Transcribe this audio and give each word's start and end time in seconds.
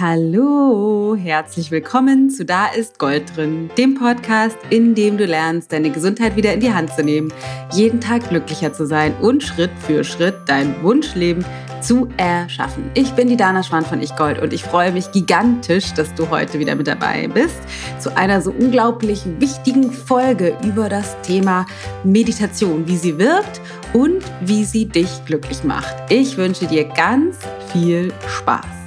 Hallo, 0.00 1.14
herzlich 1.14 1.70
willkommen 1.70 2.30
zu 2.30 2.46
Da 2.46 2.68
ist 2.68 2.98
Gold 2.98 3.36
drin, 3.36 3.68
dem 3.76 3.96
Podcast, 3.96 4.56
in 4.70 4.94
dem 4.94 5.18
du 5.18 5.26
lernst, 5.26 5.72
deine 5.72 5.90
Gesundheit 5.90 6.36
wieder 6.36 6.54
in 6.54 6.60
die 6.60 6.72
Hand 6.72 6.90
zu 6.94 7.04
nehmen, 7.04 7.30
jeden 7.74 8.00
Tag 8.00 8.26
glücklicher 8.30 8.72
zu 8.72 8.86
sein 8.86 9.14
und 9.20 9.42
Schritt 9.42 9.70
für 9.86 10.02
Schritt 10.02 10.36
dein 10.46 10.82
Wunschleben 10.82 11.44
zu 11.82 12.08
erschaffen. 12.16 12.90
Ich 12.94 13.12
bin 13.12 13.28
die 13.28 13.36
Dana 13.36 13.62
Schwan 13.62 13.84
von 13.84 14.00
Ich 14.00 14.16
Gold 14.16 14.40
und 14.40 14.54
ich 14.54 14.62
freue 14.62 14.90
mich 14.90 15.12
gigantisch, 15.12 15.92
dass 15.92 16.14
du 16.14 16.30
heute 16.30 16.58
wieder 16.58 16.76
mit 16.76 16.86
dabei 16.86 17.28
bist 17.28 17.60
zu 17.98 18.16
einer 18.16 18.40
so 18.40 18.52
unglaublich 18.52 19.24
wichtigen 19.38 19.92
Folge 19.92 20.56
über 20.64 20.88
das 20.88 21.20
Thema 21.20 21.66
Meditation, 22.04 22.88
wie 22.88 22.96
sie 22.96 23.18
wirkt 23.18 23.60
und 23.92 24.24
wie 24.40 24.64
sie 24.64 24.86
dich 24.86 25.26
glücklich 25.26 25.62
macht. 25.62 25.94
Ich 26.08 26.38
wünsche 26.38 26.64
dir 26.64 26.84
ganz 26.84 27.36
viel 27.70 28.14
Spaß. 28.26 28.79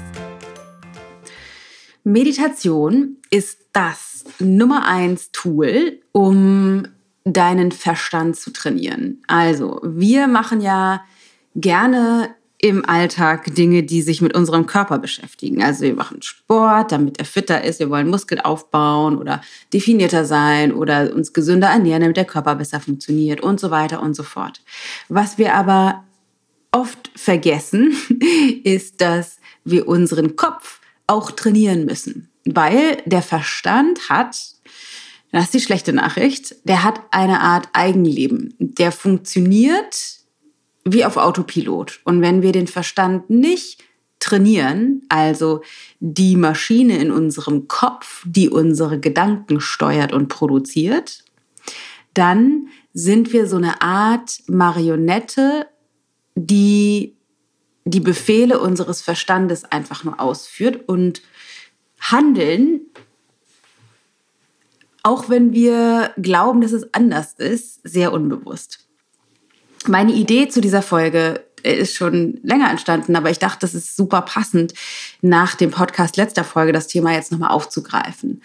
Meditation 2.03 3.17
ist 3.29 3.59
das 3.71 4.25
Nummer 4.39 4.87
eins 4.87 5.31
Tool, 5.31 5.99
um 6.11 6.87
deinen 7.23 7.71
Verstand 7.71 8.35
zu 8.35 8.51
trainieren. 8.51 9.23
Also, 9.27 9.79
wir 9.83 10.27
machen 10.27 10.59
ja 10.61 11.03
gerne 11.55 12.35
im 12.63 12.85
Alltag 12.87 13.53
Dinge, 13.55 13.83
die 13.83 14.01
sich 14.01 14.21
mit 14.21 14.33
unserem 14.33 14.65
Körper 14.65 14.97
beschäftigen. 14.97 15.61
Also 15.61 15.81
wir 15.81 15.95
machen 15.95 16.21
Sport, 16.21 16.93
damit 16.93 17.19
er 17.19 17.25
fitter 17.25 17.61
ist, 17.61 17.81
wir 17.81 17.89
wollen 17.89 18.07
Muskeln 18.07 18.39
aufbauen 18.39 19.17
oder 19.17 19.41
definierter 19.73 20.23
sein 20.23 20.71
oder 20.71 21.13
uns 21.13 21.33
gesünder 21.33 21.67
ernähren, 21.67 22.03
damit 22.03 22.15
der 22.15 22.23
Körper 22.23 22.55
besser 22.55 22.79
funktioniert 22.79 23.41
und 23.41 23.59
so 23.59 23.69
weiter 23.69 24.01
und 24.01 24.15
so 24.15 24.23
fort. 24.23 24.61
Was 25.09 25.37
wir 25.37 25.55
aber 25.55 26.05
oft 26.71 27.11
vergessen, 27.17 27.93
ist, 28.63 29.01
dass 29.01 29.39
wir 29.65 29.85
unseren 29.85 30.37
Kopf 30.37 30.79
auch 31.07 31.31
trainieren 31.31 31.85
müssen. 31.85 32.29
Weil 32.45 32.97
der 33.05 33.21
Verstand 33.21 34.09
hat, 34.09 34.37
das 35.31 35.45
ist 35.45 35.53
die 35.53 35.61
schlechte 35.61 35.93
Nachricht, 35.93 36.55
der 36.63 36.83
hat 36.83 37.01
eine 37.11 37.41
Art 37.41 37.69
Eigenleben. 37.73 38.53
Der 38.59 38.91
funktioniert 38.91 40.19
wie 40.85 41.05
auf 41.05 41.17
Autopilot. 41.17 42.01
Und 42.03 42.21
wenn 42.21 42.41
wir 42.41 42.51
den 42.51 42.67
Verstand 42.67 43.29
nicht 43.29 43.83
trainieren, 44.19 45.01
also 45.09 45.61
die 45.99 46.35
Maschine 46.35 46.97
in 46.97 47.11
unserem 47.11 47.67
Kopf, 47.67 48.23
die 48.25 48.49
unsere 48.49 48.99
Gedanken 48.99 49.59
steuert 49.59 50.13
und 50.13 50.27
produziert, 50.27 51.23
dann 52.13 52.67
sind 52.93 53.33
wir 53.33 53.47
so 53.47 53.57
eine 53.57 53.81
Art 53.81 54.39
Marionette, 54.47 55.67
die 56.35 57.15
die 57.85 57.99
Befehle 57.99 58.59
unseres 58.59 59.01
Verstandes 59.01 59.65
einfach 59.65 60.03
nur 60.03 60.19
ausführt 60.19 60.87
und 60.87 61.21
handeln, 61.99 62.81
auch 65.03 65.29
wenn 65.29 65.53
wir 65.53 66.13
glauben, 66.17 66.61
dass 66.61 66.71
es 66.71 66.93
anders 66.93 67.33
ist, 67.33 67.81
sehr 67.83 68.13
unbewusst. 68.13 68.87
Meine 69.87 70.13
Idee 70.13 70.47
zu 70.47 70.61
dieser 70.61 70.81
Folge 70.81 71.43
ist 71.61 71.95
schon 71.95 72.39
länger 72.43 72.69
entstanden, 72.69 73.15
aber 73.15 73.29
ich 73.29 73.39
dachte, 73.39 73.59
das 73.61 73.73
ist 73.73 73.95
super 73.95 74.21
passend, 74.21 74.73
nach 75.21 75.55
dem 75.55 75.71
Podcast 75.71 76.17
letzter 76.17 76.43
Folge 76.43 76.71
das 76.71 76.87
Thema 76.87 77.13
jetzt 77.13 77.31
nochmal 77.31 77.51
aufzugreifen. 77.51 78.41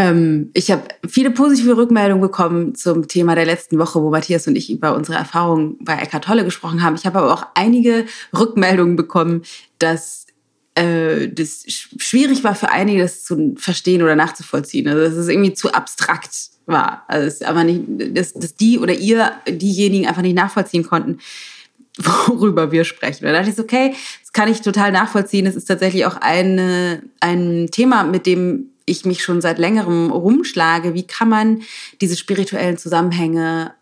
Ähm, 0.00 0.50
ich 0.54 0.70
habe 0.70 0.84
viele 1.06 1.30
positive 1.30 1.76
Rückmeldungen 1.76 2.22
bekommen 2.22 2.74
zum 2.74 3.06
Thema 3.06 3.34
der 3.34 3.44
letzten 3.44 3.78
Woche, 3.78 4.00
wo 4.00 4.08
Matthias 4.08 4.48
und 4.48 4.56
ich 4.56 4.72
über 4.72 4.94
unsere 4.94 5.18
Erfahrungen 5.18 5.76
bei 5.78 5.94
Eckart 5.94 6.24
Tolle 6.24 6.44
gesprochen 6.44 6.82
haben. 6.82 6.94
Ich 6.94 7.04
habe 7.04 7.18
aber 7.18 7.34
auch 7.34 7.46
einige 7.54 8.06
Rückmeldungen 8.34 8.96
bekommen, 8.96 9.42
dass 9.78 10.26
äh, 10.74 11.28
das 11.28 11.64
schwierig 11.66 12.44
war 12.44 12.54
für 12.54 12.70
einige, 12.70 13.02
das 13.02 13.24
zu 13.24 13.54
verstehen 13.58 14.02
oder 14.02 14.16
nachzuvollziehen. 14.16 14.88
Also 14.88 15.02
dass 15.02 15.12
es 15.12 15.28
irgendwie 15.28 15.52
zu 15.52 15.74
abstrakt 15.74 16.48
war. 16.64 17.04
Also 17.06 17.26
es 17.26 17.42
aber 17.42 17.64
nicht, 17.64 17.82
dass, 18.16 18.32
dass 18.32 18.54
die 18.54 18.78
oder 18.78 18.94
ihr 18.94 19.32
diejenigen 19.46 20.06
einfach 20.06 20.22
nicht 20.22 20.36
nachvollziehen 20.36 20.86
konnten, 20.86 21.18
worüber 21.98 22.72
wir 22.72 22.84
sprechen. 22.84 23.24
Da 23.24 23.32
dachte 23.32 23.50
ich 23.50 23.58
okay, 23.58 23.94
das 24.22 24.32
kann 24.32 24.50
ich 24.50 24.62
total 24.62 24.92
nachvollziehen. 24.92 25.44
Es 25.44 25.56
ist 25.56 25.66
tatsächlich 25.66 26.06
auch 26.06 26.16
eine, 26.16 27.02
ein 27.20 27.68
Thema, 27.70 28.04
mit 28.04 28.24
dem 28.24 28.69
ich 28.90 29.04
mich 29.04 29.22
schon 29.22 29.40
seit 29.40 29.58
längerem 29.58 30.10
rumschlage, 30.10 30.94
wie 30.94 31.06
kann 31.06 31.28
man 31.28 31.62
diese 32.00 32.16
spirituellen 32.16 32.76
Zusammenhänge 32.76 33.74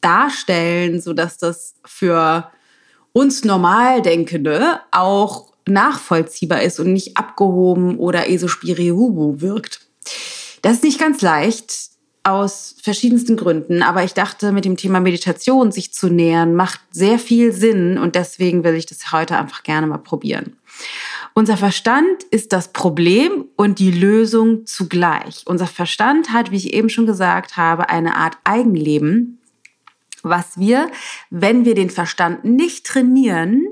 darstellen, 0.00 1.00
sodass 1.00 1.38
das 1.38 1.74
für 1.84 2.50
uns 3.12 3.44
Normaldenkende 3.44 4.80
auch 4.90 5.52
nachvollziehbar 5.66 6.62
ist 6.62 6.80
und 6.80 6.92
nicht 6.92 7.16
abgehoben 7.16 7.98
oder 7.98 8.30
esospirihubu 8.30 9.40
wirkt. 9.40 9.80
Das 10.62 10.74
ist 10.74 10.84
nicht 10.84 10.98
ganz 10.98 11.20
leicht 11.20 11.90
aus 12.24 12.76
verschiedensten 12.82 13.36
Gründen, 13.36 13.82
aber 13.82 14.04
ich 14.04 14.12
dachte, 14.12 14.52
mit 14.52 14.64
dem 14.64 14.76
Thema 14.76 15.00
Meditation 15.00 15.72
sich 15.72 15.92
zu 15.94 16.08
nähern, 16.08 16.54
macht 16.54 16.80
sehr 16.90 17.18
viel 17.18 17.52
Sinn 17.52 17.96
und 17.98 18.14
deswegen 18.14 18.64
will 18.64 18.74
ich 18.74 18.86
das 18.86 19.12
heute 19.12 19.36
einfach 19.36 19.62
gerne 19.62 19.86
mal 19.86 19.98
probieren. 19.98 20.56
Unser 21.38 21.56
Verstand 21.56 22.24
ist 22.32 22.52
das 22.52 22.72
Problem 22.72 23.44
und 23.54 23.78
die 23.78 23.92
Lösung 23.92 24.66
zugleich. 24.66 25.44
Unser 25.46 25.68
Verstand 25.68 26.32
hat, 26.32 26.50
wie 26.50 26.56
ich 26.56 26.74
eben 26.74 26.88
schon 26.88 27.06
gesagt 27.06 27.56
habe, 27.56 27.90
eine 27.90 28.16
Art 28.16 28.36
Eigenleben, 28.42 29.38
was 30.24 30.58
wir, 30.58 30.90
wenn 31.30 31.64
wir 31.64 31.76
den 31.76 31.90
Verstand 31.90 32.44
nicht 32.44 32.84
trainieren, 32.84 33.68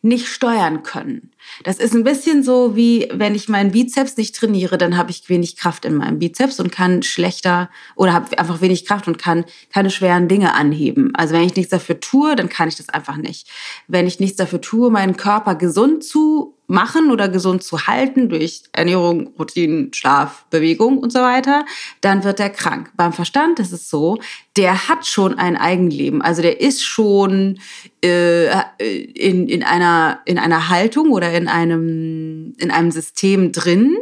nicht 0.00 0.28
steuern 0.28 0.82
können. 0.82 1.32
Das 1.62 1.76
ist 1.76 1.94
ein 1.94 2.04
bisschen 2.04 2.42
so 2.42 2.74
wie, 2.74 3.06
wenn 3.12 3.34
ich 3.34 3.50
meinen 3.50 3.72
Bizeps 3.72 4.16
nicht 4.16 4.34
trainiere, 4.34 4.78
dann 4.78 4.96
habe 4.96 5.10
ich 5.10 5.28
wenig 5.28 5.56
Kraft 5.56 5.84
in 5.84 5.96
meinem 5.96 6.18
Bizeps 6.18 6.58
und 6.58 6.72
kann 6.72 7.02
schlechter 7.02 7.68
oder 7.96 8.14
habe 8.14 8.38
einfach 8.38 8.62
wenig 8.62 8.86
Kraft 8.86 9.08
und 9.08 9.18
kann 9.18 9.44
keine 9.70 9.90
schweren 9.90 10.26
Dinge 10.26 10.54
anheben. 10.54 11.14
Also 11.14 11.34
wenn 11.34 11.44
ich 11.44 11.54
nichts 11.54 11.70
dafür 11.70 12.00
tue, 12.00 12.34
dann 12.34 12.48
kann 12.48 12.68
ich 12.68 12.76
das 12.76 12.88
einfach 12.88 13.18
nicht. 13.18 13.46
Wenn 13.88 14.06
ich 14.06 14.20
nichts 14.20 14.36
dafür 14.36 14.62
tue, 14.62 14.90
meinen 14.90 15.18
Körper 15.18 15.54
gesund 15.54 16.02
zu 16.02 16.53
machen 16.66 17.10
oder 17.10 17.28
gesund 17.28 17.62
zu 17.62 17.86
halten 17.86 18.28
durch 18.28 18.62
Ernährung, 18.72 19.34
Routinen, 19.38 19.92
Schlaf, 19.92 20.46
Bewegung 20.50 20.98
und 20.98 21.12
so 21.12 21.20
weiter, 21.20 21.66
dann 22.00 22.24
wird 22.24 22.40
er 22.40 22.50
krank. 22.50 22.90
Beim 22.96 23.12
Verstand 23.12 23.58
ist 23.60 23.72
es 23.72 23.90
so, 23.90 24.18
der 24.56 24.88
hat 24.88 25.06
schon 25.06 25.38
ein 25.38 25.56
Eigenleben. 25.56 26.22
Also 26.22 26.42
der 26.42 26.60
ist 26.60 26.82
schon 26.82 27.58
äh, 28.02 28.48
in, 28.78 29.48
in, 29.48 29.62
einer, 29.62 30.20
in 30.24 30.38
einer 30.38 30.68
Haltung 30.68 31.10
oder 31.10 31.32
in 31.32 31.48
einem, 31.48 32.54
in 32.58 32.70
einem 32.70 32.90
System 32.90 33.52
drin. 33.52 33.96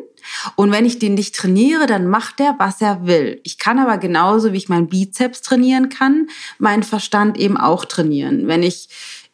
Und 0.55 0.71
wenn 0.71 0.87
ich 0.87 1.01
den 1.01 1.15
nicht 1.15 1.35
trainiere, 1.35 1.87
dann 1.87 2.07
macht 2.07 2.39
er, 2.39 2.55
was 2.59 2.81
er 2.81 3.07
will. 3.07 3.41
Ich 3.43 3.59
kann 3.59 3.81
aber 3.81 3.99
genauso, 3.99 4.53
wie 4.53 4.59
ich 4.59 4.69
meinen 4.69 4.89
Bizeps 4.89 5.43
trainieren 5.43 5.89
kann, 5.89 6.29
meinen 6.59 6.85
Verstand 6.85 7.39
eben 7.39 7.57
auch 7.57 7.85
trainieren. 7.85 8.47
Wenn 8.47 8.63
ich 8.63 8.89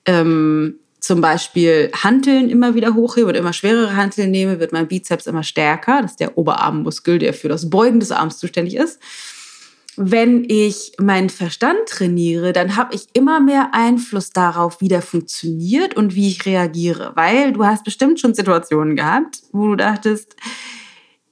ähm, 0.07 0.79
zum 1.01 1.21
Beispiel 1.21 1.91
Hanteln 1.95 2.51
immer 2.51 2.75
wieder 2.75 2.95
hochhebe 2.95 3.29
und 3.29 3.35
immer 3.35 3.53
schwerere 3.53 3.97
Hanteln 3.97 4.31
nehme, 4.31 4.61
wird 4.61 4.73
mein 4.73 4.89
Bizeps 4.89 5.27
immer 5.27 5.43
stärker. 5.43 6.03
Das 6.03 6.13
ist 6.13 6.21
der 6.21 6.37
Oberarmmuskel, 6.37 7.19
der 7.19 7.35
für 7.35 7.49
das 7.49 7.71
Beugen 7.71 8.01
des 8.01 8.11
Arms 8.11 8.39
zuständig 8.39 8.77
ist. 8.77 9.01
Wenn 9.97 10.45
ich 10.49 10.93
meinen 10.99 11.29
Verstand 11.29 11.79
trainiere, 11.89 12.53
dann 12.53 12.77
habe 12.77 12.95
ich 12.95 13.09
immer 13.15 13.41
mehr 13.41 13.71
Einfluss 13.73 14.31
darauf, 14.31 14.81
wie 14.81 14.87
der 14.87 15.03
funktioniert 15.03 15.97
und 15.97 16.15
wie 16.15 16.29
ich 16.29 16.47
reagiere. 16.47 17.13
Weil 17.17 17.53
du 17.53 17.65
hast 17.65 17.85
bestimmt 17.85 18.21
schon 18.21 18.35
Situationen 18.35 18.95
gehabt, 18.95 19.41
wo 19.51 19.69
du 19.69 19.77
dachtest, 19.77 20.37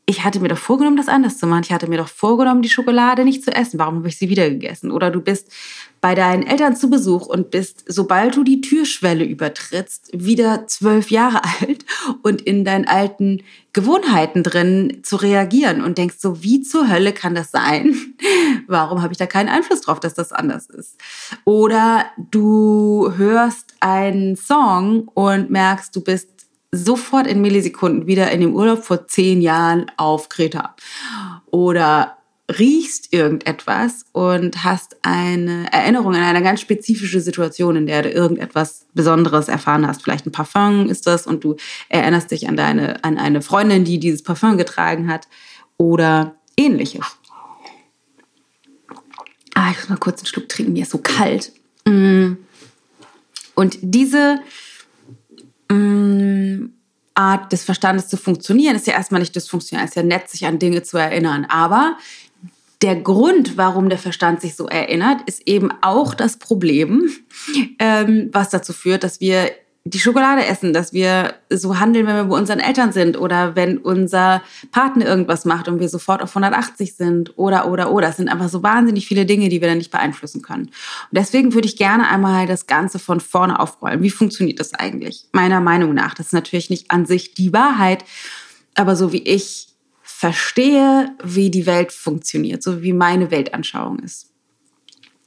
ich 0.09 0.22
hatte 0.22 0.39
mir 0.39 0.49
doch 0.49 0.56
vorgenommen, 0.59 0.97
das 0.97 1.09
anders 1.09 1.37
zu 1.37 1.49
machen. 1.49 1.65
Ich 1.65 1.72
hatte 1.72 1.89
mir 1.89 1.99
doch 1.99 2.09
vorgenommen, 2.09 2.62
die 2.62 2.69
Schokolade 2.69 3.25
nicht 3.25 3.43
zu 3.43 3.53
essen. 3.53 3.81
Warum 3.81 3.97
habe 3.97 4.09
ich 4.09 4.17
sie 4.17 4.28
wieder 4.28 4.49
gegessen? 4.49 4.93
Oder 4.93 5.11
du 5.11 5.21
bist 5.21 5.50
bei 6.00 6.15
deinen 6.15 6.44
Eltern 6.44 6.77
zu 6.77 6.89
Besuch 6.89 7.27
und 7.27 7.50
bist, 7.50 7.83
sobald 7.89 8.37
du 8.37 8.45
die 8.45 8.61
Türschwelle 8.61 9.25
übertrittst, 9.25 10.11
wieder 10.12 10.69
zwölf 10.69 11.11
Jahre 11.11 11.43
alt 11.61 11.84
und 12.22 12.41
in 12.41 12.65
deinen 12.65 12.87
alten 12.87 13.43
Gewohnheiten 13.72 14.45
drin 14.45 15.01
zu 15.03 15.16
reagieren 15.16 15.83
und 15.83 15.98
denkst 15.98 16.16
so, 16.21 16.41
wie 16.41 16.63
zur 16.63 16.89
Hölle 16.89 17.13
kann 17.13 17.34
das 17.34 17.51
sein? 17.51 17.97
Warum 18.69 19.03
habe 19.03 19.13
ich 19.13 19.19
da 19.19 19.27
keinen 19.27 19.48
Einfluss 19.48 19.81
drauf, 19.81 19.98
dass 19.98 20.15
das 20.15 20.31
anders 20.31 20.66
ist? 20.71 20.97
Oder 21.45 22.07
du 22.31 23.13
hörst 23.16 23.75
einen 23.81 24.36
Song 24.36 25.09
und 25.09 25.51
merkst, 25.51 25.95
du 25.97 26.01
bist 26.01 26.35
sofort 26.77 27.27
in 27.27 27.41
Millisekunden 27.41 28.07
wieder 28.07 28.31
in 28.31 28.41
dem 28.41 28.55
Urlaub 28.55 28.84
vor 28.84 29.07
zehn 29.07 29.41
Jahren 29.41 29.91
auf 29.97 30.28
Kreta. 30.28 30.75
Oder 31.47 32.17
riechst 32.49 33.13
irgendetwas 33.13 34.05
und 34.13 34.63
hast 34.63 34.97
eine 35.03 35.73
Erinnerung 35.73 36.15
an 36.15 36.23
eine 36.23 36.43
ganz 36.43 36.61
spezifische 36.61 37.21
Situation, 37.21 37.77
in 37.77 37.87
der 37.87 38.03
du 38.03 38.11
irgendetwas 38.11 38.87
Besonderes 38.95 39.49
erfahren 39.49 39.87
hast. 39.87 40.03
Vielleicht 40.03 40.27
ein 40.27 40.33
Parfum 40.33 40.89
ist 40.89 41.07
das 41.07 41.27
und 41.27 41.43
du 41.43 41.57
erinnerst 41.89 42.31
dich 42.31 42.49
an 42.49 42.57
deine, 42.57 43.03
an 43.03 43.19
eine 43.19 43.43
Freundin, 43.43 43.84
die 43.84 43.99
dieses 43.99 44.22
Parfum 44.22 44.57
getragen 44.57 45.11
hat 45.11 45.27
oder 45.77 46.37
ähnliches. 46.57 47.05
Ah, 49.55 49.71
ich 49.71 49.79
muss 49.79 49.89
mal 49.89 49.97
kurz 49.97 50.21
einen 50.21 50.27
Schluck 50.27 50.49
trinken, 50.49 50.72
mir 50.75 50.83
ist 50.83 50.93
so 50.93 50.99
kalt. 50.99 51.51
Mm. 51.84 52.34
Und 53.55 53.79
diese 53.81 54.39
Mm, 55.71 56.71
Art 57.15 57.51
des 57.53 57.65
Verstandes 57.65 58.09
zu 58.09 58.16
funktionieren, 58.16 58.77
ist 58.77 58.86
ja 58.86 58.92
erstmal 58.92 59.21
nicht 59.21 59.34
dysfunktional, 59.34 59.86
ist 59.86 59.97
ja 59.97 60.03
nett, 60.03 60.28
sich 60.28 60.47
an 60.47 60.59
Dinge 60.59 60.83
zu 60.83 60.98
erinnern. 60.98 61.47
Aber 61.48 61.97
der 62.83 62.97
Grund, 62.97 63.57
warum 63.57 63.89
der 63.89 63.98
Verstand 63.98 64.42
sich 64.42 64.54
so 64.54 64.66
erinnert, 64.68 65.22
ist 65.27 65.47
eben 65.47 65.71
auch 65.80 66.15
das 66.15 66.39
Problem, 66.39 67.10
ähm, 67.78 68.28
was 68.33 68.51
dazu 68.51 68.72
führt, 68.72 69.03
dass 69.03 69.21
wir 69.21 69.51
die 69.88 70.00
Schokolade 70.00 70.44
essen, 70.44 70.72
dass 70.72 70.92
wir 70.92 71.34
so 71.48 71.78
handeln, 71.78 72.09
wenn 72.09 72.16
wir 72.16 72.24
bei 72.24 72.36
unseren 72.36 72.59
Eltern 72.59 72.91
sind 72.91 73.16
oder 73.16 73.54
wenn 73.54 73.78
unser 73.78 74.42
Partner 74.72 75.06
irgendwas 75.06 75.44
macht 75.44 75.68
und 75.68 75.78
wir 75.78 75.88
sofort 75.88 76.22
auf 76.22 76.30
180 76.30 76.97
sind 76.97 77.38
oder, 77.38 77.71
oder, 77.71 77.92
oder. 77.92 78.09
Es 78.09 78.16
sind 78.16 78.28
einfach 78.28 78.48
so 78.48 78.65
wahnsinnig 78.65 79.06
viele 79.06 79.27
Dinge, 79.27 79.48
die 79.48 79.60
wir 79.60 79.68
dann 79.68 79.78
nicht 79.78 79.92
beeinflussen 79.92 80.42
können. 80.42 80.65
Und 80.65 80.72
deswegen 81.12 81.54
würde 81.54 81.68
ich 81.68 81.77
gerne 81.77 82.09
einmal 82.09 82.48
das 82.48 82.66
Ganze 82.66 82.98
von 82.98 83.21
vorne 83.21 83.60
aufrollen. 83.60 84.03
Wie 84.03 84.10
funktioniert 84.10 84.59
das 84.59 84.74
eigentlich? 84.74 85.28
Meiner 85.30 85.60
Meinung 85.60 85.94
nach. 85.94 86.15
Das 86.15 86.27
ist 86.27 86.33
natürlich 86.33 86.68
nicht 86.68 86.91
an 86.91 87.06
sich 87.06 87.34
die 87.34 87.53
Wahrheit, 87.53 88.04
aber 88.74 88.97
so 88.97 89.12
wie 89.12 89.22
ich 89.22 89.68
verstehe, 90.03 91.15
wie 91.22 91.50
die 91.50 91.66
Welt 91.66 91.92
funktioniert, 91.92 92.60
so 92.60 92.83
wie 92.83 92.92
meine 92.92 93.30
Weltanschauung 93.30 94.00
ist. 94.00 94.33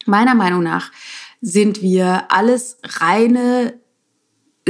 Meiner 0.05 0.35
Meinung 0.35 0.63
nach 0.63 0.91
sind 1.39 1.81
wir 1.81 2.25
alles 2.29 2.77
reine 2.83 3.79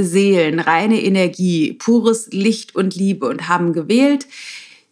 Seelen, 0.03 0.59
reine 0.59 1.01
Energie, 1.01 1.73
pures 1.73 2.29
Licht 2.31 2.75
und 2.75 2.95
Liebe 2.95 3.27
und 3.27 3.47
haben 3.47 3.73
gewählt, 3.73 4.27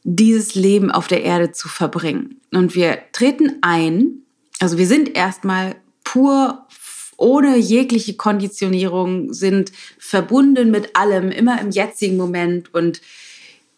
dieses 0.04 0.56
Leben 0.56 0.90
auf 0.92 1.08
der 1.08 1.24
Erde 1.24 1.52
zu 1.52 1.68
verbringen. 1.68 2.40
Und 2.54 2.76
wir 2.76 3.00
treten 3.12 3.58
ein, 3.62 4.22
also 4.60 4.78
wir 4.78 4.88
sind 4.88 5.16
erstmal 5.16 5.76
pur 6.04 6.66
ohne 7.18 7.58
jegliche 7.58 8.14
Konditionierung, 8.14 9.34
sind 9.34 9.72
verbunden 9.98 10.72
mit 10.72 10.96
allem, 10.96 11.32
immer 11.32 11.60
im 11.60 11.72
jetzigen 11.72 12.16
Moment 12.16 12.74
und 12.74 13.02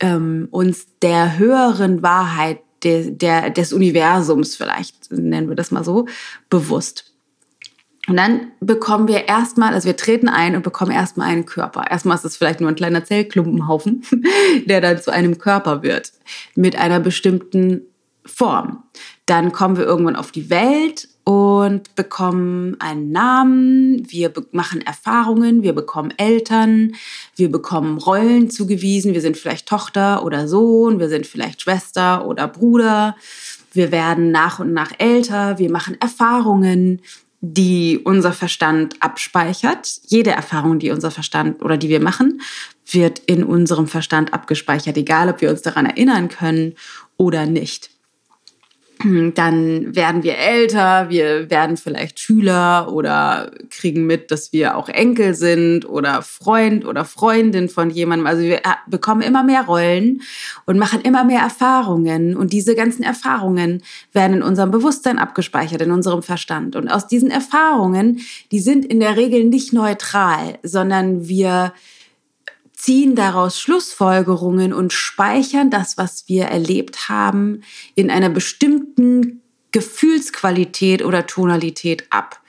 ähm, 0.01 0.49
uns 0.51 0.87
der 1.01 1.37
höheren 1.37 2.03
Wahrheit 2.03 2.59
de, 2.83 3.11
der, 3.11 3.49
des 3.49 3.73
Universums, 3.73 4.55
vielleicht 4.55 5.11
nennen 5.11 5.49
wir 5.49 5.55
das 5.55 5.71
mal 5.71 5.83
so, 5.83 6.05
bewusst. 6.49 7.11
Und 8.09 8.17
dann 8.17 8.51
bekommen 8.59 9.07
wir 9.07 9.27
erstmal, 9.27 9.73
also 9.73 9.85
wir 9.85 9.95
treten 9.95 10.27
ein 10.27 10.55
und 10.55 10.63
bekommen 10.63 10.91
erstmal 10.91 11.27
einen 11.29 11.45
Körper. 11.45 11.85
Erstmal 11.89 12.17
ist 12.17 12.25
es 12.25 12.37
vielleicht 12.37 12.59
nur 12.59 12.69
ein 12.69 12.75
kleiner 12.75 13.05
Zellklumpenhaufen, 13.05 14.03
der 14.65 14.81
dann 14.81 14.99
zu 14.99 15.11
einem 15.11 15.37
Körper 15.37 15.83
wird, 15.83 16.11
mit 16.55 16.75
einer 16.75 16.99
bestimmten 16.99 17.83
Form. 18.25 18.83
Dann 19.27 19.51
kommen 19.51 19.77
wir 19.77 19.85
irgendwann 19.85 20.15
auf 20.15 20.31
die 20.31 20.49
Welt 20.49 21.07
und 21.23 21.95
bekommen 21.95 22.77
einen 22.79 23.11
Namen, 23.11 24.03
wir 24.09 24.33
machen 24.51 24.81
Erfahrungen, 24.81 25.61
wir 25.61 25.73
bekommen 25.73 26.11
Eltern, 26.17 26.93
wir 27.35 27.51
bekommen 27.51 27.99
Rollen 27.99 28.49
zugewiesen, 28.49 29.13
wir 29.13 29.21
sind 29.21 29.37
vielleicht 29.37 29.67
Tochter 29.67 30.25
oder 30.25 30.47
Sohn, 30.47 30.99
wir 30.99 31.09
sind 31.09 31.27
vielleicht 31.27 31.61
Schwester 31.61 32.25
oder 32.25 32.47
Bruder, 32.47 33.15
wir 33.71 33.91
werden 33.91 34.31
nach 34.31 34.59
und 34.59 34.73
nach 34.73 34.93
älter, 34.97 35.59
wir 35.59 35.69
machen 35.69 35.95
Erfahrungen, 36.01 37.01
die 37.41 37.99
unser 38.03 38.33
Verstand 38.33 38.95
abspeichert. 39.01 40.01
Jede 40.07 40.31
Erfahrung, 40.31 40.79
die 40.79 40.91
unser 40.91 41.11
Verstand 41.11 41.61
oder 41.63 41.77
die 41.77 41.89
wir 41.89 42.01
machen, 42.01 42.41
wird 42.91 43.19
in 43.19 43.43
unserem 43.43 43.87
Verstand 43.87 44.33
abgespeichert, 44.33 44.97
egal 44.97 45.29
ob 45.29 45.41
wir 45.41 45.49
uns 45.49 45.61
daran 45.61 45.85
erinnern 45.85 46.27
können 46.29 46.75
oder 47.17 47.45
nicht. 47.45 47.91
dann 49.35 49.95
werden 49.95 50.23
wir 50.23 50.37
älter, 50.37 51.09
wir 51.09 51.49
werden 51.49 51.77
vielleicht 51.77 52.19
Schüler 52.19 52.91
oder 52.91 53.51
kriegen 53.69 54.05
mit, 54.05 54.29
dass 54.31 54.51
wir 54.51 54.75
auch 54.75 54.89
Enkel 54.89 55.33
sind 55.35 55.87
oder 55.87 56.21
Freund 56.21 56.85
oder 56.85 57.05
Freundin 57.05 57.69
von 57.69 57.89
jemandem. 57.89 58.27
Also 58.27 58.41
wir 58.41 58.57
äh, 58.57 58.75
bekommen 58.87 59.21
immer 59.21 59.43
mehr 59.43 59.63
Rollen 59.63 60.21
und 60.65 60.77
machen 60.77 61.01
immer 61.01 61.23
mehr 61.23 61.41
Erfahrungen. 61.41 62.35
Und 62.35 62.51
diese 62.51 62.75
ganzen 62.75 63.03
Erfahrungen 63.03 63.83
werden 64.11 64.37
in 64.37 64.43
unserem 64.43 64.71
Bewusstsein 64.71 65.17
abgespeichert, 65.17 65.81
in 65.81 65.91
unserem 65.91 66.21
Verstand. 66.21 66.75
Und 66.75 66.89
aus 66.89 67.07
diesen 67.07 67.31
Erfahrungen, 67.31 68.19
die 68.51 68.59
sind 68.59 68.85
in 68.85 68.99
der 68.99 69.15
Regel 69.15 69.45
nicht 69.45 69.71
neutral, 69.71 70.59
sondern 70.63 71.27
wir 71.27 71.73
ziehen 72.79 73.13
daraus 73.13 73.59
Schlussfolgerungen 73.59 74.71
und 74.71 74.93
speichern 74.93 75.69
das, 75.69 75.97
was 75.97 76.23
wir 76.27 76.45
erlebt 76.45 77.09
haben, 77.09 77.61
in 77.93 78.09
einer 78.09 78.29
bestimmten 78.29 79.41
Gefühlsqualität 79.71 81.03
oder 81.03 81.27
Tonalität 81.27 82.05
ab. 82.09 82.39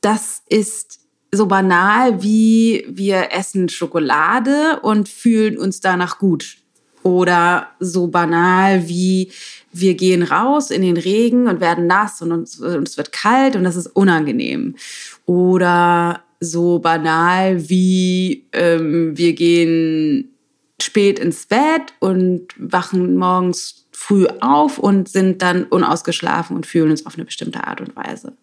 Das 0.00 0.42
ist 0.48 1.00
so 1.32 1.46
banal 1.46 2.22
wie 2.22 2.86
wir 2.88 3.32
essen 3.32 3.68
Schokolade 3.68 4.78
und 4.82 5.08
fühlen 5.08 5.58
uns 5.58 5.80
danach 5.80 6.20
gut. 6.20 6.58
Oder 7.02 7.70
so 7.80 8.06
banal 8.06 8.88
wie 8.88 9.32
wir 9.72 9.94
gehen 9.94 10.22
raus 10.22 10.70
in 10.70 10.82
den 10.82 10.96
Regen 10.96 11.48
und 11.48 11.60
werden 11.60 11.88
nass 11.88 12.22
und 12.22 12.30
uns, 12.30 12.60
und 12.60 12.86
es 12.86 12.96
wird 12.96 13.10
kalt 13.10 13.56
und 13.56 13.64
das 13.64 13.74
ist 13.74 13.88
unangenehm. 13.88 14.76
Oder 15.24 16.22
so 16.40 16.78
banal 16.78 17.68
wie 17.68 18.46
ähm, 18.52 19.16
wir 19.16 19.32
gehen 19.32 20.36
spät 20.80 21.18
ins 21.18 21.46
Bett 21.46 21.94
und 22.00 22.48
wachen 22.56 23.16
morgens 23.16 23.86
früh 23.92 24.26
auf 24.40 24.78
und 24.78 25.08
sind 25.08 25.40
dann 25.40 25.64
unausgeschlafen 25.64 26.54
und 26.54 26.66
fühlen 26.66 26.90
uns 26.90 27.06
auf 27.06 27.14
eine 27.14 27.24
bestimmte 27.24 27.66
Art 27.66 27.80
und 27.80 27.96
Weise. 27.96 28.36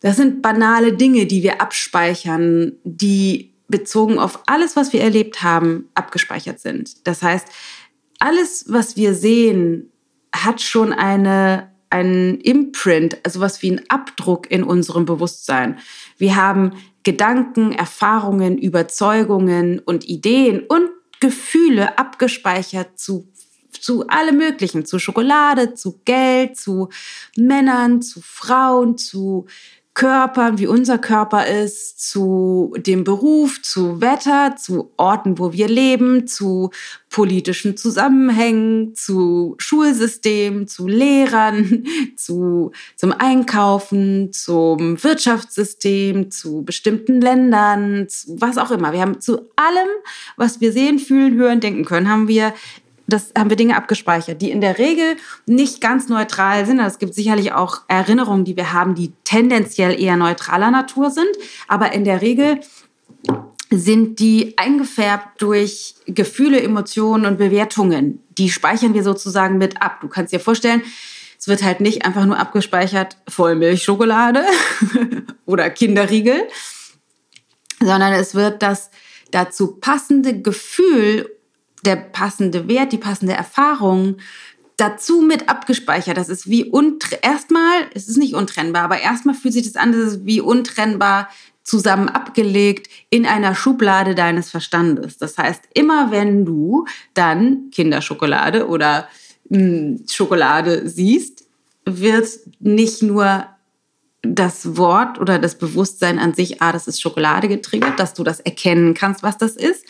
Das 0.00 0.16
sind 0.16 0.42
banale 0.42 0.92
Dinge, 0.92 1.26
die 1.26 1.42
wir 1.42 1.60
abspeichern, 1.60 2.72
die 2.84 3.52
bezogen 3.68 4.18
auf 4.18 4.40
alles, 4.46 4.76
was 4.76 4.92
wir 4.92 5.00
erlebt 5.00 5.42
haben, 5.42 5.88
abgespeichert 5.94 6.60
sind. 6.60 7.06
Das 7.06 7.22
heißt, 7.22 7.48
alles, 8.18 8.66
was 8.68 8.96
wir 8.96 9.14
sehen, 9.14 9.90
hat 10.34 10.60
schon 10.60 10.92
eine, 10.92 11.70
einen 11.90 12.40
Imprint, 12.40 13.18
also 13.24 13.40
was 13.40 13.62
wie 13.62 13.72
ein 13.72 13.82
Abdruck 13.88 14.50
in 14.50 14.62
unserem 14.62 15.04
Bewusstsein. 15.04 15.78
Wir 16.18 16.36
haben 16.36 16.72
Gedanken, 17.06 17.70
Erfahrungen, 17.70 18.58
Überzeugungen 18.58 19.78
und 19.78 20.08
Ideen 20.08 20.64
und 20.66 20.90
Gefühle 21.20 21.96
abgespeichert 22.00 22.98
zu, 22.98 23.28
zu 23.70 24.08
allem 24.08 24.38
Möglichen, 24.38 24.84
zu 24.84 24.98
Schokolade, 24.98 25.74
zu 25.74 26.00
Geld, 26.04 26.56
zu 26.56 26.88
Männern, 27.36 28.02
zu 28.02 28.20
Frauen, 28.20 28.98
zu 28.98 29.46
Körpern, 29.96 30.58
wie 30.58 30.66
unser 30.66 30.98
Körper 30.98 31.46
ist, 31.46 32.10
zu 32.10 32.74
dem 32.76 33.02
Beruf, 33.02 33.62
zu 33.62 34.02
Wetter, 34.02 34.54
zu 34.54 34.92
Orten, 34.98 35.38
wo 35.38 35.54
wir 35.54 35.68
leben, 35.68 36.26
zu 36.26 36.70
politischen 37.08 37.78
Zusammenhängen, 37.78 38.94
zu 38.94 39.54
Schulsystem, 39.56 40.68
zu 40.68 40.86
Lehrern, 40.86 41.86
zu, 42.16 42.72
zum 42.94 43.12
Einkaufen, 43.12 44.34
zum 44.34 45.02
Wirtschaftssystem, 45.02 46.30
zu 46.30 46.62
bestimmten 46.62 47.22
Ländern, 47.22 48.06
zu 48.10 48.38
was 48.38 48.58
auch 48.58 48.70
immer. 48.70 48.92
Wir 48.92 49.00
haben 49.00 49.22
zu 49.22 49.48
allem, 49.56 49.88
was 50.36 50.60
wir 50.60 50.72
sehen, 50.72 50.98
fühlen, 50.98 51.36
hören, 51.36 51.60
denken 51.60 51.86
können, 51.86 52.10
haben 52.10 52.28
wir 52.28 52.52
das 53.06 53.32
haben 53.38 53.50
wir 53.50 53.56
Dinge 53.56 53.76
abgespeichert, 53.76 54.42
die 54.42 54.50
in 54.50 54.60
der 54.60 54.78
Regel 54.78 55.16
nicht 55.46 55.80
ganz 55.80 56.08
neutral 56.08 56.66
sind. 56.66 56.80
Es 56.80 56.98
gibt 56.98 57.14
sicherlich 57.14 57.52
auch 57.52 57.82
Erinnerungen, 57.88 58.44
die 58.44 58.56
wir 58.56 58.72
haben, 58.72 58.94
die 58.94 59.12
tendenziell 59.24 60.00
eher 60.00 60.16
neutraler 60.16 60.70
Natur 60.70 61.10
sind. 61.10 61.30
Aber 61.68 61.92
in 61.92 62.04
der 62.04 62.20
Regel 62.20 62.60
sind 63.70 64.18
die 64.18 64.56
eingefärbt 64.58 65.40
durch 65.42 65.94
Gefühle, 66.06 66.60
Emotionen 66.60 67.26
und 67.26 67.38
Bewertungen. 67.38 68.22
Die 68.38 68.50
speichern 68.50 68.94
wir 68.94 69.02
sozusagen 69.02 69.58
mit 69.58 69.82
ab. 69.82 70.00
Du 70.00 70.08
kannst 70.08 70.32
dir 70.32 70.40
vorstellen, 70.40 70.82
es 71.38 71.48
wird 71.48 71.62
halt 71.62 71.80
nicht 71.80 72.04
einfach 72.04 72.24
nur 72.24 72.38
abgespeichert 72.38 73.16
Vollmilchschokolade 73.28 74.44
oder 75.46 75.70
Kinderriegel, 75.70 76.42
sondern 77.80 78.12
es 78.14 78.34
wird 78.34 78.62
das 78.62 78.90
dazu 79.30 79.76
passende 79.76 80.40
Gefühl 80.40 81.35
der 81.86 81.96
passende 81.96 82.68
Wert, 82.68 82.92
die 82.92 82.98
passende 82.98 83.32
Erfahrung 83.32 84.16
dazu 84.76 85.22
mit 85.22 85.48
abgespeichert. 85.48 86.16
Das 86.16 86.28
ist 86.28 86.50
wie 86.50 86.70
erstmal, 87.22 87.86
es 87.94 88.08
ist 88.08 88.18
nicht 88.18 88.34
untrennbar, 88.34 88.82
aber 88.82 89.00
erstmal 89.00 89.34
fühlt 89.34 89.54
sich 89.54 89.64
das 89.64 89.76
an, 89.76 89.92
das 89.92 90.12
ist 90.12 90.26
wie 90.26 90.40
untrennbar 90.40 91.28
zusammen 91.62 92.08
abgelegt 92.08 92.88
in 93.10 93.26
einer 93.26 93.54
Schublade 93.54 94.14
deines 94.14 94.50
Verstandes. 94.50 95.18
Das 95.18 95.36
heißt, 95.36 95.62
immer 95.74 96.10
wenn 96.10 96.44
du 96.44 96.86
dann 97.14 97.70
Kinderschokolade 97.72 98.68
oder 98.68 99.08
mh, 99.48 99.58
hm, 99.58 100.04
Schokolade 100.08 100.88
siehst, 100.88 101.44
wird 101.84 102.28
nicht 102.60 103.02
nur 103.02 103.46
das 104.22 104.76
Wort 104.76 105.20
oder 105.20 105.38
das 105.38 105.56
Bewusstsein 105.56 106.18
an 106.18 106.34
sich, 106.34 106.60
ah, 106.62 106.72
das 106.72 106.88
ist 106.88 107.00
Schokolade 107.00 107.48
getriggert, 107.48 107.98
dass 107.98 108.14
du 108.14 108.24
das 108.24 108.40
erkennen 108.40 108.94
kannst, 108.94 109.22
was 109.22 109.38
das 109.38 109.56
ist, 109.56 109.84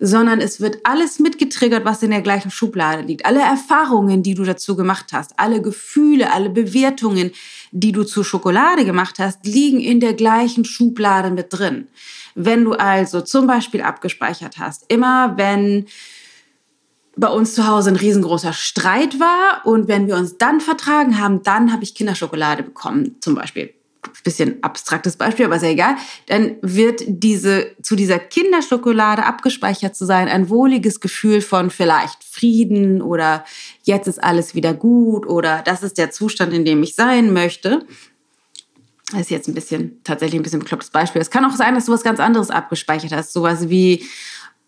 sondern 0.00 0.40
es 0.40 0.60
wird 0.60 0.78
alles 0.84 1.18
mitgetriggert, 1.18 1.84
was 1.84 2.02
in 2.02 2.10
der 2.10 2.22
gleichen 2.22 2.50
Schublade 2.50 3.02
liegt. 3.02 3.26
Alle 3.26 3.40
Erfahrungen, 3.40 4.22
die 4.22 4.34
du 4.34 4.44
dazu 4.44 4.74
gemacht 4.74 5.12
hast, 5.12 5.38
alle 5.38 5.60
Gefühle, 5.60 6.32
alle 6.32 6.48
Bewertungen, 6.48 7.32
die 7.70 7.92
du 7.92 8.04
zu 8.04 8.24
Schokolade 8.24 8.86
gemacht 8.86 9.18
hast, 9.18 9.44
liegen 9.44 9.78
in 9.78 10.00
der 10.00 10.14
gleichen 10.14 10.64
Schublade 10.64 11.30
mit 11.30 11.48
drin. 11.50 11.86
Wenn 12.34 12.64
du 12.64 12.72
also 12.72 13.20
zum 13.20 13.46
Beispiel 13.46 13.82
abgespeichert 13.82 14.58
hast, 14.58 14.86
immer 14.88 15.36
wenn 15.36 15.86
bei 17.16 17.28
uns 17.28 17.54
zu 17.54 17.66
Hause 17.66 17.90
ein 17.90 17.96
riesengroßer 17.96 18.54
Streit 18.54 19.20
war 19.20 19.66
und 19.66 19.86
wenn 19.86 20.06
wir 20.06 20.16
uns 20.16 20.38
dann 20.38 20.60
vertragen 20.60 21.20
haben, 21.20 21.42
dann 21.42 21.72
habe 21.72 21.82
ich 21.82 21.94
Kinderschokolade 21.94 22.62
bekommen, 22.62 23.16
zum 23.20 23.34
Beispiel 23.34 23.74
bisschen 24.24 24.62
abstraktes 24.62 25.16
Beispiel, 25.16 25.44
aber 25.44 25.58
sehr 25.58 25.70
egal, 25.70 25.96
dann 26.26 26.56
wird 26.62 27.02
diese, 27.06 27.72
zu 27.82 27.96
dieser 27.96 28.18
Kinderschokolade 28.18 29.24
abgespeichert 29.24 29.94
zu 29.94 30.06
sein, 30.06 30.28
ein 30.28 30.48
wohliges 30.48 31.00
Gefühl 31.00 31.40
von 31.40 31.70
vielleicht 31.70 32.24
Frieden 32.24 33.02
oder 33.02 33.44
jetzt 33.82 34.08
ist 34.08 34.22
alles 34.22 34.54
wieder 34.54 34.74
gut 34.74 35.26
oder 35.26 35.62
das 35.64 35.82
ist 35.82 35.98
der 35.98 36.10
Zustand, 36.10 36.52
in 36.52 36.64
dem 36.64 36.82
ich 36.82 36.94
sein 36.94 37.32
möchte. 37.32 37.84
Das 39.12 39.22
ist 39.22 39.30
jetzt 39.30 39.48
ein 39.48 39.54
bisschen, 39.54 40.00
tatsächlich 40.04 40.38
ein 40.38 40.44
bisschen 40.44 40.60
beklopptes 40.60 40.90
Beispiel. 40.90 41.20
Es 41.20 41.30
kann 41.30 41.44
auch 41.44 41.56
sein, 41.56 41.74
dass 41.74 41.86
du 41.86 41.92
was 41.92 42.04
ganz 42.04 42.20
anderes 42.20 42.50
abgespeichert 42.50 43.12
hast. 43.12 43.32
Sowas 43.32 43.68
wie, 43.68 44.04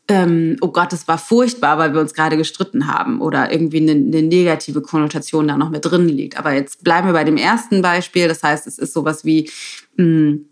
ähm, 0.09 0.57
oh 0.61 0.69
Gott, 0.69 0.93
es 0.93 1.07
war 1.07 1.19
furchtbar, 1.19 1.79
weil 1.79 1.95
wir 1.95 2.01
uns 2.01 2.13
gerade 2.13 2.37
gestritten 2.37 2.89
haben 2.89 3.21
oder 3.21 3.53
irgendwie 3.53 3.81
eine, 3.81 3.93
eine, 3.93 4.23
negative 4.23 4.83
Konnotation 4.83 5.47
da 5.47 5.57
noch 5.57 5.71
mit 5.71 5.85
drin 5.85 6.09
liegt. 6.09 6.39
Aber 6.39 6.53
jetzt 6.53 6.83
bleiben 6.83 7.07
wir 7.07 7.13
bei 7.13 7.25
dem 7.25 7.37
ersten 7.37 7.83
Beispiel. 7.83 8.27
Das 8.27 8.43
heißt, 8.43 8.67
es 8.67 8.79
ist 8.79 8.93
sowas 8.93 9.25
wie 9.25 9.49
mh, 9.97 10.05
hm, 10.05 10.47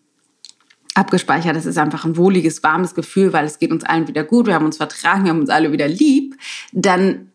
abgespeichert. 0.95 1.57
Es 1.57 1.67
ist 1.67 1.79
einfach 1.79 2.05
ein 2.05 2.17
wohliges, 2.17 2.63
warmes 2.63 2.95
Gefühl, 2.95 3.33
weil 3.33 3.45
es 3.45 3.59
geht 3.59 3.73
uns 3.73 3.85
allen 3.85 4.07
wieder 4.07 4.23
gut. 4.23 4.47
Wir 4.47 4.55
haben 4.55 4.67
uns 4.67 4.77
vertragen, 4.77 5.25
wir 5.25 5.31
haben 5.31 5.41
uns 5.41 5.51
alle 5.51 5.73
wieder 5.73 5.89
lieb. 5.89 6.37
Dann 6.73 7.29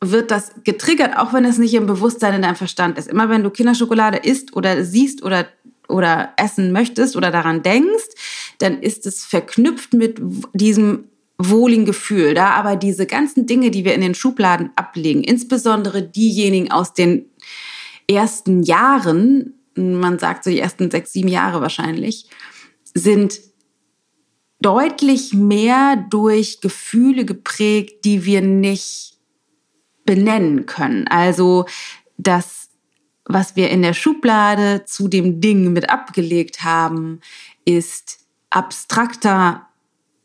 wird 0.00 0.32
das 0.32 0.52
getriggert, 0.64 1.16
auch 1.16 1.32
wenn 1.32 1.44
es 1.44 1.58
nicht 1.58 1.74
im 1.74 1.86
Bewusstsein 1.86 2.34
in 2.34 2.42
deinem 2.42 2.56
Verstand 2.56 2.98
ist. 2.98 3.08
Immer 3.08 3.28
wenn 3.28 3.44
du 3.44 3.50
Kinderschokolade 3.50 4.18
isst 4.18 4.56
oder 4.56 4.84
siehst 4.84 5.22
oder 5.22 5.46
oder 5.88 6.32
essen 6.36 6.72
möchtest 6.72 7.16
oder 7.16 7.30
daran 7.30 7.62
denkst, 7.62 8.08
dann 8.58 8.80
ist 8.80 9.06
es 9.06 9.24
verknüpft 9.24 9.92
mit 9.92 10.20
diesem 10.54 11.04
wohligen 11.48 11.84
Gefühl. 11.84 12.34
Da 12.34 12.50
aber 12.50 12.76
diese 12.76 13.06
ganzen 13.06 13.46
Dinge, 13.46 13.70
die 13.70 13.84
wir 13.84 13.94
in 13.94 14.00
den 14.00 14.14
Schubladen 14.14 14.70
ablegen, 14.76 15.24
insbesondere 15.24 16.02
diejenigen 16.02 16.70
aus 16.70 16.94
den 16.94 17.26
ersten 18.08 18.62
Jahren, 18.62 19.54
man 19.74 20.18
sagt 20.18 20.44
so 20.44 20.50
die 20.50 20.60
ersten 20.60 20.90
sechs, 20.90 21.12
sieben 21.12 21.28
Jahre 21.28 21.60
wahrscheinlich, 21.60 22.26
sind 22.94 23.40
deutlich 24.60 25.32
mehr 25.34 25.96
durch 26.10 26.60
Gefühle 26.60 27.24
geprägt, 27.24 28.04
die 28.04 28.24
wir 28.24 28.42
nicht 28.42 29.18
benennen 30.04 30.66
können. 30.66 31.08
Also 31.08 31.66
das, 32.16 32.68
was 33.24 33.56
wir 33.56 33.70
in 33.70 33.82
der 33.82 33.94
Schublade 33.94 34.84
zu 34.84 35.08
dem 35.08 35.40
Ding 35.40 35.72
mit 35.72 35.90
abgelegt 35.90 36.62
haben, 36.62 37.20
ist 37.64 38.20
abstrakter 38.50 39.68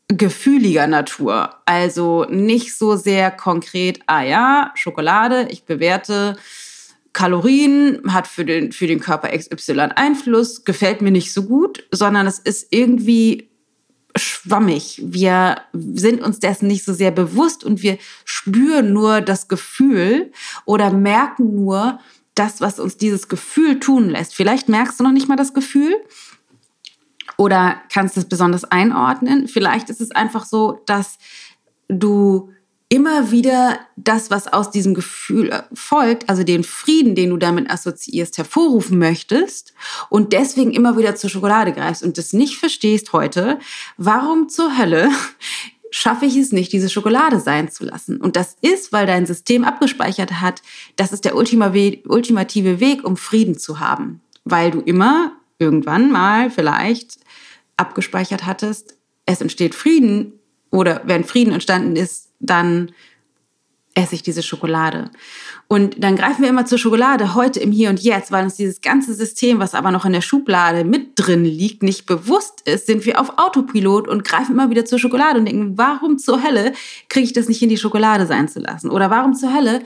gefühliger 0.08 0.86
Natur. 0.86 1.54
Also 1.66 2.24
nicht 2.28 2.76
so 2.76 2.96
sehr 2.96 3.30
konkret, 3.30 4.00
ah 4.06 4.22
ja, 4.22 4.72
Schokolade, 4.74 5.48
ich 5.50 5.64
bewerte 5.64 6.36
Kalorien, 7.12 8.00
hat 8.12 8.26
für 8.26 8.44
den, 8.44 8.72
für 8.72 8.86
den 8.86 9.00
Körper 9.00 9.36
XY 9.36 9.80
Einfluss, 9.96 10.64
gefällt 10.64 11.02
mir 11.02 11.10
nicht 11.10 11.32
so 11.32 11.42
gut, 11.42 11.86
sondern 11.90 12.26
es 12.26 12.38
ist 12.38 12.68
irgendwie 12.70 13.50
schwammig. 14.16 15.00
Wir 15.04 15.56
sind 15.72 16.22
uns 16.22 16.38
dessen 16.40 16.68
nicht 16.68 16.84
so 16.84 16.92
sehr 16.92 17.10
bewusst 17.10 17.64
und 17.64 17.82
wir 17.82 17.98
spüren 18.24 18.92
nur 18.92 19.20
das 19.20 19.48
Gefühl 19.48 20.32
oder 20.64 20.90
merken 20.90 21.54
nur 21.54 22.00
das, 22.34 22.60
was 22.60 22.78
uns 22.78 22.96
dieses 22.96 23.28
Gefühl 23.28 23.80
tun 23.80 24.10
lässt. 24.10 24.34
Vielleicht 24.34 24.68
merkst 24.68 24.98
du 24.98 25.04
noch 25.04 25.12
nicht 25.12 25.28
mal 25.28 25.36
das 25.36 25.54
Gefühl, 25.54 25.96
oder 27.38 27.80
kannst 27.90 28.18
es 28.18 28.26
besonders 28.26 28.64
einordnen. 28.64 29.48
Vielleicht 29.48 29.88
ist 29.88 30.02
es 30.02 30.10
einfach 30.10 30.44
so, 30.44 30.82
dass 30.84 31.16
du 31.88 32.50
immer 32.90 33.30
wieder 33.30 33.78
das, 33.96 34.30
was 34.30 34.46
aus 34.46 34.70
diesem 34.70 34.94
Gefühl 34.94 35.50
äh, 35.50 35.62
folgt, 35.74 36.28
also 36.28 36.42
den 36.42 36.64
Frieden, 36.64 37.14
den 37.14 37.30
du 37.30 37.36
damit 37.36 37.70
assoziierst, 37.70 38.38
hervorrufen 38.38 38.98
möchtest 38.98 39.74
und 40.08 40.32
deswegen 40.32 40.72
immer 40.72 40.96
wieder 40.96 41.14
zur 41.14 41.30
Schokolade 41.30 41.72
greifst 41.72 42.02
und 42.02 42.18
das 42.18 42.32
nicht 42.32 42.56
verstehst 42.56 43.12
heute, 43.12 43.58
warum 43.98 44.48
zur 44.48 44.78
Hölle 44.78 45.10
schaffe 45.90 46.26
ich 46.26 46.36
es 46.36 46.52
nicht, 46.52 46.72
diese 46.72 46.88
Schokolade 46.88 47.40
sein 47.40 47.70
zu 47.70 47.84
lassen. 47.84 48.18
Und 48.18 48.36
das 48.36 48.56
ist, 48.60 48.92
weil 48.92 49.06
dein 49.06 49.26
System 49.26 49.64
abgespeichert 49.64 50.40
hat, 50.40 50.62
das 50.96 51.12
ist 51.12 51.24
der 51.24 51.34
ultimative 51.34 52.80
Weg, 52.80 53.04
um 53.04 53.16
Frieden 53.16 53.58
zu 53.58 53.80
haben. 53.80 54.20
Weil 54.44 54.70
du 54.70 54.80
immer 54.80 55.32
irgendwann 55.58 56.10
mal 56.10 56.50
vielleicht 56.50 57.18
abgespeichert 57.78 58.44
hattest, 58.44 58.96
es 59.24 59.40
entsteht 59.40 59.74
Frieden 59.74 60.32
oder 60.70 61.02
wenn 61.04 61.24
Frieden 61.24 61.52
entstanden 61.52 61.96
ist, 61.96 62.28
dann 62.40 62.92
esse 63.94 64.14
ich 64.14 64.22
diese 64.22 64.42
Schokolade. 64.42 65.10
Und 65.66 66.02
dann 66.02 66.16
greifen 66.16 66.42
wir 66.42 66.48
immer 66.48 66.66
zur 66.66 66.78
Schokolade 66.78 67.34
heute 67.34 67.60
im 67.60 67.72
Hier 67.72 67.90
und 67.90 68.00
Jetzt, 68.00 68.30
weil 68.30 68.44
uns 68.44 68.54
dieses 68.54 68.80
ganze 68.80 69.12
System, 69.12 69.58
was 69.58 69.74
aber 69.74 69.90
noch 69.90 70.04
in 70.04 70.12
der 70.12 70.20
Schublade 70.20 70.84
mit 70.84 71.10
drin 71.16 71.44
liegt, 71.44 71.82
nicht 71.82 72.06
bewusst 72.06 72.62
ist, 72.66 72.86
sind 72.86 73.04
wir 73.04 73.20
auf 73.20 73.38
Autopilot 73.38 74.08
und 74.08 74.24
greifen 74.24 74.52
immer 74.52 74.70
wieder 74.70 74.84
zur 74.84 74.98
Schokolade 74.98 75.40
und 75.40 75.46
denken, 75.46 75.76
warum 75.76 76.16
zur 76.18 76.42
Hölle 76.42 76.72
kriege 77.08 77.24
ich 77.24 77.32
das 77.32 77.48
nicht 77.48 77.60
in 77.60 77.68
die 77.68 77.76
Schokolade 77.76 78.26
sein 78.26 78.48
zu 78.48 78.60
lassen? 78.60 78.88
Oder 78.88 79.10
warum 79.10 79.34
zur 79.34 79.52
Hölle 79.52 79.82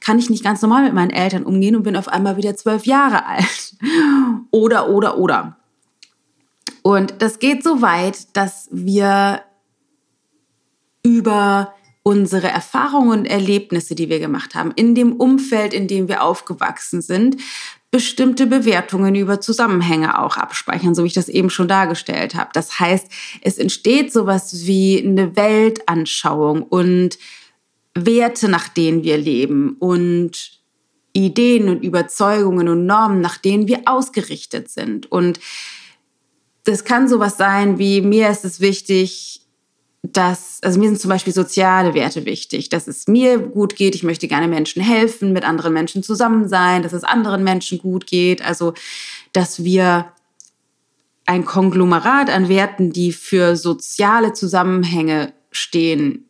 kann 0.00 0.18
ich 0.18 0.30
nicht 0.30 0.44
ganz 0.44 0.62
normal 0.62 0.84
mit 0.84 0.94
meinen 0.94 1.10
Eltern 1.10 1.42
umgehen 1.42 1.76
und 1.76 1.82
bin 1.82 1.96
auf 1.96 2.08
einmal 2.08 2.36
wieder 2.36 2.56
zwölf 2.56 2.86
Jahre 2.86 3.26
alt? 3.26 3.74
Oder, 4.52 4.88
oder, 4.88 5.18
oder. 5.18 5.56
Und 6.86 7.14
das 7.18 7.40
geht 7.40 7.64
so 7.64 7.82
weit, 7.82 8.36
dass 8.36 8.68
wir 8.70 9.42
über 11.02 11.74
unsere 12.04 12.46
Erfahrungen 12.46 13.18
und 13.18 13.26
Erlebnisse, 13.26 13.96
die 13.96 14.08
wir 14.08 14.20
gemacht 14.20 14.54
haben, 14.54 14.70
in 14.76 14.94
dem 14.94 15.14
Umfeld, 15.16 15.74
in 15.74 15.88
dem 15.88 16.06
wir 16.06 16.22
aufgewachsen 16.22 17.02
sind, 17.02 17.38
bestimmte 17.90 18.46
Bewertungen 18.46 19.16
über 19.16 19.40
Zusammenhänge 19.40 20.16
auch 20.22 20.36
abspeichern, 20.36 20.94
so 20.94 21.02
wie 21.02 21.08
ich 21.08 21.12
das 21.12 21.28
eben 21.28 21.50
schon 21.50 21.66
dargestellt 21.66 22.36
habe. 22.36 22.50
Das 22.52 22.78
heißt, 22.78 23.08
es 23.40 23.58
entsteht 23.58 24.12
sowas 24.12 24.64
wie 24.68 25.04
eine 25.04 25.34
Weltanschauung 25.34 26.62
und 26.62 27.18
Werte, 27.96 28.48
nach 28.48 28.68
denen 28.68 29.02
wir 29.02 29.18
leben 29.18 29.74
und 29.80 30.60
Ideen 31.14 31.68
und 31.68 31.82
Überzeugungen 31.82 32.68
und 32.68 32.86
Normen, 32.86 33.20
nach 33.20 33.38
denen 33.38 33.66
wir 33.66 33.80
ausgerichtet 33.86 34.70
sind. 34.70 35.10
Und 35.10 35.40
das 36.66 36.84
kann 36.84 37.08
sowas 37.08 37.36
sein 37.36 37.78
wie, 37.78 38.00
mir 38.02 38.28
ist 38.28 38.44
es 38.44 38.60
wichtig, 38.60 39.40
dass, 40.02 40.58
also 40.62 40.78
mir 40.78 40.88
sind 40.88 41.00
zum 41.00 41.10
Beispiel 41.10 41.32
soziale 41.32 41.94
Werte 41.94 42.24
wichtig, 42.26 42.68
dass 42.68 42.86
es 42.86 43.08
mir 43.08 43.38
gut 43.38 43.76
geht, 43.76 43.94
ich 43.94 44.02
möchte 44.02 44.28
gerne 44.28 44.48
Menschen 44.48 44.82
helfen, 44.82 45.32
mit 45.32 45.44
anderen 45.44 45.72
Menschen 45.72 46.02
zusammen 46.02 46.48
sein, 46.48 46.82
dass 46.82 46.92
es 46.92 47.04
anderen 47.04 47.42
Menschen 47.44 47.78
gut 47.78 48.06
geht, 48.06 48.44
also 48.44 48.74
dass 49.32 49.64
wir 49.64 50.12
ein 51.24 51.44
Konglomerat 51.44 52.30
an 52.30 52.48
Werten, 52.48 52.92
die 52.92 53.12
für 53.12 53.56
soziale 53.56 54.32
Zusammenhänge 54.32 55.32
stehen, 55.50 56.28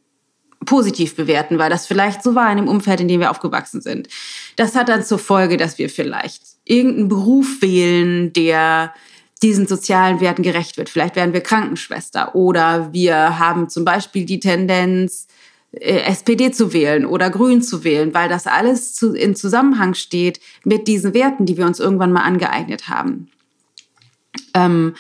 positiv 0.65 1.15
bewerten, 1.17 1.59
weil 1.59 1.71
das 1.71 1.87
vielleicht 1.87 2.23
so 2.23 2.35
war 2.35 2.51
in 2.51 2.57
dem 2.57 2.69
Umfeld, 2.69 3.01
in 3.01 3.09
dem 3.09 3.21
wir 3.21 3.31
aufgewachsen 3.31 3.81
sind. 3.81 4.09
Das 4.57 4.75
hat 4.75 4.89
dann 4.89 5.05
zur 5.05 5.19
Folge, 5.19 5.57
dass 5.59 5.79
wir 5.79 5.91
vielleicht 5.91 6.43
irgendeinen 6.65 7.09
Beruf 7.09 7.61
wählen, 7.61 8.33
der 8.33 8.95
diesen 9.43 9.67
sozialen 9.67 10.21
Werten 10.21 10.43
gerecht 10.43 10.77
wird. 10.77 10.89
Vielleicht 10.89 11.17
werden 11.17 11.35
wir 11.35 11.43
Krankenschwester 11.43 12.35
oder 12.35 12.93
wir 12.93 13.39
haben 13.39 13.69
zum 13.69 13.85
Beispiel 13.85 14.25
die 14.25 14.41
Tendenz, 14.41 15.27
äh, 15.73 16.01
SPD 16.03 16.51
zu 16.51 16.73
wählen 16.73 17.05
oder 17.05 17.31
Grün 17.31 17.63
zu 17.63 17.85
wählen, 17.85 18.15
weil 18.15 18.29
das 18.29 18.47
alles 18.47 19.01
in 19.03 19.37
Zusammenhang 19.37 19.95
steht 19.95 20.41
mit 20.65 20.89
diesen 20.89 21.13
Werten, 21.13 21.45
die 21.45 21.57
wir 21.57 21.67
uns 21.67 21.81
irgendwann 21.81 22.13
mal 22.13 22.23
angeeignet 22.23 22.89
haben. 22.89 23.31
Ähm, 24.55 24.95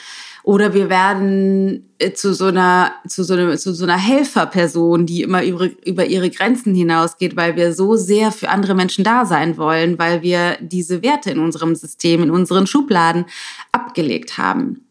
oder 0.46 0.74
wir 0.74 0.88
werden 0.88 1.90
äh, 1.98 2.12
zu 2.12 2.32
so 2.32 2.44
einer, 2.44 2.92
zu 3.08 3.24
so 3.24 3.34
einer, 3.34 3.58
zu 3.58 3.74
so 3.74 3.82
einer 3.82 3.98
Helferperson, 3.98 5.04
die 5.04 5.22
immer 5.22 5.42
über, 5.44 5.68
über 5.84 6.06
ihre 6.06 6.30
Grenzen 6.30 6.72
hinausgeht, 6.72 7.34
weil 7.34 7.56
wir 7.56 7.72
so 7.72 7.96
sehr 7.96 8.30
für 8.30 8.48
andere 8.48 8.76
Menschen 8.76 9.02
da 9.02 9.26
sein 9.26 9.56
wollen, 9.56 9.98
weil 9.98 10.22
wir 10.22 10.56
diese 10.60 11.02
Werte 11.02 11.32
in 11.32 11.40
unserem 11.40 11.74
System, 11.74 12.22
in 12.22 12.30
unseren 12.30 12.68
Schubladen 12.68 13.24
abgelegt 13.72 14.38
haben. 14.38 14.86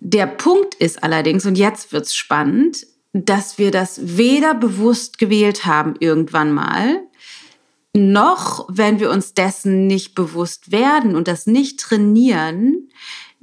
Der 0.00 0.26
Punkt 0.26 0.74
ist 0.74 1.04
allerdings, 1.04 1.44
und 1.44 1.58
jetzt 1.58 1.92
wird's 1.92 2.14
spannend, 2.14 2.86
dass 3.12 3.58
wir 3.58 3.70
das 3.70 4.16
weder 4.16 4.54
bewusst 4.54 5.18
gewählt 5.18 5.66
haben 5.66 5.96
irgendwann 6.00 6.50
mal, 6.50 7.02
noch, 7.94 8.66
wenn 8.70 9.00
wir 9.00 9.10
uns 9.10 9.34
dessen 9.34 9.86
nicht 9.86 10.14
bewusst 10.14 10.72
werden 10.72 11.14
und 11.14 11.28
das 11.28 11.46
nicht 11.46 11.78
trainieren, 11.78 12.88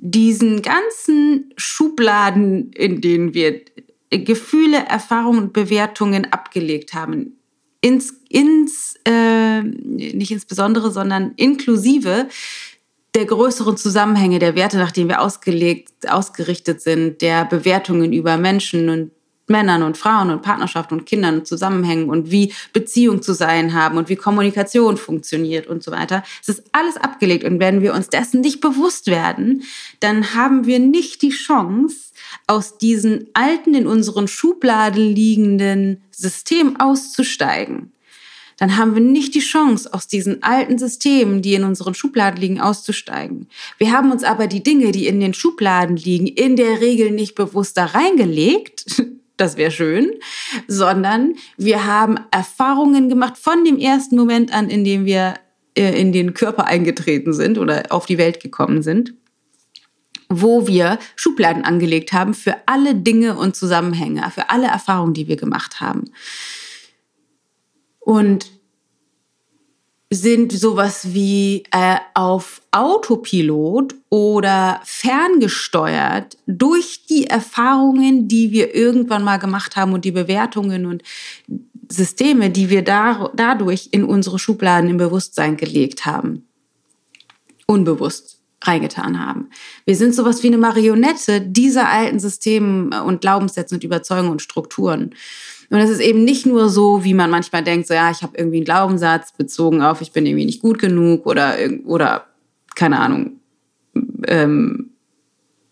diesen 0.01 0.61
ganzen 0.61 1.53
Schubladen, 1.57 2.71
in 2.71 3.01
denen 3.01 3.33
wir 3.33 3.61
Gefühle, 4.09 4.77
Erfahrungen 4.77 5.39
und 5.43 5.53
Bewertungen 5.53 6.31
abgelegt 6.31 6.93
haben, 6.93 7.37
ins, 7.81 8.13
ins 8.29 8.95
äh, 9.05 9.61
nicht 9.61 10.31
insbesondere, 10.31 10.91
sondern 10.91 11.33
inklusive 11.35 12.27
der 13.15 13.25
größeren 13.25 13.77
Zusammenhänge, 13.77 14.39
der 14.39 14.55
Werte, 14.55 14.77
nach 14.77 14.91
denen 14.91 15.09
wir 15.09 15.21
ausgelegt, 15.21 16.09
ausgerichtet 16.09 16.81
sind, 16.81 17.21
der 17.21 17.45
Bewertungen 17.45 18.13
über 18.13 18.37
Menschen 18.37 18.89
und 18.89 19.11
Männern 19.49 19.83
und 19.83 19.97
Frauen 19.97 20.29
und 20.29 20.41
Partnerschaft 20.41 20.91
und 20.91 21.05
Kindern 21.05 21.39
und 21.39 21.47
Zusammenhängen 21.47 22.09
und 22.09 22.31
wie 22.31 22.53
Beziehung 22.73 23.21
zu 23.21 23.33
sein 23.33 23.73
haben 23.73 23.97
und 23.97 24.09
wie 24.09 24.15
Kommunikation 24.15 24.97
funktioniert 24.97 25.67
und 25.67 25.83
so 25.83 25.91
weiter. 25.91 26.23
Es 26.41 26.49
ist 26.49 26.63
alles 26.71 26.97
abgelegt 26.97 27.43
und 27.43 27.59
wenn 27.59 27.81
wir 27.81 27.93
uns 27.93 28.09
dessen 28.09 28.41
nicht 28.41 28.61
bewusst 28.61 29.07
werden, 29.07 29.63
dann 29.99 30.33
haben 30.33 30.65
wir 30.65 30.79
nicht 30.79 31.21
die 31.21 31.29
Chance, 31.29 32.09
aus 32.45 32.77
diesen 32.77 33.27
alten, 33.33 33.73
in 33.73 33.87
unseren 33.87 34.27
Schubladen 34.27 35.15
liegenden 35.15 36.01
System 36.11 36.79
auszusteigen 36.79 37.91
dann 38.59 38.75
haben 38.75 38.93
wir 38.93 39.01
nicht 39.01 39.35
die 39.35 39.39
Chance, 39.39 39.93
aus 39.93 40.07
diesen 40.07 40.43
alten 40.43 40.77
Systemen, 40.77 41.41
die 41.41 41.53
in 41.53 41.63
unseren 41.63 41.93
Schubladen 41.93 42.39
liegen, 42.39 42.59
auszusteigen. 42.59 43.47
Wir 43.77 43.93
haben 43.93 44.11
uns 44.11 44.25
aber 44.25 44.47
die 44.47 44.61
Dinge, 44.61 44.91
die 44.91 45.07
in 45.07 45.21
den 45.21 45.33
Schubladen 45.33 45.95
liegen, 45.95 46.27
in 46.27 46.57
der 46.57 46.81
Regel 46.81 47.11
nicht 47.11 47.35
bewusst 47.35 47.77
da 47.77 47.85
reingelegt. 47.85 49.01
Das 49.39 49.55
wäre 49.55 49.71
schön, 49.71 50.11
sondern 50.67 51.35
wir 51.55 51.85
haben 51.85 52.17
Erfahrungen 52.29 53.07
gemacht 53.07 53.37
von 53.37 53.63
dem 53.63 53.77
ersten 53.77 54.17
Moment 54.17 54.53
an, 54.53 54.69
in 54.69 54.83
dem 54.83 55.05
wir 55.05 55.35
äh, 55.77 55.97
in 55.97 56.11
den 56.11 56.33
Körper 56.33 56.65
eingetreten 56.65 57.31
sind 57.31 57.57
oder 57.57 57.83
auf 57.89 58.05
die 58.05 58.17
Welt 58.17 58.41
gekommen 58.41 58.83
sind 58.83 59.13
wo 60.31 60.67
wir 60.67 60.99
Schubladen 61.15 61.63
angelegt 61.63 62.13
haben 62.13 62.35
für 62.35 62.55
alle 62.67 62.93
Dinge 62.93 63.35
und 63.35 63.55
Zusammenhänge, 63.55 64.29
für 64.29 64.51
alle 64.51 64.67
Erfahrungen, 64.67 65.15
die 65.15 65.27
wir 65.27 65.37
gemacht 65.37 65.81
haben. 65.81 66.11
Und 67.99 68.51
sind 70.11 70.51
sowas 70.51 71.13
wie 71.13 71.63
äh, 71.71 71.97
auf 72.15 72.61
Autopilot 72.71 73.93
oder 74.09 74.81
ferngesteuert 74.83 76.37
durch 76.47 77.05
die 77.07 77.27
Erfahrungen, 77.27 78.27
die 78.27 78.51
wir 78.51 78.73
irgendwann 78.73 79.23
mal 79.23 79.37
gemacht 79.37 79.75
haben 79.75 79.93
und 79.93 80.05
die 80.05 80.11
Bewertungen 80.11 80.87
und 80.87 81.03
Systeme, 81.89 82.49
die 82.49 82.69
wir 82.69 82.83
da, 82.83 83.31
dadurch 83.35 83.89
in 83.91 84.03
unsere 84.03 84.39
Schubladen 84.39 84.89
im 84.89 84.97
Bewusstsein 84.97 85.57
gelegt 85.57 86.05
haben. 86.05 86.47
Unbewusst 87.67 88.39
reingetan 88.63 89.19
haben. 89.19 89.49
Wir 89.85 89.95
sind 89.95 90.13
sowas 90.13 90.43
wie 90.43 90.47
eine 90.47 90.57
Marionette 90.57 91.41
dieser 91.41 91.89
alten 91.89 92.19
Systeme 92.19 93.03
und 93.03 93.21
Glaubenssätze 93.21 93.75
und 93.75 93.83
Überzeugungen 93.83 94.31
und 94.31 94.41
Strukturen. 94.41 95.15
Und 95.69 95.79
es 95.79 95.89
ist 95.89 96.01
eben 96.01 96.23
nicht 96.23 96.45
nur 96.45 96.69
so, 96.69 97.03
wie 97.03 97.13
man 97.13 97.29
manchmal 97.29 97.63
denkt, 97.63 97.87
so 97.87 97.93
ja, 97.93 98.09
ich 98.09 98.23
habe 98.23 98.37
irgendwie 98.37 98.57
einen 98.57 98.65
Glaubenssatz 98.65 99.33
bezogen 99.33 99.81
auf, 99.81 100.01
ich 100.01 100.11
bin 100.11 100.25
irgendwie 100.25 100.45
nicht 100.45 100.61
gut 100.61 100.79
genug 100.79 101.25
oder, 101.25 101.55
oder 101.85 102.25
keine 102.75 102.99
Ahnung, 102.99 103.39
ähm, 104.27 104.89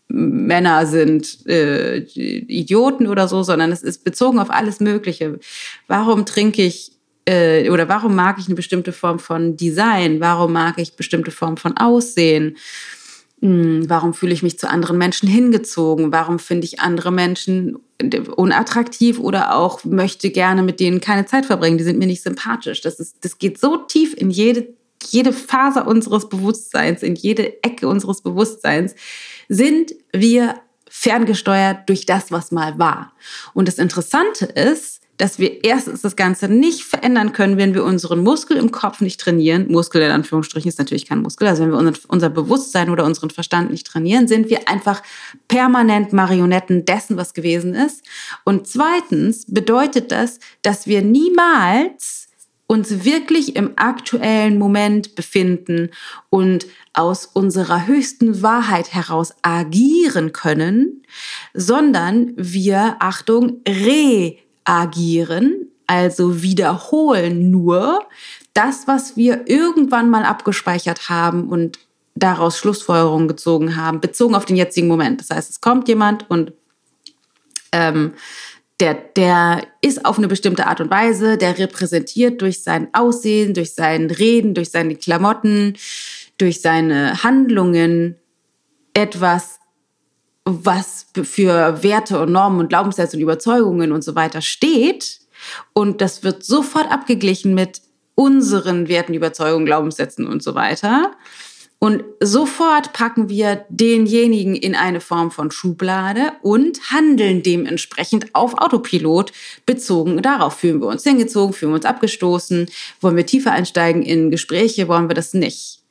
Männer 0.09 0.85
sind 0.85 1.45
äh, 1.47 1.97
Idioten 1.97 3.07
oder 3.07 3.27
so, 3.27 3.43
sondern 3.43 3.71
es 3.71 3.83
ist 3.83 4.03
bezogen 4.03 4.39
auf 4.39 4.49
alles 4.49 4.79
Mögliche. 4.79 5.39
Warum 5.87 6.25
trinke 6.25 6.63
ich 6.63 6.91
äh, 7.25 7.69
oder 7.69 7.89
warum 7.89 8.15
mag 8.15 8.37
ich 8.39 8.45
eine 8.45 8.55
bestimmte 8.55 8.93
Form 8.93 9.19
von 9.19 9.57
Design? 9.57 10.21
Warum 10.21 10.53
mag 10.53 10.77
ich 10.77 10.95
bestimmte 10.95 11.31
Form 11.31 11.57
von 11.57 11.75
Aussehen? 11.75 12.55
Hm, 13.41 13.87
warum 13.87 14.13
fühle 14.13 14.33
ich 14.33 14.41
mich 14.41 14.57
zu 14.57 14.69
anderen 14.69 14.97
Menschen 14.97 15.29
hingezogen? 15.29 16.11
Warum 16.11 16.39
finde 16.39 16.65
ich 16.65 16.79
andere 16.79 17.11
Menschen 17.11 17.77
unattraktiv 18.35 19.19
oder 19.19 19.55
auch 19.55 19.83
möchte 19.83 20.31
gerne 20.31 20.63
mit 20.63 20.79
denen 20.79 21.01
keine 21.01 21.25
Zeit 21.25 21.45
verbringen? 21.45 21.77
Die 21.77 21.83
sind 21.83 21.99
mir 21.99 22.07
nicht 22.07 22.23
sympathisch. 22.23 22.81
Das, 22.81 22.99
ist, 22.99 23.17
das 23.21 23.37
geht 23.37 23.59
so 23.59 23.77
tief 23.77 24.15
in 24.15 24.31
jede, 24.31 24.67
jede 25.09 25.33
Phase 25.33 25.83
unseres 25.83 26.29
Bewusstseins, 26.29 27.03
in 27.03 27.15
jede 27.15 27.63
Ecke 27.63 27.87
unseres 27.87 28.21
Bewusstseins. 28.21 28.95
Sind 29.49 29.93
wir 30.11 30.55
ferngesteuert 30.89 31.87
durch 31.87 32.07
das, 32.07 32.31
was 32.31 32.51
mal 32.51 32.79
war? 32.79 33.13
Und 33.53 33.67
das 33.67 33.77
Interessante 33.77 34.45
ist, 34.45 35.01
dass 35.17 35.39
wir 35.39 35.63
erstens 35.63 36.01
das 36.01 36.15
Ganze 36.15 36.47
nicht 36.47 36.83
verändern 36.83 37.33
können, 37.33 37.57
wenn 37.57 37.73
wir 37.73 37.83
unseren 37.83 38.19
Muskel 38.19 38.57
im 38.57 38.71
Kopf 38.71 39.01
nicht 39.01 39.19
trainieren. 39.19 39.67
Muskel 39.69 40.01
in 40.01 40.11
Anführungsstrichen 40.11 40.69
ist 40.69 40.77
natürlich 40.77 41.07
kein 41.07 41.21
Muskel. 41.21 41.47
Also 41.47 41.63
wenn 41.63 41.71
wir 41.71 41.93
unser 42.07 42.29
Bewusstsein 42.29 42.89
oder 42.89 43.03
unseren 43.03 43.31
Verstand 43.31 43.71
nicht 43.71 43.87
trainieren, 43.87 44.27
sind 44.27 44.49
wir 44.49 44.69
einfach 44.69 45.01
permanent 45.47 46.13
Marionetten 46.13 46.85
dessen, 46.85 47.17
was 47.17 47.33
gewesen 47.33 47.73
ist. 47.73 48.03
Und 48.43 48.67
zweitens 48.67 49.45
bedeutet 49.47 50.11
das, 50.11 50.39
dass 50.61 50.85
wir 50.85 51.01
niemals 51.01 52.27
uns 52.67 53.05
wirklich 53.05 53.55
im 53.55 53.71
aktuellen 53.77 54.59
Moment 54.59 55.15
befinden 55.15 55.89
und 56.29 56.67
aus 56.93 57.25
unserer 57.25 57.87
höchsten 57.87 58.41
Wahrheit 58.41 58.93
heraus 58.93 59.33
agieren 59.41 60.33
können, 60.33 61.03
sondern 61.53 62.33
wir, 62.35 62.97
Achtung, 62.99 63.61
re 63.67 64.37
agieren, 64.67 65.71
also 65.87 66.41
wiederholen 66.43 67.49
nur 67.49 68.01
das, 68.53 68.87
was 68.87 69.15
wir 69.15 69.47
irgendwann 69.47 70.09
mal 70.09 70.25
abgespeichert 70.25 71.09
haben 71.09 71.47
und 71.47 71.79
daraus 72.15 72.57
Schlussfolgerungen 72.57 73.27
gezogen 73.27 73.75
haben, 73.77 74.01
bezogen 74.01 74.35
auf 74.35 74.45
den 74.45 74.57
jetzigen 74.57 74.87
Moment. 74.87 75.21
Das 75.21 75.29
heißt, 75.29 75.49
es 75.49 75.61
kommt 75.61 75.87
jemand 75.87 76.29
und 76.29 76.51
ähm, 77.71 78.13
der, 78.79 78.93
der 78.93 79.63
ist 79.81 80.05
auf 80.05 80.17
eine 80.17 80.27
bestimmte 80.27 80.67
Art 80.67 80.81
und 80.81 80.91
Weise, 80.91 81.37
der 81.37 81.57
repräsentiert 81.57 82.41
durch 82.41 82.61
sein 82.61 82.89
Aussehen, 82.93 83.53
durch 83.53 83.73
sein 83.73 84.09
Reden, 84.11 84.53
durch 84.53 84.69
seine 84.69 84.95
Klamotten, 84.95 85.75
durch 86.37 86.61
seine 86.61 87.23
Handlungen 87.23 88.15
etwas, 88.93 89.59
was 90.47 91.07
für 91.23 91.83
Werte 91.83 92.21
und 92.21 92.31
Normen 92.31 92.61
und 92.61 92.69
Glaubenssätze 92.69 93.17
und 93.17 93.23
Überzeugungen 93.23 93.91
und 93.91 94.03
so 94.03 94.15
weiter 94.15 94.41
steht. 94.41 95.19
Und 95.73 96.01
das 96.01 96.23
wird 96.23 96.43
sofort 96.43 96.89
abgeglichen 96.91 97.53
mit 97.53 97.81
unseren 98.15 98.87
Werten, 98.87 99.13
Überzeugungen, 99.13 99.65
Glaubenssätzen 99.65 100.25
und 100.25 100.41
so 100.41 100.55
weiter. 100.55 101.11
Und 101.79 102.03
sofort 102.19 102.93
packen 102.93 103.29
wir 103.29 103.65
denjenigen 103.69 104.55
in 104.55 104.73
eine 104.73 104.99
Form 104.99 105.29
von 105.29 105.51
Schublade 105.51 106.31
und 106.41 106.79
handeln 106.89 107.43
dementsprechend 107.43 108.33
auf 108.33 108.57
Autopilot 108.57 109.31
bezogen 109.67 110.21
darauf. 110.23 110.55
Fühlen 110.55 110.81
wir 110.81 110.87
uns 110.87 111.03
hingezogen, 111.03 111.53
fühlen 111.53 111.73
wir 111.73 111.75
uns 111.75 111.85
abgestoßen, 111.85 112.67
wollen 112.99 113.15
wir 113.15 113.27
tiefer 113.27 113.51
einsteigen 113.51 114.01
in 114.01 114.31
Gespräche, 114.31 114.87
wollen 114.87 115.07
wir 115.07 115.13
das 115.13 115.35
nicht. 115.35 115.81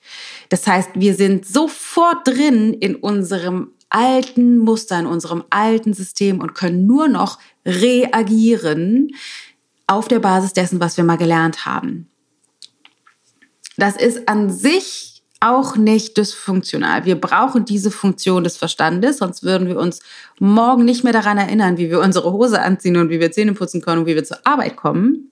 Das 0.48 0.66
heißt, 0.66 0.90
wir 0.94 1.14
sind 1.14 1.46
sofort 1.46 2.26
drin 2.26 2.74
in 2.74 2.96
unserem 2.96 3.72
alten 3.88 4.58
Muster, 4.58 4.98
in 4.98 5.06
unserem 5.06 5.44
alten 5.50 5.94
System 5.94 6.40
und 6.40 6.54
können 6.54 6.86
nur 6.86 7.08
noch 7.08 7.38
reagieren 7.64 9.10
auf 9.86 10.08
der 10.08 10.18
Basis 10.18 10.52
dessen, 10.52 10.80
was 10.80 10.96
wir 10.96 11.04
mal 11.04 11.16
gelernt 11.16 11.66
haben. 11.66 12.08
Das 13.76 13.96
ist 13.96 14.28
an 14.28 14.50
sich 14.50 15.22
auch 15.40 15.76
nicht 15.76 16.16
dysfunktional. 16.16 17.04
Wir 17.04 17.20
brauchen 17.20 17.64
diese 17.64 17.90
Funktion 17.90 18.42
des 18.42 18.56
Verstandes, 18.56 19.18
sonst 19.18 19.42
würden 19.42 19.68
wir 19.68 19.78
uns 19.78 20.00
morgen 20.38 20.84
nicht 20.84 21.04
mehr 21.04 21.12
daran 21.12 21.36
erinnern, 21.36 21.76
wie 21.76 21.90
wir 21.90 22.00
unsere 22.00 22.32
Hose 22.32 22.60
anziehen 22.60 22.96
und 22.96 23.10
wie 23.10 23.20
wir 23.20 23.30
Zähne 23.30 23.52
putzen 23.52 23.82
können 23.82 24.00
und 24.00 24.06
wie 24.06 24.14
wir 24.14 24.24
zur 24.24 24.38
Arbeit 24.44 24.76
kommen. 24.76 25.30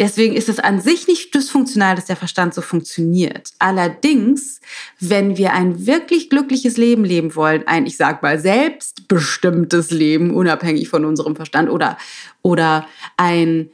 Deswegen 0.00 0.34
ist 0.34 0.48
es 0.48 0.58
an 0.58 0.80
sich 0.80 1.06
nicht 1.06 1.34
dysfunktional, 1.34 1.94
dass 1.94 2.06
der 2.06 2.16
Verstand 2.16 2.52
so 2.52 2.62
funktioniert. 2.62 3.50
Allerdings, 3.60 4.60
wenn 4.98 5.36
wir 5.36 5.52
ein 5.52 5.86
wirklich 5.86 6.30
glückliches 6.30 6.76
Leben 6.76 7.04
leben 7.04 7.36
wollen, 7.36 7.66
ein, 7.66 7.86
ich 7.86 7.96
sag 7.96 8.20
mal, 8.22 8.38
selbstbestimmtes 8.38 9.90
Leben, 9.92 10.34
unabhängig 10.34 10.88
von 10.88 11.04
unserem 11.04 11.36
Verstand 11.36 11.70
oder, 11.70 11.96
oder 12.42 12.88
ein 13.16 13.70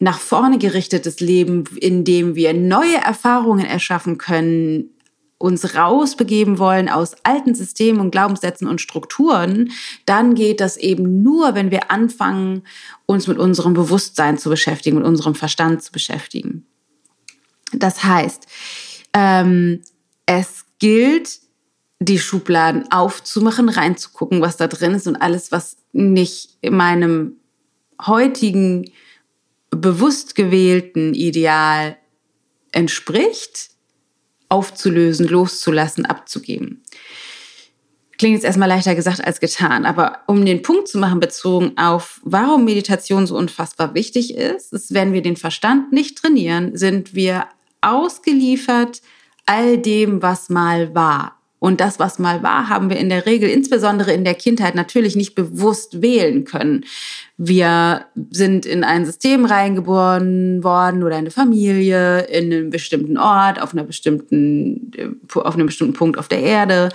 nach 0.00 0.18
vorne 0.18 0.58
gerichtetes 0.58 1.20
Leben, 1.20 1.64
in 1.76 2.04
dem 2.04 2.34
wir 2.34 2.52
neue 2.54 2.96
Erfahrungen 2.96 3.66
erschaffen 3.66 4.18
können, 4.18 4.90
uns 5.40 5.74
rausbegeben 5.74 6.58
wollen 6.58 6.90
aus 6.90 7.14
alten 7.22 7.54
Systemen 7.54 7.98
und 8.02 8.10
Glaubenssätzen 8.10 8.68
und 8.68 8.82
Strukturen, 8.82 9.72
dann 10.04 10.34
geht 10.34 10.60
das 10.60 10.76
eben 10.76 11.22
nur, 11.22 11.54
wenn 11.54 11.70
wir 11.70 11.90
anfangen, 11.90 12.64
uns 13.06 13.26
mit 13.26 13.38
unserem 13.38 13.72
Bewusstsein 13.72 14.36
zu 14.36 14.50
beschäftigen, 14.50 14.98
mit 14.98 15.06
unserem 15.06 15.34
Verstand 15.34 15.82
zu 15.82 15.92
beschäftigen. 15.92 16.66
Das 17.72 18.04
heißt, 18.04 18.46
ähm, 19.14 19.80
es 20.26 20.66
gilt, 20.78 21.40
die 22.00 22.18
Schubladen 22.18 22.92
aufzumachen, 22.92 23.70
reinzugucken, 23.70 24.42
was 24.42 24.58
da 24.58 24.66
drin 24.66 24.92
ist 24.92 25.06
und 25.06 25.16
alles, 25.16 25.52
was 25.52 25.78
nicht 25.92 26.58
in 26.60 26.76
meinem 26.76 27.36
heutigen 28.06 28.90
bewusst 29.70 30.34
gewählten 30.34 31.14
Ideal 31.14 31.96
entspricht, 32.72 33.69
aufzulösen, 34.50 35.26
loszulassen, 35.26 36.04
abzugeben. 36.04 36.82
Klingt 38.18 38.34
jetzt 38.34 38.44
erstmal 38.44 38.68
leichter 38.68 38.94
gesagt 38.94 39.24
als 39.24 39.40
getan, 39.40 39.86
aber 39.86 40.18
um 40.26 40.44
den 40.44 40.60
Punkt 40.60 40.88
zu 40.88 40.98
machen, 40.98 41.20
bezogen 41.20 41.78
auf, 41.78 42.20
warum 42.22 42.66
Meditation 42.66 43.26
so 43.26 43.34
unfassbar 43.34 43.94
wichtig 43.94 44.34
ist, 44.34 44.74
ist, 44.74 44.92
wenn 44.92 45.14
wir 45.14 45.22
den 45.22 45.36
Verstand 45.36 45.90
nicht 45.92 46.18
trainieren, 46.18 46.76
sind 46.76 47.14
wir 47.14 47.46
ausgeliefert 47.80 49.00
all 49.46 49.78
dem, 49.78 50.20
was 50.20 50.50
mal 50.50 50.94
war. 50.94 51.39
Und 51.60 51.80
das, 51.80 51.98
was 51.98 52.18
mal 52.18 52.42
war, 52.42 52.70
haben 52.70 52.88
wir 52.88 52.96
in 52.96 53.10
der 53.10 53.26
Regel, 53.26 53.48
insbesondere 53.50 54.12
in 54.12 54.24
der 54.24 54.34
Kindheit, 54.34 54.74
natürlich 54.74 55.14
nicht 55.14 55.34
bewusst 55.34 56.00
wählen 56.00 56.44
können. 56.44 56.86
Wir 57.36 58.06
sind 58.30 58.64
in 58.64 58.82
ein 58.82 59.04
System 59.04 59.44
reingeboren 59.44 60.64
worden 60.64 61.02
oder 61.02 61.16
eine 61.16 61.30
Familie 61.30 62.22
in 62.22 62.52
einem 62.52 62.70
bestimmten 62.70 63.18
Ort, 63.18 63.60
auf 63.60 63.74
einer 63.74 63.84
bestimmten, 63.84 64.90
auf 65.34 65.54
einem 65.54 65.66
bestimmten 65.66 65.92
Punkt 65.92 66.18
auf 66.18 66.28
der 66.28 66.40
Erde 66.40 66.88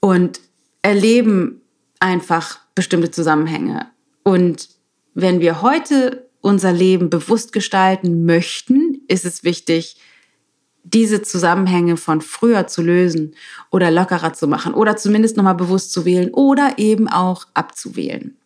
und 0.00 0.40
erleben 0.82 1.60
einfach 1.98 2.60
bestimmte 2.76 3.10
Zusammenhänge. 3.10 3.86
Und 4.22 4.68
wenn 5.14 5.40
wir 5.40 5.62
heute 5.62 6.28
unser 6.40 6.72
Leben 6.72 7.10
bewusst 7.10 7.52
gestalten 7.52 8.24
möchten, 8.24 9.02
ist 9.08 9.24
es 9.24 9.42
wichtig, 9.42 9.96
diese 10.84 11.22
Zusammenhänge 11.22 11.96
von 11.96 12.20
früher 12.20 12.66
zu 12.66 12.82
lösen 12.82 13.34
oder 13.70 13.90
lockerer 13.90 14.32
zu 14.32 14.46
machen 14.46 14.74
oder 14.74 14.96
zumindest 14.96 15.36
nochmal 15.36 15.54
bewusst 15.54 15.92
zu 15.92 16.04
wählen 16.04 16.30
oder 16.32 16.74
eben 16.78 17.08
auch 17.08 17.46
abzuwählen. 17.54 18.36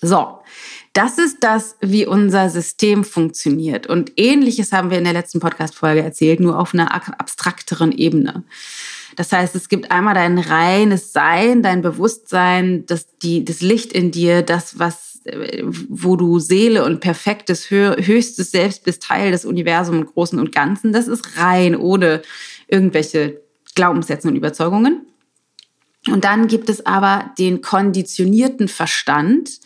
So, 0.00 0.38
das 0.92 1.18
ist 1.18 1.38
das, 1.40 1.76
wie 1.80 2.06
unser 2.06 2.50
System 2.50 3.04
funktioniert. 3.04 3.86
Und 3.86 4.12
ähnliches 4.16 4.72
haben 4.72 4.90
wir 4.90 4.98
in 4.98 5.04
der 5.04 5.12
letzten 5.12 5.40
Podcast-Folge 5.40 6.02
erzählt, 6.02 6.40
nur 6.40 6.58
auf 6.58 6.72
einer 6.72 6.92
abstrakteren 6.92 7.92
Ebene. 7.92 8.44
Das 9.16 9.32
heißt, 9.32 9.54
es 9.56 9.68
gibt 9.68 9.90
einmal 9.90 10.14
dein 10.14 10.38
reines 10.38 11.12
Sein, 11.12 11.62
dein 11.62 11.82
Bewusstsein, 11.82 12.86
das, 12.86 13.16
die, 13.18 13.44
das 13.44 13.60
Licht 13.60 13.92
in 13.92 14.12
dir, 14.12 14.42
das, 14.42 14.78
was 14.78 15.07
wo 15.88 16.16
du 16.16 16.38
Seele 16.38 16.84
und 16.84 17.00
perfektes, 17.00 17.70
höchstes 17.70 18.50
Selbst 18.50 18.84
bist, 18.84 19.02
Teil 19.02 19.30
des 19.30 19.44
Universums 19.44 19.98
und 19.98 20.06
Großen 20.14 20.38
und 20.38 20.52
Ganzen. 20.52 20.92
Das 20.92 21.08
ist 21.08 21.38
rein, 21.38 21.76
ohne 21.76 22.22
irgendwelche 22.68 23.40
Glaubenssätze 23.74 24.28
und 24.28 24.36
Überzeugungen. 24.36 25.06
Und 26.08 26.24
dann 26.24 26.46
gibt 26.46 26.68
es 26.68 26.86
aber 26.86 27.32
den 27.38 27.60
konditionierten 27.60 28.68
Verstand, 28.68 29.60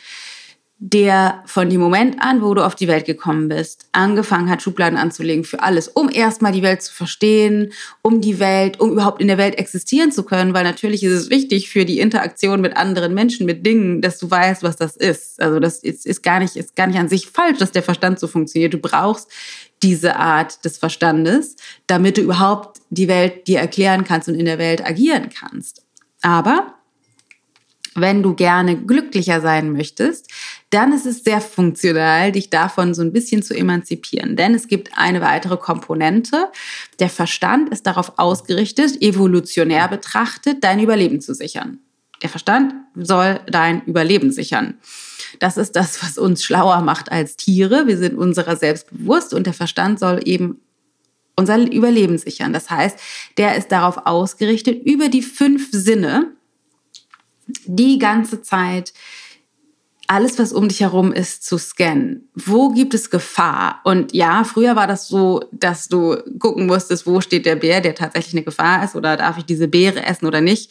der 0.84 1.44
von 1.46 1.70
dem 1.70 1.80
Moment 1.80 2.16
an, 2.18 2.42
wo 2.42 2.54
du 2.54 2.66
auf 2.66 2.74
die 2.74 2.88
Welt 2.88 3.04
gekommen 3.04 3.46
bist, 3.46 3.86
angefangen 3.92 4.50
hat, 4.50 4.62
Schubladen 4.62 4.98
anzulegen 4.98 5.44
für 5.44 5.62
alles, 5.62 5.86
um 5.86 6.10
erstmal 6.10 6.50
die 6.50 6.64
Welt 6.64 6.82
zu 6.82 6.92
verstehen, 6.92 7.72
um 8.02 8.20
die 8.20 8.40
Welt, 8.40 8.80
um 8.80 8.90
überhaupt 8.90 9.20
in 9.22 9.28
der 9.28 9.38
Welt 9.38 9.54
existieren 9.54 10.10
zu 10.10 10.24
können, 10.24 10.54
weil 10.54 10.64
natürlich 10.64 11.04
ist 11.04 11.12
es 11.12 11.30
wichtig 11.30 11.70
für 11.70 11.84
die 11.84 12.00
Interaktion 12.00 12.60
mit 12.60 12.76
anderen 12.76 13.14
Menschen, 13.14 13.46
mit 13.46 13.64
Dingen, 13.64 14.00
dass 14.00 14.18
du 14.18 14.28
weißt, 14.28 14.64
was 14.64 14.74
das 14.74 14.96
ist. 14.96 15.40
Also 15.40 15.60
das 15.60 15.78
ist, 15.78 16.04
ist 16.04 16.24
gar 16.24 16.40
nicht, 16.40 16.56
ist 16.56 16.74
gar 16.74 16.88
nicht 16.88 16.98
an 16.98 17.08
sich 17.08 17.28
falsch, 17.28 17.58
dass 17.58 17.70
der 17.70 17.84
Verstand 17.84 18.18
so 18.18 18.26
funktioniert. 18.26 18.74
Du 18.74 18.78
brauchst 18.78 19.30
diese 19.84 20.16
Art 20.16 20.64
des 20.64 20.78
Verstandes, 20.78 21.54
damit 21.86 22.16
du 22.16 22.22
überhaupt 22.22 22.80
die 22.90 23.06
Welt 23.06 23.46
dir 23.46 23.60
erklären 23.60 24.02
kannst 24.02 24.28
und 24.28 24.34
in 24.34 24.46
der 24.46 24.58
Welt 24.58 24.84
agieren 24.84 25.28
kannst. 25.28 25.84
Aber 26.22 26.74
wenn 27.94 28.22
du 28.22 28.34
gerne 28.34 28.76
glücklicher 28.76 29.40
sein 29.40 29.72
möchtest, 29.72 30.30
dann 30.70 30.92
ist 30.92 31.06
es 31.06 31.24
sehr 31.24 31.40
funktional, 31.40 32.32
dich 32.32 32.50
davon 32.50 32.94
so 32.94 33.02
ein 33.02 33.12
bisschen 33.12 33.42
zu 33.42 33.54
emanzipieren. 33.54 34.36
Denn 34.36 34.54
es 34.54 34.68
gibt 34.68 34.90
eine 34.96 35.20
weitere 35.20 35.56
Komponente. 35.56 36.48
Der 36.98 37.10
Verstand 37.10 37.68
ist 37.70 37.86
darauf 37.86 38.18
ausgerichtet, 38.18 39.02
evolutionär 39.02 39.88
betrachtet, 39.88 40.64
dein 40.64 40.80
Überleben 40.80 41.20
zu 41.20 41.34
sichern. 41.34 41.78
Der 42.22 42.30
Verstand 42.30 42.74
soll 42.94 43.40
dein 43.46 43.84
Überleben 43.84 44.30
sichern. 44.30 44.78
Das 45.40 45.56
ist 45.56 45.76
das, 45.76 46.02
was 46.02 46.18
uns 46.18 46.44
schlauer 46.44 46.80
macht 46.80 47.10
als 47.10 47.36
Tiere. 47.36 47.86
Wir 47.86 47.98
sind 47.98 48.16
unserer 48.16 48.56
selbst 48.56 48.90
bewusst 48.90 49.34
und 49.34 49.46
der 49.46 49.54
Verstand 49.54 49.98
soll 49.98 50.20
eben 50.24 50.60
unser 51.36 51.58
Überleben 51.58 52.18
sichern. 52.18 52.52
Das 52.52 52.70
heißt, 52.70 52.98
der 53.38 53.56
ist 53.56 53.72
darauf 53.72 54.06
ausgerichtet, 54.06 54.84
über 54.84 55.08
die 55.08 55.22
fünf 55.22 55.68
Sinne 55.72 56.32
die 57.66 57.98
ganze 57.98 58.42
Zeit 58.42 58.92
alles, 60.12 60.38
was 60.38 60.52
um 60.52 60.68
dich 60.68 60.80
herum 60.80 61.12
ist, 61.12 61.44
zu 61.44 61.56
scannen. 61.56 62.28
Wo 62.34 62.70
gibt 62.70 62.92
es 62.92 63.08
Gefahr? 63.08 63.80
Und 63.84 64.12
ja, 64.12 64.44
früher 64.44 64.76
war 64.76 64.86
das 64.86 65.08
so, 65.08 65.42
dass 65.52 65.88
du 65.88 66.16
gucken 66.38 66.66
musstest, 66.66 67.06
wo 67.06 67.22
steht 67.22 67.46
der 67.46 67.56
Bär, 67.56 67.80
der 67.80 67.94
tatsächlich 67.94 68.34
eine 68.34 68.42
Gefahr 68.42 68.84
ist, 68.84 68.94
oder 68.94 69.16
darf 69.16 69.38
ich 69.38 69.44
diese 69.44 69.68
Beere 69.68 70.04
essen 70.04 70.26
oder 70.26 70.42
nicht? 70.42 70.70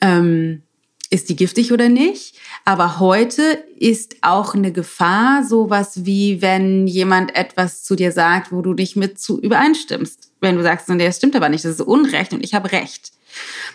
Ähm, 0.00 0.62
ist 1.10 1.28
die 1.28 1.36
giftig 1.36 1.72
oder 1.72 1.90
nicht? 1.90 2.36
Aber 2.64 2.98
heute 2.98 3.42
ist 3.76 4.16
auch 4.22 4.54
eine 4.54 4.72
Gefahr 4.72 5.44
sowas 5.44 6.06
wie, 6.06 6.40
wenn 6.40 6.86
jemand 6.86 7.36
etwas 7.36 7.84
zu 7.84 7.94
dir 7.94 8.12
sagt, 8.12 8.52
wo 8.52 8.62
du 8.62 8.72
nicht 8.72 8.96
mit 8.96 9.20
zu 9.20 9.38
übereinstimmst. 9.38 10.32
Wenn 10.40 10.56
du 10.56 10.62
sagst, 10.62 10.88
das 10.88 11.16
stimmt 11.16 11.36
aber 11.36 11.50
nicht, 11.50 11.66
das 11.66 11.72
ist 11.72 11.80
Unrecht 11.82 12.32
und 12.32 12.42
ich 12.42 12.54
habe 12.54 12.72
Recht. 12.72 13.12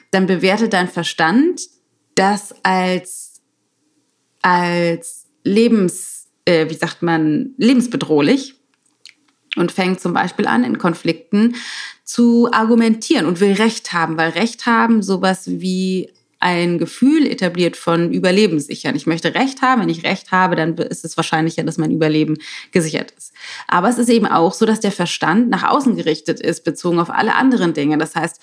Dann 0.10 0.26
bewertet 0.26 0.74
dein 0.74 0.88
Verstand 0.88 1.62
das 2.18 2.54
als, 2.64 3.42
als 4.42 5.28
Lebens, 5.44 6.28
äh, 6.46 6.70
wie 6.70 6.74
sagt 6.74 7.02
man, 7.02 7.54
lebensbedrohlich 7.58 8.56
und 9.56 9.72
fängt 9.72 10.00
zum 10.00 10.14
Beispiel 10.14 10.48
an, 10.48 10.64
in 10.64 10.78
Konflikten 10.78 11.56
zu 12.04 12.50
argumentieren 12.52 13.26
und 13.26 13.40
will 13.40 13.54
Recht 13.54 13.94
haben, 13.94 14.18
weil 14.18 14.32
Recht 14.32 14.66
haben 14.66 15.02
sowas 15.02 15.44
wie 15.48 16.12
ein 16.40 16.78
Gefühl 16.78 17.26
etabliert 17.26 17.76
von 17.76 18.14
Überleben 18.14 18.60
sichern. 18.60 18.96
Ich 18.96 19.08
möchte 19.08 19.34
Recht 19.34 19.64
haben. 19.64 19.82
Wenn 19.82 19.90
ich 19.90 20.04
Recht 20.04 20.32
habe, 20.32 20.56
dann 20.56 20.78
ist 20.78 21.04
es 21.04 21.18
wahrscheinlicher, 21.18 21.64
dass 21.64 21.80
mein 21.80 21.92
Überleben 21.92 22.38
gesichert 22.72 23.12
ist. 23.18 23.34
Aber 23.68 23.90
es 23.90 23.98
ist 23.98 24.10
eben 24.10 24.28
auch 24.28 24.54
so, 24.54 24.66
dass 24.66 24.80
der 24.80 24.92
Verstand 24.92 25.50
nach 25.50 25.64
außen 25.64 25.96
gerichtet 25.96 26.40
ist, 26.40 26.64
bezogen 26.64 27.00
auf 27.00 27.10
alle 27.10 27.34
anderen 27.34 27.74
Dinge. 27.74 27.98
Das 27.98 28.16
heißt, 28.16 28.40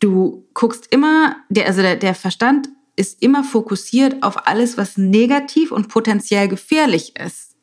du 0.00 0.44
guckst 0.54 0.88
immer, 0.90 1.36
der, 1.48 1.66
also 1.66 1.82
der, 1.82 1.96
der 1.96 2.16
Verstand 2.16 2.68
ist 2.96 3.22
immer 3.22 3.44
fokussiert 3.44 4.22
auf 4.22 4.46
alles, 4.46 4.76
was 4.76 4.96
negativ 4.96 5.72
und 5.72 5.88
potenziell 5.88 6.48
gefährlich 6.48 7.14
ist. 7.18 7.56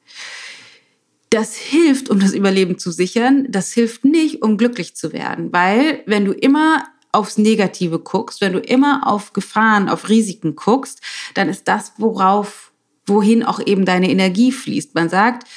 Das 1.29 1.55
hilft, 1.55 2.09
um 2.09 2.19
das 2.19 2.33
Überleben 2.33 2.77
zu 2.77 2.91
sichern. 2.91 3.47
Das 3.49 3.73
hilft 3.73 4.05
nicht, 4.05 4.41
um 4.41 4.57
glücklich 4.57 4.95
zu 4.95 5.11
werden, 5.11 5.51
weil 5.51 6.03
wenn 6.05 6.25
du 6.25 6.31
immer 6.31 6.85
aufs 7.11 7.37
Negative 7.37 7.99
guckst, 7.99 8.41
wenn 8.41 8.53
du 8.53 8.59
immer 8.59 9.07
auf 9.07 9.33
Gefahren, 9.33 9.89
auf 9.89 10.09
Risiken 10.09 10.55
guckst, 10.55 11.01
dann 11.33 11.49
ist 11.49 11.67
das, 11.67 11.93
worauf, 11.97 12.71
wohin 13.05 13.43
auch 13.43 13.59
eben 13.65 13.85
deine 13.85 14.09
Energie 14.09 14.51
fließt. 14.51 14.93
Man 14.95 15.09
sagt, 15.09 15.47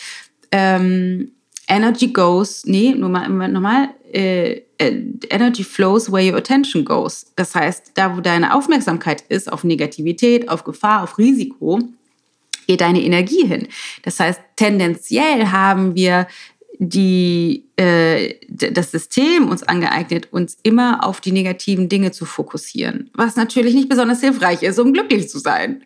ähm, 0.53 1.33
Energy 1.69 2.09
goes, 2.09 2.65
nee, 2.65 2.95
nur 2.95 3.09
mal, 3.09 3.29
nochmal, 3.29 3.91
äh, 4.13 4.63
Energy 4.81 5.63
flows 5.63 6.11
where 6.11 6.23
your 6.23 6.39
attention 6.39 6.85
goes. 6.85 7.27
Das 7.37 7.55
heißt, 7.55 7.93
da 7.95 8.17
wo 8.17 8.21
deine 8.21 8.55
Aufmerksamkeit 8.55 9.23
ist, 9.29 9.53
auf 9.53 9.63
Negativität, 9.63 10.49
auf 10.49 10.65
Gefahr, 10.65 11.03
auf 11.03 11.19
Risiko, 11.19 11.81
geht 12.67 12.81
deine 12.81 13.03
Energie 13.03 13.47
hin. 13.47 13.69
Das 14.03 14.19
heißt, 14.21 14.41
tendenziell 14.57 15.47
haben 15.49 15.95
wir 15.95 16.27
die, 16.83 17.67
äh, 17.77 18.37
das 18.49 18.91
System 18.91 19.49
uns 19.49 19.63
angeeignet, 19.63 20.33
uns 20.33 20.57
immer 20.63 21.05
auf 21.05 21.21
die 21.21 21.33
negativen 21.33 21.91
Dinge 21.91 22.11
zu 22.11 22.25
fokussieren, 22.25 23.11
was 23.13 23.37
natürlich 23.37 23.75
nicht 23.75 23.91
besonders 23.91 24.21
hilfreich 24.21 24.63
ist, 24.63 24.79
um 24.79 24.95
glücklich 24.95 25.29
zu 25.29 25.39
sein. 25.39 25.83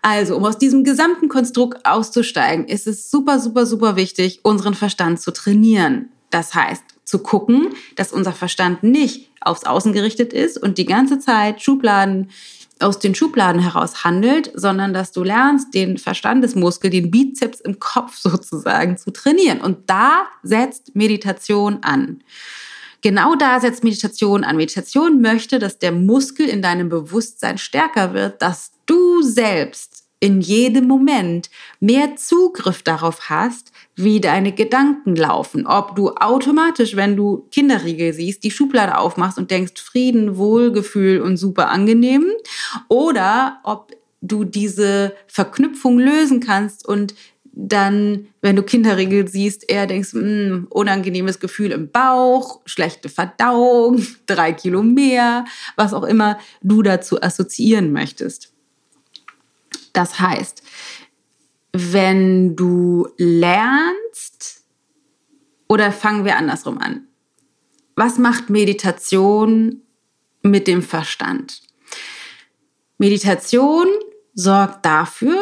Also, 0.00 0.36
um 0.36 0.44
aus 0.44 0.56
diesem 0.56 0.82
gesamten 0.82 1.28
Konstrukt 1.28 1.84
auszusteigen, 1.84 2.66
ist 2.66 2.86
es 2.86 3.10
super, 3.10 3.38
super, 3.38 3.66
super 3.66 3.96
wichtig, 3.96 4.40
unseren 4.44 4.74
Verstand 4.74 5.20
zu 5.20 5.30
trainieren. 5.30 6.08
Das 6.30 6.54
heißt, 6.54 6.93
zu 7.04 7.18
gucken, 7.18 7.74
dass 7.96 8.12
unser 8.12 8.32
Verstand 8.32 8.82
nicht 8.82 9.30
aufs 9.40 9.64
Außen 9.64 9.92
gerichtet 9.92 10.32
ist 10.32 10.56
und 10.56 10.78
die 10.78 10.86
ganze 10.86 11.18
Zeit 11.18 11.62
Schubladen 11.62 12.30
aus 12.80 12.98
den 12.98 13.14
Schubladen 13.14 13.60
heraus 13.60 14.04
handelt, 14.04 14.50
sondern 14.54 14.92
dass 14.92 15.12
du 15.12 15.22
lernst, 15.22 15.74
den 15.74 15.96
Verstandesmuskel, 15.96 16.90
den 16.90 17.10
Bizeps 17.10 17.60
im 17.60 17.78
Kopf 17.78 18.16
sozusagen 18.18 18.96
zu 18.96 19.12
trainieren. 19.12 19.60
Und 19.60 19.88
da 19.88 20.26
setzt 20.42 20.94
Meditation 20.94 21.78
an. 21.82 22.22
Genau 23.00 23.34
da 23.34 23.60
setzt 23.60 23.84
Meditation 23.84 24.44
an. 24.44 24.56
Meditation 24.56 25.20
möchte, 25.20 25.58
dass 25.58 25.78
der 25.78 25.92
Muskel 25.92 26.48
in 26.48 26.62
deinem 26.62 26.88
Bewusstsein 26.88 27.58
stärker 27.58 28.14
wird, 28.14 28.40
dass 28.40 28.72
du 28.86 29.22
selbst 29.22 29.93
in 30.24 30.40
jedem 30.40 30.88
Moment 30.88 31.50
mehr 31.80 32.16
Zugriff 32.16 32.82
darauf 32.82 33.28
hast, 33.28 33.72
wie 33.94 34.22
deine 34.22 34.52
Gedanken 34.52 35.16
laufen. 35.16 35.66
Ob 35.66 35.96
du 35.96 36.12
automatisch, 36.12 36.96
wenn 36.96 37.14
du 37.14 37.46
Kinderriegel 37.50 38.14
siehst, 38.14 38.42
die 38.42 38.50
Schublade 38.50 38.96
aufmachst 38.96 39.36
und 39.36 39.50
denkst 39.50 39.78
Frieden, 39.82 40.38
Wohlgefühl 40.38 41.20
und 41.20 41.36
super 41.36 41.68
angenehm. 41.68 42.24
Oder 42.88 43.58
ob 43.64 43.92
du 44.22 44.44
diese 44.44 45.12
Verknüpfung 45.26 45.98
lösen 45.98 46.40
kannst 46.40 46.88
und 46.88 47.14
dann, 47.52 48.28
wenn 48.40 48.56
du 48.56 48.62
Kinderriegel 48.62 49.28
siehst, 49.28 49.70
eher 49.70 49.86
denkst, 49.86 50.14
mh, 50.14 50.22
hm, 50.22 50.66
unangenehmes 50.70 51.38
Gefühl 51.38 51.70
im 51.70 51.90
Bauch, 51.90 52.60
schlechte 52.64 53.10
Verdauung, 53.10 54.02
drei 54.26 54.54
Kilo 54.54 54.82
mehr, 54.82 55.44
was 55.76 55.92
auch 55.92 56.04
immer 56.04 56.38
du 56.62 56.80
dazu 56.80 57.20
assoziieren 57.20 57.92
möchtest. 57.92 58.53
Das 59.94 60.20
heißt, 60.20 60.62
wenn 61.72 62.54
du 62.56 63.08
lernst, 63.16 64.64
oder 65.66 65.90
fangen 65.90 66.26
wir 66.26 66.36
andersrum 66.36 66.78
an. 66.78 67.06
was 67.96 68.18
macht 68.18 68.50
Meditation 68.50 69.82
mit 70.42 70.66
dem 70.66 70.82
Verstand? 70.82 71.62
Meditation 72.98 73.86
sorgt 74.34 74.84
dafür, 74.84 75.40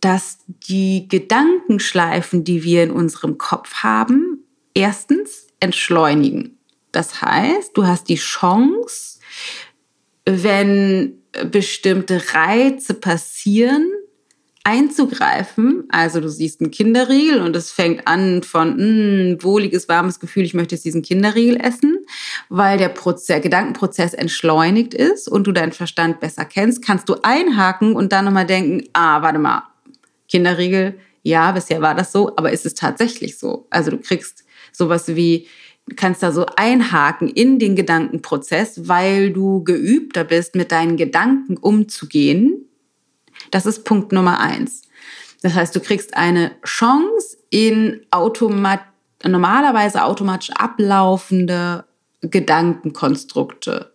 dass 0.00 0.38
die 0.46 1.08
Gedankenschleifen, 1.08 2.44
die 2.44 2.62
wir 2.62 2.84
in 2.84 2.90
unserem 2.90 3.38
Kopf 3.38 3.76
haben, 3.82 4.44
erstens 4.74 5.46
entschleunigen. 5.58 6.58
Das 6.92 7.22
heißt, 7.22 7.76
du 7.76 7.86
hast 7.86 8.08
die 8.08 8.16
Chance, 8.16 9.18
wenn 10.26 11.15
bestimmte 11.44 12.22
Reize 12.34 12.94
passieren, 12.94 13.90
einzugreifen. 14.64 15.84
Also 15.90 16.20
du 16.20 16.28
siehst 16.28 16.60
einen 16.60 16.72
Kinderriegel 16.72 17.40
und 17.40 17.54
es 17.54 17.70
fängt 17.70 18.08
an 18.08 18.42
von 18.42 18.76
mh, 18.76 19.42
wohliges, 19.44 19.88
warmes 19.88 20.18
Gefühl, 20.18 20.42
ich 20.42 20.54
möchte 20.54 20.74
jetzt 20.74 20.84
diesen 20.84 21.02
Kinderriegel 21.02 21.56
essen, 21.60 22.04
weil 22.48 22.76
der, 22.76 22.88
Prozess, 22.88 23.26
der 23.26 23.40
Gedankenprozess 23.40 24.12
entschleunigt 24.12 24.92
ist 24.92 25.28
und 25.28 25.46
du 25.46 25.52
deinen 25.52 25.70
Verstand 25.72 26.18
besser 26.18 26.44
kennst, 26.44 26.84
kannst 26.84 27.08
du 27.08 27.14
einhaken 27.22 27.94
und 27.94 28.12
dann 28.12 28.24
nochmal 28.24 28.46
denken, 28.46 28.88
ah, 28.92 29.22
warte 29.22 29.38
mal, 29.38 29.62
Kinderriegel, 30.28 30.98
ja, 31.22 31.52
bisher 31.52 31.80
war 31.80 31.94
das 31.94 32.10
so, 32.10 32.36
aber 32.36 32.50
ist 32.50 32.66
es 32.66 32.74
tatsächlich 32.74 33.38
so? 33.38 33.68
Also 33.70 33.92
du 33.92 33.98
kriegst 33.98 34.44
sowas 34.72 35.14
wie, 35.14 35.46
kannst 35.94 36.22
da 36.22 36.32
so 36.32 36.46
einhaken 36.56 37.28
in 37.28 37.58
den 37.58 37.76
Gedankenprozess, 37.76 38.88
weil 38.88 39.32
du 39.32 39.62
geübter 39.62 40.24
bist, 40.24 40.56
mit 40.56 40.72
deinen 40.72 40.96
Gedanken 40.96 41.56
umzugehen 41.56 42.66
das 43.50 43.66
ist 43.66 43.84
Punkt 43.84 44.12
Nummer 44.12 44.40
eins. 44.40 44.82
Das 45.42 45.54
heißt, 45.54 45.74
du 45.76 45.80
kriegst 45.80 46.16
eine 46.16 46.52
Chance 46.64 47.38
in 47.50 48.04
automat 48.10 48.80
normalerweise 49.24 50.04
automatisch 50.04 50.50
ablaufende 50.50 51.84
Gedankenkonstrukte 52.20 53.92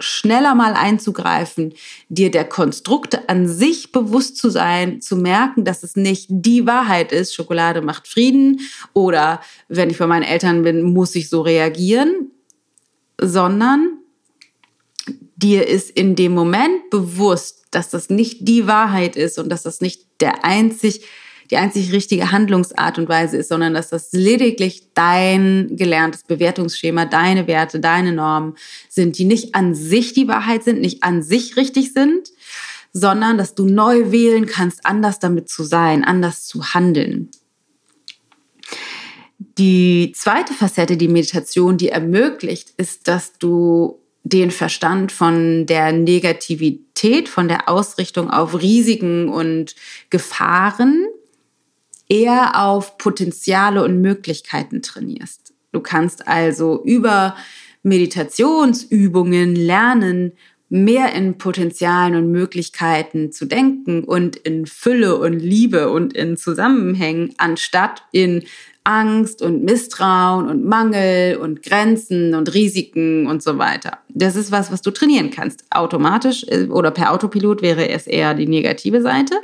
schneller 0.00 0.54
mal 0.54 0.74
einzugreifen, 0.74 1.74
dir 2.08 2.30
der 2.30 2.44
Konstrukte 2.44 3.28
an 3.28 3.48
sich 3.48 3.92
bewusst 3.92 4.36
zu 4.36 4.50
sein, 4.50 5.00
zu 5.00 5.16
merken, 5.16 5.64
dass 5.64 5.82
es 5.82 5.96
nicht 5.96 6.26
die 6.30 6.66
Wahrheit 6.66 7.12
ist, 7.12 7.34
Schokolade 7.34 7.82
macht 7.82 8.08
Frieden 8.08 8.60
oder 8.92 9.40
wenn 9.68 9.90
ich 9.90 9.98
bei 9.98 10.06
meinen 10.06 10.24
Eltern 10.24 10.62
bin, 10.62 10.82
muss 10.82 11.14
ich 11.14 11.28
so 11.28 11.42
reagieren, 11.42 12.30
sondern 13.20 13.98
dir 15.36 15.66
ist 15.66 15.90
in 15.90 16.16
dem 16.16 16.32
Moment 16.32 16.90
bewusst, 16.90 17.66
dass 17.70 17.90
das 17.90 18.10
nicht 18.10 18.48
die 18.48 18.66
Wahrheit 18.66 19.16
ist 19.16 19.38
und 19.38 19.48
dass 19.48 19.62
das 19.62 19.80
nicht 19.80 20.06
der 20.20 20.44
einzig, 20.44 21.04
die 21.50 21.56
einzig 21.56 21.92
richtige 21.92 22.30
Handlungsart 22.30 22.98
und 22.98 23.08
Weise 23.08 23.36
ist, 23.36 23.48
sondern 23.48 23.74
dass 23.74 23.88
das 23.88 24.12
lediglich 24.12 24.88
dein 24.94 25.76
gelerntes 25.76 26.22
Bewertungsschema, 26.22 27.06
deine 27.06 27.46
Werte, 27.46 27.80
deine 27.80 28.12
Normen 28.12 28.54
sind, 28.88 29.18
die 29.18 29.24
nicht 29.24 29.54
an 29.54 29.74
sich 29.74 30.12
die 30.12 30.28
Wahrheit 30.28 30.62
sind, 30.62 30.80
nicht 30.80 31.02
an 31.02 31.22
sich 31.22 31.56
richtig 31.56 31.92
sind, 31.92 32.28
sondern 32.92 33.36
dass 33.36 33.54
du 33.54 33.66
neu 33.66 34.12
wählen 34.12 34.46
kannst, 34.46 34.86
anders 34.86 35.18
damit 35.18 35.48
zu 35.48 35.64
sein, 35.64 36.04
anders 36.04 36.46
zu 36.46 36.72
handeln. 36.74 37.30
Die 39.58 40.12
zweite 40.14 40.52
Facette, 40.52 40.96
die 40.96 41.08
Meditation, 41.08 41.76
die 41.76 41.88
ermöglicht, 41.88 42.70
ist, 42.76 43.08
dass 43.08 43.38
du 43.38 43.98
den 44.22 44.50
Verstand 44.50 45.12
von 45.12 45.66
der 45.66 45.92
Negativität, 45.92 47.28
von 47.28 47.48
der 47.48 47.68
Ausrichtung 47.68 48.30
auf 48.30 48.60
Risiken 48.60 49.28
und 49.28 49.74
Gefahren 50.10 51.06
eher 52.10 52.60
auf 52.62 52.98
Potenziale 52.98 53.82
und 53.82 54.02
Möglichkeiten 54.02 54.82
trainierst. 54.82 55.54
Du 55.72 55.80
kannst 55.80 56.28
also 56.28 56.82
über 56.84 57.36
Meditationsübungen 57.82 59.54
lernen, 59.54 60.32
mehr 60.68 61.14
in 61.14 61.38
Potenzialen 61.38 62.14
und 62.14 62.30
Möglichkeiten 62.30 63.32
zu 63.32 63.46
denken 63.46 64.04
und 64.04 64.36
in 64.36 64.66
Fülle 64.66 65.16
und 65.16 65.38
Liebe 65.40 65.90
und 65.90 66.12
in 66.12 66.36
Zusammenhängen, 66.36 67.34
anstatt 67.38 68.04
in 68.12 68.44
Angst 68.90 69.40
und 69.40 69.62
Misstrauen 69.62 70.48
und 70.48 70.64
Mangel 70.64 71.36
und 71.36 71.62
Grenzen 71.62 72.34
und 72.34 72.52
Risiken 72.52 73.28
und 73.28 73.40
so 73.40 73.56
weiter. 73.56 73.98
Das 74.08 74.34
ist 74.34 74.50
was, 74.50 74.72
was 74.72 74.82
du 74.82 74.90
trainieren 74.90 75.30
kannst. 75.30 75.64
Automatisch 75.70 76.44
äh, 76.48 76.66
oder 76.66 76.90
per 76.90 77.12
Autopilot 77.12 77.62
wäre 77.62 77.88
es 77.88 78.08
eher 78.08 78.34
die 78.34 78.48
negative 78.48 79.00
Seite. 79.00 79.36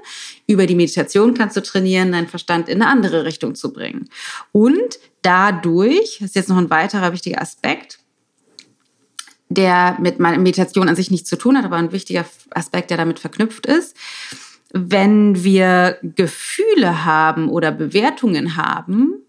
Über 0.49 0.67
die 0.67 0.75
Meditation 0.75 1.35
kannst 1.35 1.57
du 1.57 1.63
trainieren, 1.63 2.11
deinen 2.11 2.27
Verstand 2.27 2.69
in 2.69 2.83
eine 2.83 2.91
andere 2.91 3.25
Richtung 3.25 3.55
zu 3.55 3.73
bringen. 3.73 4.09
Und 4.51 4.99
dadurch, 5.23 6.19
das 6.21 6.31
ist 6.31 6.35
jetzt 6.35 6.49
noch 6.49 6.59
ein 6.59 6.71
weiterer 6.71 7.13
wichtiger 7.13 7.41
Aspekt, 7.41 8.01
der 9.49 9.97
mit 10.01 10.19
meiner 10.19 10.39
Meditation 10.39 10.89
an 10.89 10.97
sich 10.97 11.13
nichts 11.13 11.31
zu 11.31 11.37
tun 11.37 11.57
hat, 11.57 11.65
aber 11.65 11.77
ein 11.77 11.93
wichtiger 11.93 12.25
Aspekt, 12.51 12.91
der 12.91 12.97
damit 12.97 13.21
verknüpft 13.21 13.67
ist. 13.67 13.97
Wenn 14.73 15.45
wir 15.45 15.99
Gefühle 16.03 17.05
haben 17.05 17.49
oder 17.49 17.71
Bewertungen 17.71 18.57
haben, 18.57 19.23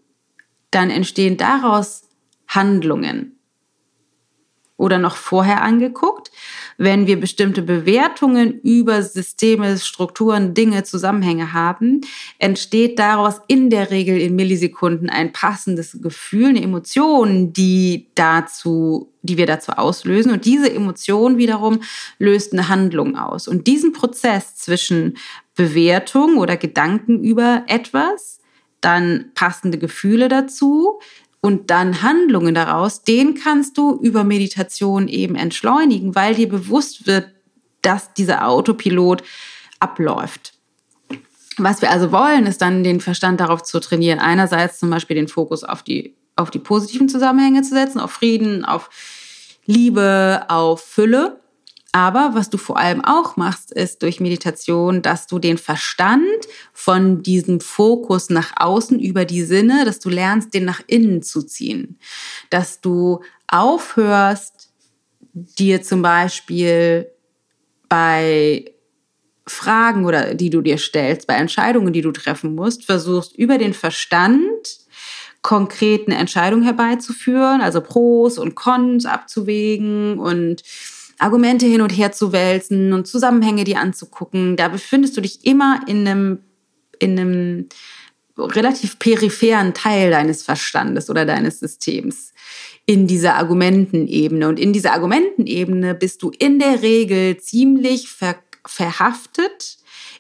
dann 0.72 0.90
entstehen 0.90 1.38
daraus 1.38 2.04
Handlungen. 2.48 3.34
Oder 4.80 5.00
noch 5.00 5.16
vorher 5.16 5.64
angeguckt, 5.64 6.30
wenn 6.78 7.08
wir 7.08 7.20
bestimmte 7.20 7.64
Bewertungen 7.64 8.60
über 8.62 9.02
Systeme, 9.02 9.76
Strukturen, 9.80 10.54
Dinge, 10.54 10.84
Zusammenhänge 10.84 11.52
haben, 11.52 12.02
entsteht 12.38 13.00
daraus 13.00 13.42
in 13.48 13.72
der 13.72 13.90
Regel 13.90 14.22
in 14.22 14.36
Millisekunden 14.36 15.10
ein 15.10 15.34
passendes 15.34 15.98
Gefühl, 16.00 16.50
eine 16.50 16.62
Emotion, 16.62 17.54
die 17.54 18.12
dazu, 18.14 19.12
die 19.24 19.38
wir 19.38 19.48
dazu 19.48 19.72
auslösen. 19.72 20.32
Und 20.32 20.46
diese 20.46 20.72
Emotion 20.72 21.40
wiederum 21.40 21.82
löst 22.20 22.54
eine 22.54 22.70
Handlung 22.70 23.18
aus. 23.18 23.48
Und 23.48 23.66
diesen 23.66 23.94
Prozess 23.94 24.58
zwischen 24.58 25.18
Bewertung 25.56 26.38
oder 26.38 26.56
Gedanken 26.56 27.24
über 27.24 27.64
etwas 27.66 28.38
dann 28.82 29.32
passende 29.34 29.78
Gefühle 29.78 30.28
dazu 30.28 31.00
und 31.42 31.70
dann 31.70 32.02
Handlungen 32.02 32.56
daraus, 32.56 33.04
den 33.04 33.36
kannst 33.36 33.78
du 33.78 33.96
über 33.96 34.24
Meditation 34.24 35.08
eben 35.08 35.36
entschleunigen, 35.36 36.16
weil 36.16 36.36
dir 36.36 36.50
bewusst 36.50 37.08
wird, 37.08 37.32
dass 37.82 38.14
dieser 38.14 38.48
Autopilot 38.48 39.24
abläuft. 39.80 40.54
Was 41.58 41.82
wir 41.82 41.90
also 41.90 42.12
wollen, 42.12 42.46
ist 42.46 42.62
dann 42.62 42.84
den 42.84 43.02
Verstand 43.02 43.40
darauf 43.40 43.64
zu 43.64 43.80
trainieren, 43.80 44.20
einerseits 44.20 44.80
zum 44.80 44.90
Beispiel 44.90 45.16
den 45.16 45.28
Fokus 45.28 45.64
auf 45.64 45.84
die, 45.84 46.16
auf 46.36 46.52
die 46.52 46.60
positiven 46.60 47.10
Zusammenhänge 47.10 47.64
zu 47.64 47.70
setzen, 47.70 48.00
auf 48.00 48.12
Frieden, 48.12 48.64
auf 48.64 48.90
Liebe, 49.66 50.46
auf 50.50 50.82
Fülle 50.84 51.40
aber 51.92 52.32
was 52.34 52.50
du 52.50 52.58
vor 52.58 52.78
allem 52.78 53.04
auch 53.04 53.38
machst, 53.38 53.72
ist 53.72 54.04
durch 54.04 54.20
Meditation, 54.20 55.02
dass 55.02 55.28
du 55.28 55.40
den 55.40 55.58
Verstand 55.58 56.28
von 56.74 57.24
diesem 57.24 57.60
Fokus 57.60 58.30
nach 58.30 58.54
außen 58.58 59.00
über 59.00 59.26
die 59.26 59.44
Sinne, 59.44 59.86
dass 59.86 60.00
du 60.00 60.10
lernst, 60.10 60.54
den 60.54 60.66
nach 60.66 60.82
innen 60.88 61.24
zu 61.24 61.42
ziehen. 61.42 61.98
Dass 62.50 62.82
du 62.82 63.22
aufhörst, 63.48 64.70
dir 65.34 65.82
zum 65.82 66.02
Beispiel 66.02 67.08
bei 67.90 68.66
Fragen 69.46 70.06
oder 70.06 70.34
die 70.34 70.50
du 70.50 70.62
dir 70.62 70.78
stellst, 70.78 71.26
bei 71.28 71.36
Entscheidungen, 71.36 71.94
die 71.94 72.02
du 72.02 72.12
treffen 72.12 72.54
musst, 72.54 72.86
versuchst 72.86 73.36
über 73.36 73.58
den 73.58 73.74
Verstand 73.74 74.80
konkreten 75.42 76.12
Entscheidungen 76.12 76.64
herbeizuführen, 76.64 77.62
also 77.62 77.80
Pros 77.80 78.38
und 78.38 78.56
Cons 78.56 79.06
abzuwägen 79.06 80.20
und 80.20 80.64
Argumente 81.20 81.66
hin 81.66 81.82
und 81.82 81.90
her 81.90 82.12
zu 82.12 82.32
wälzen 82.32 82.94
und 82.94 83.08
Zusammenhänge 83.08 83.64
dir 83.64 83.80
anzugucken. 83.80 84.56
Da 84.56 84.68
befindest 84.68 85.18
du 85.18 85.22
dich 85.22 85.46
immer 85.46 85.82
in 85.88 86.08
einem, 86.08 86.40
in 87.00 87.20
einem 87.20 87.70
relativ 88.38 89.00
peripheren 89.00 89.74
Teil 89.74 90.12
deines 90.12 90.44
Verstandes 90.44 91.10
oder 91.10 91.26
deines 91.26 91.60
Systems 91.60 92.34
in 92.86 93.08
dieser 93.08 93.36
Argumentenebene. 93.36 94.48
Und 94.48 94.60
in 94.60 94.74
dieser 94.74 94.94
Argumentenebene 94.94 95.96
bist 95.96 96.22
du 96.22 96.32
in 96.38 96.60
der 96.60 96.82
Regel 96.82 97.38
ziemlich 97.38 98.10
ver 98.10 98.36
verhaftet 98.66 99.78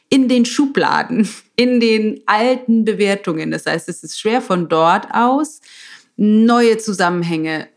in 0.10 0.30
den 0.30 0.46
Schubladen, 0.46 1.28
in 1.56 1.80
den 1.80 2.22
alten 2.26 2.86
Bewertungen. 2.86 3.52
Das 3.52 3.66
heißt, 3.66 3.90
es 3.90 4.04
ist 4.04 4.20
schwer 4.20 4.42
von 4.42 4.70
dort 4.70 5.08
aus 5.14 5.60
neue 6.16 6.78
Zusammenhänge 6.78 7.68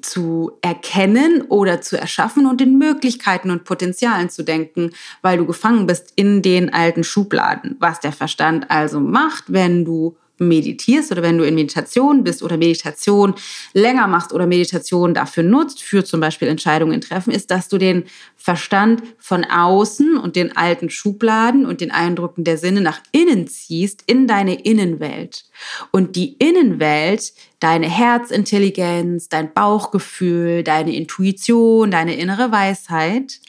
zu 0.00 0.52
erkennen 0.62 1.42
oder 1.42 1.80
zu 1.80 1.98
erschaffen 1.98 2.46
und 2.46 2.60
in 2.60 2.78
Möglichkeiten 2.78 3.50
und 3.50 3.64
Potenzialen 3.64 4.30
zu 4.30 4.42
denken, 4.42 4.92
weil 5.20 5.38
du 5.38 5.46
gefangen 5.46 5.86
bist 5.86 6.12
in 6.16 6.42
den 6.42 6.72
alten 6.72 7.04
Schubladen. 7.04 7.76
Was 7.78 8.00
der 8.00 8.12
Verstand 8.12 8.70
also 8.70 9.00
macht, 9.00 9.52
wenn 9.52 9.84
du 9.84 10.16
meditierst 10.38 11.12
oder 11.12 11.22
wenn 11.22 11.38
du 11.38 11.44
in 11.44 11.54
Meditation 11.54 12.24
bist 12.24 12.42
oder 12.42 12.56
Meditation 12.56 13.34
länger 13.72 14.06
machst 14.06 14.32
oder 14.32 14.46
Meditation 14.46 15.14
dafür 15.14 15.42
nutzt, 15.42 15.82
für 15.82 16.04
zum 16.04 16.20
Beispiel 16.20 16.48
Entscheidungen 16.48 17.00
treffen, 17.00 17.30
ist, 17.32 17.50
dass 17.50 17.68
du 17.68 17.78
den 17.78 18.04
Verstand 18.36 19.02
von 19.18 19.44
außen 19.44 20.16
und 20.16 20.36
den 20.36 20.56
alten 20.56 20.90
Schubladen 20.90 21.64
und 21.64 21.80
den 21.80 21.90
Eindrücken 21.90 22.44
der 22.44 22.58
Sinne 22.58 22.80
nach 22.80 23.00
innen 23.12 23.46
ziehst 23.46 24.02
in 24.06 24.26
deine 24.26 24.62
Innenwelt. 24.62 25.44
Und 25.90 26.16
die 26.16 26.34
Innenwelt, 26.38 27.32
deine 27.60 27.88
Herzintelligenz, 27.88 29.28
dein 29.28 29.52
Bauchgefühl, 29.52 30.64
deine 30.64 30.94
Intuition, 30.96 31.90
deine 31.90 32.16
innere 32.16 32.50
Weisheit, 32.50 33.40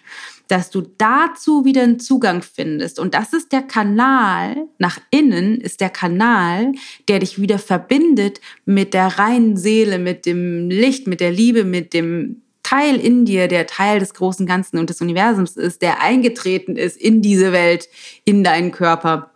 dass 0.53 0.69
du 0.69 0.81
dazu 0.81 1.65
wieder 1.65 1.81
einen 1.81 1.99
Zugang 1.99 2.43
findest. 2.43 2.99
Und 2.99 3.15
das 3.15 3.33
ist 3.33 3.51
der 3.51 3.63
Kanal, 3.63 4.67
nach 4.77 4.99
innen 5.09 5.59
ist 5.59 5.81
der 5.81 5.89
Kanal, 5.89 6.73
der 7.07 7.17
dich 7.17 7.41
wieder 7.41 7.57
verbindet 7.57 8.39
mit 8.63 8.93
der 8.93 9.07
reinen 9.17 9.57
Seele, 9.57 9.97
mit 9.97 10.27
dem 10.27 10.69
Licht, 10.69 11.07
mit 11.07 11.21
der 11.21 11.31
Liebe, 11.31 11.63
mit 11.63 11.95
dem 11.95 12.43
Teil 12.61 12.97
in 12.97 13.25
dir, 13.25 13.47
der 13.47 13.65
Teil 13.65 13.97
des 13.97 14.13
großen 14.13 14.45
Ganzen 14.45 14.77
und 14.77 14.91
des 14.91 15.01
Universums 15.01 15.57
ist, 15.57 15.81
der 15.81 16.03
eingetreten 16.03 16.75
ist 16.75 16.97
in 16.97 17.23
diese 17.23 17.51
Welt, 17.51 17.89
in 18.23 18.43
deinen 18.43 18.71
Körper, 18.71 19.31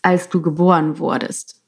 als 0.00 0.30
du 0.30 0.40
geboren 0.40 0.98
wurdest. 0.98 1.60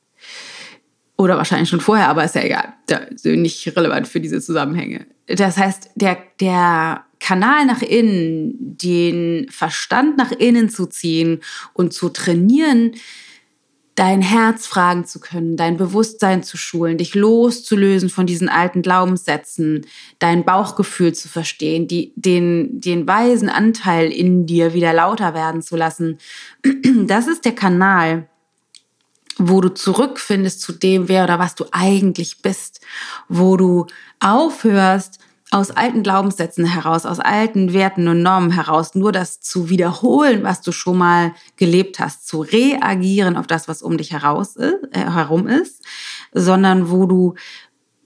Oder 1.18 1.36
wahrscheinlich 1.36 1.68
schon 1.68 1.82
vorher, 1.82 2.08
aber 2.08 2.24
ist 2.24 2.36
ja 2.36 2.42
egal. 2.42 2.72
Das 2.86 3.10
ist 3.10 3.26
nicht 3.26 3.76
relevant 3.76 4.08
für 4.08 4.18
diese 4.18 4.40
Zusammenhänge. 4.40 5.04
Das 5.26 5.58
heißt, 5.58 5.90
der, 5.94 6.16
der 6.40 7.04
Kanal 7.22 7.66
nach 7.66 7.82
innen, 7.82 8.76
den 8.76 9.46
Verstand 9.48 10.18
nach 10.18 10.32
innen 10.32 10.68
zu 10.68 10.86
ziehen 10.86 11.40
und 11.72 11.92
zu 11.92 12.08
trainieren, 12.08 12.96
dein 13.94 14.22
Herz 14.22 14.66
fragen 14.66 15.04
zu 15.04 15.20
können, 15.20 15.56
dein 15.56 15.76
Bewusstsein 15.76 16.42
zu 16.42 16.56
schulen, 16.56 16.98
dich 16.98 17.14
loszulösen 17.14 18.08
von 18.08 18.26
diesen 18.26 18.48
alten 18.48 18.82
Glaubenssätzen, 18.82 19.86
dein 20.18 20.44
Bauchgefühl 20.44 21.14
zu 21.14 21.28
verstehen, 21.28 21.86
die, 21.86 22.12
den, 22.16 22.80
den 22.80 23.06
weisen 23.06 23.48
Anteil 23.48 24.10
in 24.10 24.44
dir 24.46 24.74
wieder 24.74 24.92
lauter 24.92 25.32
werden 25.32 25.62
zu 25.62 25.76
lassen. 25.76 26.18
Das 27.06 27.28
ist 27.28 27.44
der 27.44 27.54
Kanal, 27.54 28.28
wo 29.38 29.60
du 29.60 29.68
zurückfindest 29.68 30.60
zu 30.60 30.72
dem, 30.72 31.08
wer 31.08 31.24
oder 31.24 31.38
was 31.38 31.54
du 31.54 31.66
eigentlich 31.70 32.42
bist, 32.42 32.80
wo 33.28 33.56
du 33.56 33.86
aufhörst, 34.18 35.18
aus 35.52 35.70
alten 35.70 36.02
Glaubenssätzen 36.02 36.64
heraus, 36.64 37.04
aus 37.04 37.20
alten 37.20 37.74
Werten 37.74 38.08
und 38.08 38.22
Normen 38.22 38.50
heraus, 38.50 38.94
nur 38.94 39.12
das 39.12 39.42
zu 39.42 39.68
wiederholen, 39.68 40.42
was 40.42 40.62
du 40.62 40.72
schon 40.72 40.96
mal 40.96 41.34
gelebt 41.56 41.98
hast, 42.00 42.26
zu 42.26 42.40
reagieren 42.40 43.36
auf 43.36 43.46
das, 43.46 43.68
was 43.68 43.82
um 43.82 43.98
dich 43.98 44.12
heraus 44.12 44.56
ist, 44.56 44.78
äh, 44.92 45.00
herum 45.00 45.46
ist, 45.46 45.84
sondern 46.32 46.90
wo 46.90 47.06
du 47.06 47.34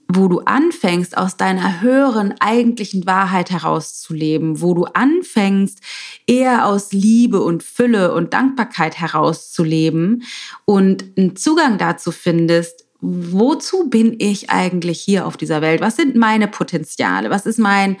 wo 0.09 0.29
du 0.29 0.39
anfängst, 0.39 1.17
aus 1.17 1.35
deiner 1.35 1.81
höheren 1.81 2.33
eigentlichen 2.39 3.05
Wahrheit 3.05 3.51
herauszuleben, 3.51 4.61
wo 4.61 4.73
du 4.73 4.85
anfängst, 4.85 5.81
eher 6.25 6.65
aus 6.65 6.93
Liebe 6.93 7.41
und 7.41 7.61
Fülle 7.61 8.13
und 8.13 8.33
Dankbarkeit 8.33 8.97
herauszuleben 8.97 10.23
und 10.63 11.03
einen 11.17 11.35
Zugang 11.35 11.77
dazu 11.77 12.13
findest, 12.13 12.86
wozu 13.01 13.89
bin 13.89 14.15
ich 14.19 14.49
eigentlich 14.49 14.99
hier 14.99 15.25
auf 15.27 15.37
dieser 15.37 15.61
Welt? 15.61 15.81
Was 15.81 15.95
sind 15.95 16.15
meine 16.15 16.47
Potenziale? 16.47 17.29
Was 17.29 17.45
ist 17.45 17.59
mein 17.59 17.97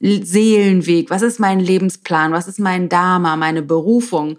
Seelenweg? 0.00 1.10
Was 1.10 1.22
ist 1.22 1.40
mein 1.40 1.60
Lebensplan? 1.60 2.32
Was 2.32 2.48
ist 2.48 2.58
mein 2.60 2.88
Dharma, 2.88 3.36
meine 3.36 3.62
Berufung? 3.62 4.38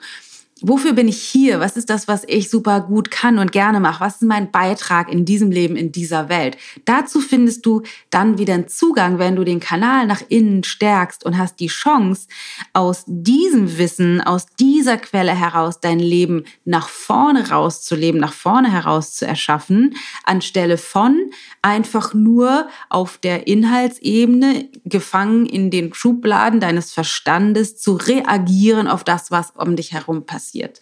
Wofür 0.61 0.93
bin 0.93 1.09
ich 1.09 1.21
hier? 1.21 1.59
Was 1.59 1.75
ist 1.75 1.89
das, 1.89 2.07
was 2.07 2.23
ich 2.27 2.49
super 2.49 2.79
gut 2.79 3.11
kann 3.11 3.39
und 3.39 3.51
gerne 3.51 3.81
mache? 3.81 3.99
Was 3.99 4.15
ist 4.15 4.21
mein 4.21 4.51
Beitrag 4.51 5.11
in 5.11 5.25
diesem 5.25 5.51
Leben, 5.51 5.75
in 5.75 5.91
dieser 5.91 6.29
Welt? 6.29 6.57
Dazu 6.85 7.19
findest 7.19 7.65
du 7.65 7.81
dann 8.09 8.37
wieder 8.37 8.53
einen 8.53 8.69
Zugang, 8.69 9.19
wenn 9.19 9.35
du 9.35 9.43
den 9.43 9.59
Kanal 9.59 10.07
nach 10.07 10.21
innen 10.29 10.63
stärkst 10.63 11.25
und 11.25 11.37
hast 11.37 11.59
die 11.59 11.67
Chance, 11.67 12.27
aus 12.71 13.03
diesem 13.05 13.77
Wissen, 13.77 14.21
aus 14.21 14.45
dieser 14.57 14.97
Quelle 14.97 15.35
heraus 15.35 15.81
dein 15.81 15.99
Leben 15.99 16.45
nach 16.63 16.87
vorne 16.87 17.49
rauszuleben, 17.49 18.21
nach 18.21 18.33
vorne 18.33 18.71
heraus 18.71 19.13
zu 19.13 19.27
erschaffen, 19.27 19.95
anstelle 20.23 20.77
von 20.77 21.31
einfach 21.61 22.13
nur 22.13 22.69
auf 22.89 23.17
der 23.17 23.47
Inhaltsebene 23.47 24.69
gefangen 24.85 25.45
in 25.45 25.69
den 25.69 25.93
Schubladen 25.93 26.61
deines 26.61 26.93
Verstandes 26.93 27.77
zu 27.77 27.95
reagieren 27.95 28.87
auf 28.87 29.03
das, 29.03 29.31
was 29.31 29.51
um 29.51 29.75
dich 29.75 29.91
herum 29.91 30.25
passiert 30.25 30.44
passiert. 30.45 30.79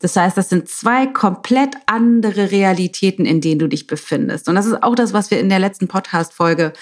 Das 0.00 0.16
heißt, 0.16 0.36
das 0.36 0.48
sind 0.48 0.68
zwei 0.68 1.06
komplett 1.06 1.74
andere 1.86 2.50
Realitäten, 2.50 3.26
in 3.26 3.40
denen 3.40 3.58
du 3.58 3.68
dich 3.68 3.86
befindest. 3.86 4.48
Und 4.48 4.54
das 4.54 4.66
ist 4.66 4.82
auch 4.82 4.94
das, 4.94 5.12
was 5.12 5.30
wir 5.30 5.40
in 5.40 5.48
der 5.48 5.58
letzten 5.58 5.88
Podcast-Folge 5.88 6.72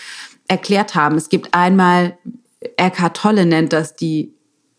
erklärt 0.47 0.95
haben. 0.95 1.17
Es 1.17 1.29
gibt 1.29 1.55
einmal, 1.55 2.19
Eckhart 2.77 3.17
Tolle 3.17 3.47
nennt 3.47 3.73
das 3.73 3.97
die, 3.97 4.35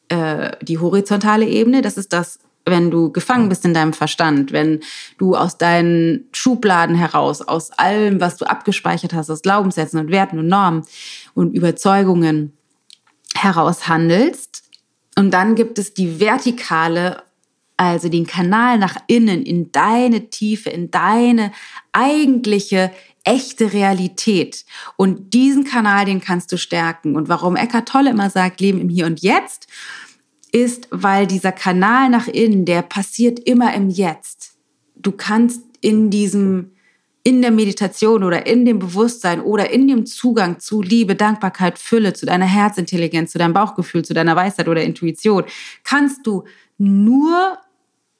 äh, 0.09 0.51
die 0.61 0.77
horizontale 0.77 1.45
Ebene. 1.45 1.81
Das 1.81 1.97
ist 1.97 2.13
das, 2.13 2.39
wenn 2.65 2.91
du 2.91 3.11
gefangen 3.11 3.49
bist 3.49 3.65
in 3.65 3.73
deinem 3.73 3.93
Verstand, 3.93 4.51
wenn 4.51 4.81
du 5.17 5.35
aus 5.35 5.57
deinen 5.57 6.27
Schubladen 6.31 6.95
heraus, 6.95 7.41
aus 7.41 7.71
allem, 7.71 8.21
was 8.21 8.37
du 8.37 8.45
abgespeichert 8.45 9.13
hast, 9.13 9.29
aus 9.29 9.41
Glaubenssätzen 9.41 9.99
und 9.99 10.11
Werten 10.11 10.39
und 10.39 10.47
Normen 10.47 10.83
und 11.33 11.55
Überzeugungen 11.55 12.53
heraus 13.33 13.87
handelst. 13.87 14.63
Und 15.15 15.31
dann 15.31 15.55
gibt 15.55 15.79
es 15.79 15.93
die 15.93 16.19
vertikale 16.19 17.23
also 17.79 18.09
den 18.09 18.27
Kanal 18.27 18.77
nach 18.77 18.97
innen, 19.07 19.41
in 19.43 19.71
deine 19.71 20.29
Tiefe, 20.29 20.69
in 20.69 20.91
deine 20.91 21.53
eigentliche 21.93 22.91
echte 23.23 23.71
Realität. 23.71 24.65
Und 24.97 25.33
diesen 25.33 25.63
Kanal, 25.63 26.03
den 26.03 26.19
kannst 26.19 26.51
du 26.51 26.57
stärken. 26.57 27.15
Und 27.15 27.29
warum 27.29 27.55
Eckart 27.55 27.87
Tolle 27.87 28.09
immer 28.09 28.29
sagt, 28.29 28.59
Leben 28.59 28.81
im 28.81 28.89
Hier 28.89 29.05
und 29.05 29.21
Jetzt, 29.21 29.67
ist, 30.51 30.89
weil 30.91 31.25
dieser 31.25 31.53
Kanal 31.53 32.09
nach 32.09 32.27
innen, 32.27 32.65
der 32.65 32.81
passiert 32.81 33.39
immer 33.39 33.73
im 33.73 33.89
Jetzt. 33.89 34.57
Du 34.95 35.13
kannst 35.13 35.61
in 35.79 36.09
diesem, 36.09 36.71
in 37.23 37.41
der 37.41 37.51
Meditation 37.51 38.25
oder 38.25 38.45
in 38.45 38.65
dem 38.65 38.79
Bewusstsein 38.79 39.39
oder 39.39 39.69
in 39.69 39.87
dem 39.87 40.05
Zugang 40.05 40.59
zu 40.59 40.81
Liebe, 40.81 41.15
Dankbarkeit, 41.15 41.79
Fülle, 41.79 42.11
zu 42.11 42.25
deiner 42.25 42.47
Herzintelligenz, 42.47 43.31
zu 43.31 43.37
deinem 43.37 43.53
Bauchgefühl, 43.53 44.03
zu 44.03 44.13
deiner 44.13 44.35
Weisheit 44.35 44.67
oder 44.67 44.83
Intuition, 44.83 45.45
kannst 45.85 46.27
du 46.27 46.43
nur 46.77 47.57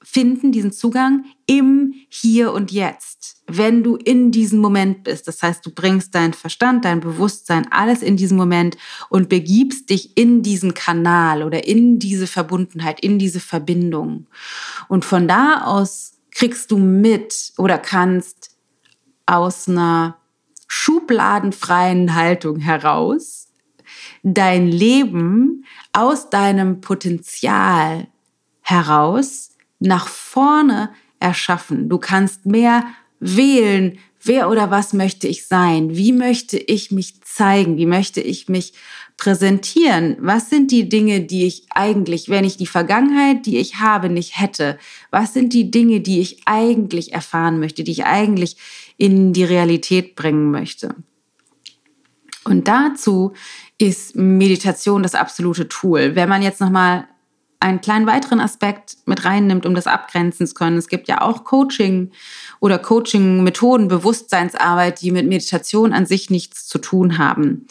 finden, 0.02 0.52
diesen 0.52 0.72
Zugang 0.72 1.24
im 1.46 1.94
Hier 2.08 2.52
und 2.52 2.72
Jetzt, 2.72 3.42
wenn 3.46 3.82
du 3.82 3.96
in 3.96 4.30
diesem 4.30 4.60
Moment 4.60 5.04
bist. 5.04 5.28
Das 5.28 5.42
heißt, 5.42 5.64
du 5.64 5.70
bringst 5.70 6.14
deinen 6.14 6.32
Verstand, 6.32 6.84
dein 6.84 7.00
Bewusstsein, 7.00 7.70
alles 7.70 8.02
in 8.02 8.16
diesen 8.16 8.36
Moment 8.36 8.76
und 9.08 9.28
begibst 9.28 9.90
dich 9.90 10.16
in 10.16 10.42
diesen 10.42 10.74
Kanal 10.74 11.42
oder 11.42 11.66
in 11.66 11.98
diese 11.98 12.26
Verbundenheit, 12.26 13.00
in 13.00 13.18
diese 13.18 13.40
Verbindung. 13.40 14.26
Und 14.88 15.04
von 15.04 15.28
da 15.28 15.64
aus 15.64 16.18
kriegst 16.30 16.70
du 16.70 16.78
mit 16.78 17.52
oder 17.58 17.78
kannst 17.78 18.56
aus 19.26 19.68
einer 19.68 20.16
schubladenfreien 20.66 22.14
Haltung 22.14 22.58
heraus 22.58 23.48
dein 24.22 24.66
Leben 24.68 25.64
aus 25.92 26.30
deinem 26.30 26.80
Potenzial 26.80 28.08
heraus 28.60 29.49
nach 29.80 30.08
vorne 30.08 30.90
erschaffen. 31.18 31.88
Du 31.88 31.98
kannst 31.98 32.46
mehr 32.46 32.84
wählen, 33.18 33.98
wer 34.22 34.50
oder 34.50 34.70
was 34.70 34.92
möchte 34.92 35.26
ich 35.26 35.46
sein? 35.46 35.96
Wie 35.96 36.12
möchte 36.12 36.58
ich 36.58 36.90
mich 36.90 37.22
zeigen? 37.22 37.76
Wie 37.76 37.86
möchte 37.86 38.20
ich 38.20 38.48
mich 38.48 38.74
präsentieren? 39.16 40.16
Was 40.20 40.50
sind 40.50 40.70
die 40.70 40.88
Dinge, 40.88 41.20
die 41.20 41.46
ich 41.46 41.64
eigentlich, 41.70 42.28
wenn 42.28 42.44
ich 42.44 42.56
die 42.56 42.66
Vergangenheit, 42.66 43.46
die 43.46 43.58
ich 43.58 43.76
habe, 43.76 44.08
nicht 44.08 44.38
hätte? 44.38 44.78
Was 45.10 45.34
sind 45.34 45.52
die 45.52 45.70
Dinge, 45.70 46.00
die 46.00 46.20
ich 46.20 46.42
eigentlich 46.46 47.12
erfahren 47.12 47.60
möchte, 47.60 47.84
die 47.84 47.92
ich 47.92 48.04
eigentlich 48.04 48.56
in 48.96 49.32
die 49.32 49.44
Realität 49.44 50.14
bringen 50.14 50.50
möchte? 50.50 50.94
Und 52.44 52.68
dazu 52.68 53.32
ist 53.78 54.16
Meditation 54.16 55.02
das 55.02 55.14
absolute 55.14 55.68
Tool. 55.68 56.14
Wenn 56.14 56.28
man 56.28 56.42
jetzt 56.42 56.60
noch 56.60 56.70
mal 56.70 57.06
einen 57.60 57.82
kleinen 57.82 58.06
weiteren 58.06 58.40
Aspekt 58.40 58.96
mit 59.04 59.24
reinnimmt, 59.24 59.66
um 59.66 59.74
das 59.74 59.86
abgrenzen 59.86 60.46
zu 60.46 60.54
können. 60.54 60.78
Es 60.78 60.88
gibt 60.88 61.08
ja 61.08 61.20
auch 61.20 61.44
Coaching 61.44 62.10
oder 62.58 62.78
Coaching-Methoden, 62.78 63.88
Bewusstseinsarbeit, 63.88 65.02
die 65.02 65.10
mit 65.10 65.28
Meditation 65.28 65.92
an 65.92 66.06
sich 66.06 66.30
nichts 66.30 66.66
zu 66.66 66.78
tun 66.78 67.18
haben. 67.18 67.66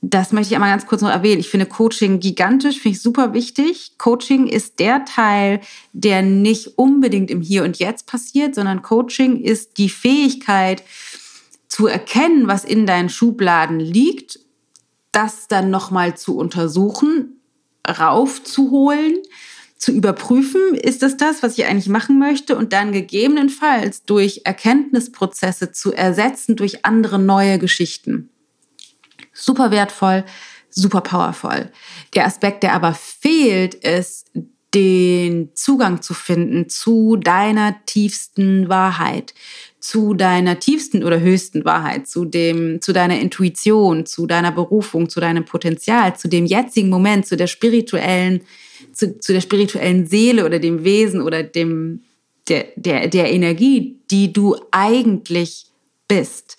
Das 0.00 0.30
möchte 0.30 0.52
ich 0.52 0.54
einmal 0.54 0.70
ganz 0.70 0.86
kurz 0.86 1.02
noch 1.02 1.10
erwähnen. 1.10 1.40
Ich 1.40 1.48
finde 1.48 1.66
Coaching 1.66 2.20
gigantisch, 2.20 2.78
finde 2.78 2.96
ich 2.96 3.02
super 3.02 3.32
wichtig. 3.32 3.92
Coaching 3.98 4.46
ist 4.46 4.78
der 4.78 5.04
Teil, 5.04 5.60
der 5.92 6.22
nicht 6.22 6.78
unbedingt 6.78 7.30
im 7.30 7.40
Hier 7.40 7.64
und 7.64 7.78
Jetzt 7.78 8.06
passiert, 8.06 8.54
sondern 8.54 8.82
Coaching 8.82 9.40
ist 9.40 9.78
die 9.78 9.88
Fähigkeit 9.88 10.84
zu 11.66 11.86
erkennen, 11.86 12.46
was 12.46 12.64
in 12.64 12.86
deinen 12.86 13.08
Schubladen 13.08 13.80
liegt, 13.80 14.38
das 15.10 15.48
dann 15.48 15.70
nochmal 15.70 16.16
zu 16.16 16.36
untersuchen, 16.36 17.37
raufzuholen, 17.88 19.18
zu 19.78 19.92
überprüfen, 19.92 20.74
ist 20.74 21.02
das 21.02 21.16
das, 21.16 21.42
was 21.42 21.56
ich 21.56 21.64
eigentlich 21.66 21.88
machen 21.88 22.18
möchte 22.18 22.56
und 22.56 22.72
dann 22.72 22.92
gegebenenfalls 22.92 24.02
durch 24.04 24.42
Erkenntnisprozesse 24.44 25.70
zu 25.72 25.92
ersetzen 25.92 26.56
durch 26.56 26.84
andere 26.84 27.18
neue 27.18 27.58
Geschichten. 27.58 28.28
Super 29.32 29.70
wertvoll, 29.70 30.24
super 30.68 31.00
powerful. 31.00 31.70
Der 32.14 32.26
Aspekt, 32.26 32.64
der 32.64 32.74
aber 32.74 32.92
fehlt, 32.92 33.74
ist 33.74 34.30
den 34.74 35.54
Zugang 35.54 36.02
zu 36.02 36.12
finden 36.12 36.68
zu 36.68 37.16
deiner 37.16 37.76
tiefsten 37.86 38.68
Wahrheit, 38.68 39.32
zu 39.80 40.14
deiner 40.14 40.58
tiefsten 40.58 41.04
oder 41.04 41.20
höchsten 41.20 41.64
Wahrheit, 41.64 42.08
zu 42.08 42.24
dem, 42.24 42.82
zu 42.82 42.92
deiner 42.92 43.20
Intuition, 43.20 44.06
zu 44.06 44.26
deiner 44.26 44.52
Berufung, 44.52 45.08
zu 45.08 45.20
deinem 45.20 45.44
Potenzial, 45.44 46.16
zu 46.16 46.28
dem 46.28 46.46
jetzigen 46.46 46.88
Moment, 46.88 47.26
zu 47.26 47.36
der 47.36 47.46
spirituellen, 47.46 48.42
zu, 48.92 49.18
zu 49.20 49.32
der 49.32 49.40
spirituellen 49.40 50.06
Seele 50.06 50.44
oder 50.44 50.58
dem 50.58 50.84
Wesen 50.84 51.20
oder 51.20 51.42
dem, 51.42 52.02
der, 52.48 52.66
der, 52.76 53.08
der 53.08 53.30
Energie, 53.30 53.96
die 54.10 54.32
du 54.32 54.56
eigentlich 54.72 55.66
bist. 56.08 56.58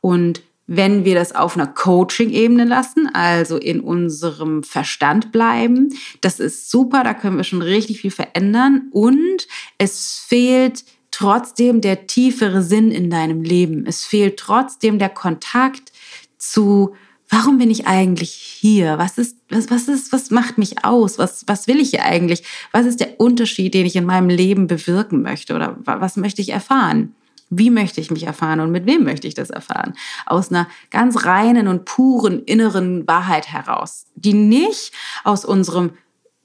Und 0.00 0.42
wenn 0.66 1.04
wir 1.04 1.14
das 1.14 1.34
auf 1.34 1.56
einer 1.56 1.66
Coaching-Ebene 1.66 2.64
lassen, 2.64 3.08
also 3.14 3.56
in 3.56 3.80
unserem 3.80 4.62
Verstand 4.62 5.32
bleiben, 5.32 5.94
das 6.20 6.40
ist 6.40 6.70
super, 6.70 7.04
da 7.04 7.14
können 7.14 7.38
wir 7.38 7.44
schon 7.44 7.62
richtig 7.62 8.00
viel 8.00 8.10
verändern 8.10 8.88
und 8.92 9.48
es 9.78 10.22
fehlt 10.26 10.84
trotzdem 11.10 11.80
der 11.80 12.06
tiefere 12.06 12.62
Sinn 12.62 12.90
in 12.90 13.10
deinem 13.10 13.42
Leben. 13.42 13.86
Es 13.86 14.04
fehlt 14.04 14.38
trotzdem 14.38 14.98
der 14.98 15.08
Kontakt 15.08 15.92
zu, 16.38 16.94
warum 17.28 17.58
bin 17.58 17.70
ich 17.70 17.86
eigentlich 17.86 18.30
hier? 18.30 18.98
Was 18.98 19.18
ist, 19.18 19.36
was, 19.48 19.70
was 19.70 19.88
ist, 19.88 20.12
was 20.12 20.30
macht 20.30 20.58
mich 20.58 20.84
aus? 20.84 21.18
Was, 21.18 21.44
was 21.46 21.66
will 21.66 21.80
ich 21.80 21.90
hier 21.90 22.04
eigentlich? 22.04 22.44
Was 22.72 22.86
ist 22.86 23.00
der 23.00 23.20
Unterschied, 23.20 23.74
den 23.74 23.86
ich 23.86 23.96
in 23.96 24.04
meinem 24.04 24.28
Leben 24.28 24.66
bewirken 24.66 25.22
möchte 25.22 25.54
oder 25.54 25.76
was 25.84 26.16
möchte 26.16 26.42
ich 26.42 26.50
erfahren? 26.50 27.14
Wie 27.50 27.70
möchte 27.70 28.00
ich 28.00 28.10
mich 28.10 28.24
erfahren 28.24 28.60
und 28.60 28.70
mit 28.70 28.84
wem 28.84 29.04
möchte 29.04 29.26
ich 29.26 29.34
das 29.34 29.48
erfahren? 29.48 29.94
Aus 30.26 30.50
einer 30.50 30.68
ganz 30.90 31.24
reinen 31.24 31.66
und 31.66 31.86
puren 31.86 32.42
inneren 32.44 33.06
Wahrheit 33.06 33.50
heraus, 33.50 34.06
die 34.14 34.34
nicht 34.34 34.92
aus 35.24 35.46
unserem 35.46 35.92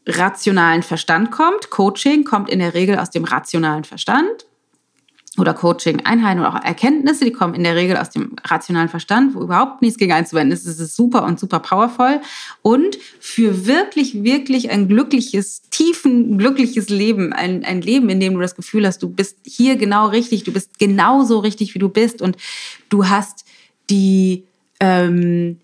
rationalen 0.08 0.82
Verstand 0.82 1.32
kommt. 1.32 1.70
Coaching 1.70 2.24
kommt 2.24 2.50
in 2.50 2.60
der 2.60 2.74
Regel 2.74 2.98
aus 2.98 3.10
dem 3.10 3.26
rationalen 3.26 3.84
Verstand 3.84 4.46
oder 5.40 5.54
Coaching-Einheiten 5.54 6.40
oder 6.40 6.50
auch 6.50 6.64
Erkenntnisse, 6.64 7.26
die 7.26 7.32
kommen 7.32 7.56
in 7.56 7.64
der 7.64 7.76
Regel 7.76 7.98
aus 7.98 8.12
dem 8.12 8.36
rationalen 8.44 8.90
Verstand, 8.90 9.34
wo 9.34 9.42
überhaupt 9.42 9.82
nichts 9.82 9.98
gegen 9.98 10.12
einzuwenden 10.12 10.52
ist. 10.52 10.68
Es 10.68 10.80
ist 10.80 10.96
super 10.96 11.24
und 11.24 11.40
super 11.40 11.60
powerful. 11.60 12.22
Und 12.62 12.98
für 13.20 13.66
wirklich, 13.66 14.24
wirklich 14.24 14.70
ein 14.70 14.88
glückliches, 14.88 15.64
tiefen, 15.72 16.38
glückliches 16.38 16.90
Leben, 16.90 17.34
ein, 17.34 17.64
ein 17.66 17.82
Leben, 17.82 18.10
in 18.10 18.20
dem 18.20 18.36
du 18.36 18.42
das 18.42 18.56
Gefühl 18.56 18.86
hast, 18.86 19.02
du 19.02 19.10
bist 19.10 19.38
hier 19.44 19.76
genau 19.76 20.08
richtig, 20.08 20.44
du 20.44 20.52
bist 20.52 20.78
genauso 20.78 21.40
richtig, 21.40 21.74
wie 21.74 21.80
du 21.80 21.90
bist 21.90 22.22
und 22.22 22.38
du 22.90 23.08
hast 23.08 23.46
die, 23.90 24.44
ähm, 24.80 25.60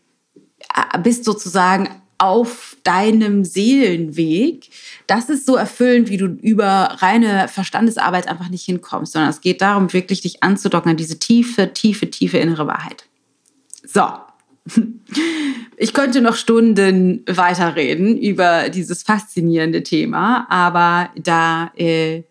bist 1.03 1.25
sozusagen 1.25 1.89
auf 2.19 2.77
deinem 2.83 3.43
Seelenweg, 3.45 4.69
das 5.07 5.29
ist 5.29 5.45
so 5.45 5.55
erfüllend, 5.55 6.09
wie 6.09 6.17
du 6.17 6.25
über 6.25 6.97
reine 6.99 7.47
Verstandesarbeit 7.47 8.27
einfach 8.27 8.49
nicht 8.49 8.65
hinkommst, 8.65 9.13
sondern 9.13 9.29
es 9.29 9.41
geht 9.41 9.61
darum, 9.61 9.91
wirklich 9.93 10.21
dich 10.21 10.43
anzudocken 10.43 10.91
an 10.91 10.97
diese 10.97 11.17
tiefe, 11.17 11.73
tiefe, 11.73 12.11
tiefe 12.11 12.37
innere 12.37 12.67
Wahrheit. 12.67 13.05
So. 13.83 14.03
Ich 15.81 15.93
könnte 15.93 16.19
noch 16.19 16.35
Stunden 16.35 17.23
weiterreden 17.25 18.17
über 18.17 18.67
dieses 18.67 19.01
faszinierende 19.01 19.81
Thema, 19.81 20.45
aber 20.49 21.09
da 21.15 21.71
äh, 21.77 22.23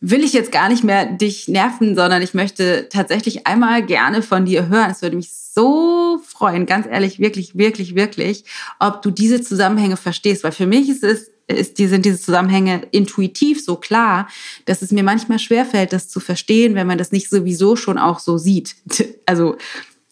will 0.00 0.24
ich 0.24 0.32
jetzt 0.32 0.52
gar 0.52 0.68
nicht 0.68 0.82
mehr 0.82 1.06
dich 1.06 1.48
nerven, 1.48 1.94
sondern 1.94 2.22
ich 2.22 2.34
möchte 2.34 2.88
tatsächlich 2.90 3.46
einmal 3.46 3.84
gerne 3.84 4.22
von 4.22 4.46
dir 4.46 4.68
hören. 4.68 4.90
Es 4.90 5.02
würde 5.02 5.16
mich 5.16 5.30
so 5.32 6.20
freuen, 6.26 6.66
ganz 6.66 6.86
ehrlich, 6.86 7.18
wirklich, 7.18 7.56
wirklich, 7.56 7.94
wirklich, 7.94 8.44
ob 8.78 9.02
du 9.02 9.10
diese 9.10 9.42
Zusammenhänge 9.42 9.96
verstehst. 9.96 10.42
Weil 10.42 10.52
für 10.52 10.66
mich 10.66 10.88
ist 10.88 11.04
es, 11.04 11.30
ist, 11.48 11.78
die, 11.78 11.88
sind 11.88 12.04
diese 12.04 12.20
Zusammenhänge 12.20 12.86
intuitiv 12.92 13.62
so 13.62 13.76
klar, 13.76 14.28
dass 14.64 14.82
es 14.82 14.92
mir 14.92 15.02
manchmal 15.02 15.38
schwerfällt, 15.38 15.92
das 15.92 16.08
zu 16.08 16.20
verstehen, 16.20 16.74
wenn 16.74 16.86
man 16.86 16.98
das 16.98 17.12
nicht 17.12 17.28
sowieso 17.28 17.76
schon 17.76 17.98
auch 17.98 18.18
so 18.18 18.38
sieht. 18.38 18.76
Also 19.26 19.56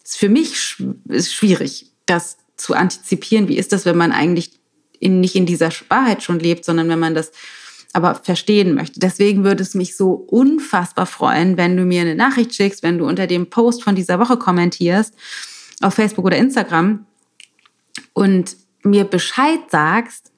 ist 0.03 0.17
für 0.17 0.29
mich 0.29 0.77
ist 1.09 1.33
schwierig, 1.33 1.87
das 2.05 2.37
zu 2.55 2.73
antizipieren. 2.73 3.49
Wie 3.49 3.57
ist 3.57 3.73
das, 3.73 3.85
wenn 3.85 3.97
man 3.97 4.13
eigentlich 4.13 4.51
in, 4.99 5.19
nicht 5.19 5.35
in 5.35 5.45
dieser 5.45 5.71
Wahrheit 5.89 6.23
schon 6.23 6.39
lebt, 6.39 6.63
sondern 6.63 6.87
wenn 6.87 6.99
man 6.99 7.15
das 7.15 7.31
aber 7.93 8.15
verstehen 8.15 8.75
möchte. 8.75 8.99
Deswegen 8.99 9.43
würde 9.43 9.63
es 9.63 9.73
mich 9.73 9.97
so 9.97 10.11
unfassbar 10.11 11.05
freuen, 11.05 11.57
wenn 11.57 11.75
du 11.75 11.85
mir 11.85 12.01
eine 12.01 12.15
Nachricht 12.15 12.53
schickst, 12.53 12.83
wenn 12.83 12.97
du 12.97 13.07
unter 13.07 13.27
dem 13.27 13.49
Post 13.49 13.83
von 13.83 13.95
dieser 13.95 14.19
Woche 14.19 14.37
kommentierst 14.37 15.15
auf 15.81 15.95
Facebook 15.95 16.25
oder 16.25 16.37
Instagram 16.37 17.05
und 18.13 18.55
mir 18.83 19.05
Bescheid 19.05 19.59
sagst, 19.69 20.31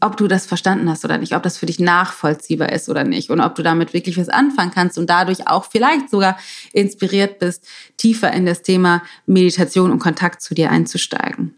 ob 0.00 0.16
du 0.16 0.28
das 0.28 0.46
verstanden 0.46 0.88
hast 0.90 1.04
oder 1.04 1.18
nicht, 1.18 1.34
ob 1.34 1.42
das 1.42 1.58
für 1.58 1.66
dich 1.66 1.78
nachvollziehbar 1.78 2.70
ist 2.72 2.88
oder 2.88 3.04
nicht 3.04 3.30
und 3.30 3.40
ob 3.40 3.54
du 3.54 3.62
damit 3.62 3.94
wirklich 3.94 4.18
was 4.18 4.28
anfangen 4.28 4.70
kannst 4.70 4.98
und 4.98 5.08
dadurch 5.08 5.48
auch 5.48 5.64
vielleicht 5.70 6.10
sogar 6.10 6.38
inspiriert 6.72 7.38
bist, 7.38 7.66
tiefer 7.96 8.32
in 8.32 8.46
das 8.46 8.62
Thema 8.62 9.02
Meditation 9.26 9.90
und 9.90 9.98
Kontakt 9.98 10.42
zu 10.42 10.54
dir 10.54 10.70
einzusteigen. 10.70 11.54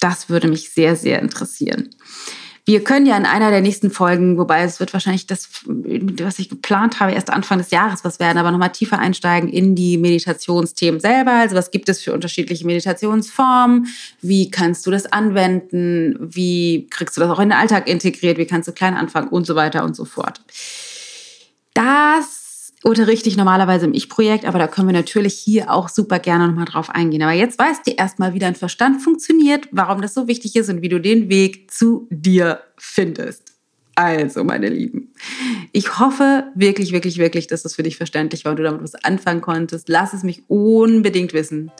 Das 0.00 0.28
würde 0.28 0.48
mich 0.48 0.70
sehr, 0.70 0.94
sehr 0.94 1.20
interessieren. 1.20 1.90
Wir 2.68 2.84
können 2.84 3.06
ja 3.06 3.16
in 3.16 3.24
einer 3.24 3.50
der 3.50 3.62
nächsten 3.62 3.90
Folgen, 3.90 4.36
wobei 4.36 4.60
es 4.62 4.78
wird 4.78 4.92
wahrscheinlich 4.92 5.26
das, 5.26 5.48
was 5.64 6.38
ich 6.38 6.50
geplant 6.50 7.00
habe, 7.00 7.12
erst 7.12 7.30
Anfang 7.30 7.56
des 7.56 7.70
Jahres 7.70 8.04
was 8.04 8.20
werden, 8.20 8.36
aber 8.36 8.50
nochmal 8.50 8.72
tiefer 8.72 8.98
einsteigen 8.98 9.48
in 9.48 9.74
die 9.74 9.96
Meditationsthemen 9.96 11.00
selber. 11.00 11.32
Also 11.32 11.56
was 11.56 11.70
gibt 11.70 11.88
es 11.88 12.02
für 12.02 12.12
unterschiedliche 12.12 12.66
Meditationsformen? 12.66 13.86
Wie 14.20 14.50
kannst 14.50 14.84
du 14.86 14.90
das 14.90 15.06
anwenden? 15.06 16.18
Wie 16.20 16.86
kriegst 16.90 17.16
du 17.16 17.22
das 17.22 17.30
auch 17.30 17.38
in 17.38 17.48
den 17.48 17.58
Alltag 17.58 17.88
integriert? 17.88 18.36
Wie 18.36 18.44
kannst 18.44 18.68
du 18.68 18.72
klein 18.72 18.92
anfangen? 18.92 19.28
Und 19.28 19.46
so 19.46 19.54
weiter 19.54 19.82
und 19.82 19.96
so 19.96 20.04
fort. 20.04 20.42
Das 21.72 22.47
unterrichte 22.88 23.28
ich 23.28 23.36
normalerweise 23.36 23.86
im 23.86 23.94
Ich-Projekt, 23.94 24.44
aber 24.44 24.58
da 24.58 24.66
können 24.66 24.88
wir 24.88 24.94
natürlich 24.94 25.34
hier 25.34 25.70
auch 25.70 25.88
super 25.88 26.18
gerne 26.18 26.48
nochmal 26.48 26.64
drauf 26.64 26.90
eingehen. 26.90 27.22
Aber 27.22 27.32
jetzt 27.32 27.58
weißt 27.58 27.86
du 27.86 27.92
erstmal, 27.92 28.34
wie 28.34 28.38
dein 28.38 28.54
Verstand 28.54 29.02
funktioniert, 29.02 29.68
warum 29.70 30.02
das 30.02 30.14
so 30.14 30.26
wichtig 30.26 30.56
ist 30.56 30.68
und 30.68 30.82
wie 30.82 30.88
du 30.88 31.00
den 31.00 31.28
Weg 31.28 31.70
zu 31.70 32.08
dir 32.10 32.60
findest. 32.76 33.52
Also, 33.94 34.44
meine 34.44 34.68
Lieben, 34.68 35.12
ich 35.72 35.98
hoffe 35.98 36.44
wirklich, 36.54 36.92
wirklich, 36.92 37.18
wirklich, 37.18 37.48
dass 37.48 37.62
das 37.62 37.74
für 37.74 37.82
dich 37.82 37.96
verständlich 37.96 38.44
war 38.44 38.52
und 38.52 38.58
du 38.58 38.62
damit 38.62 38.82
was 38.82 38.94
anfangen 38.94 39.40
konntest. 39.40 39.88
Lass 39.88 40.12
es 40.12 40.22
mich 40.22 40.44
unbedingt 40.48 41.32
wissen. 41.32 41.72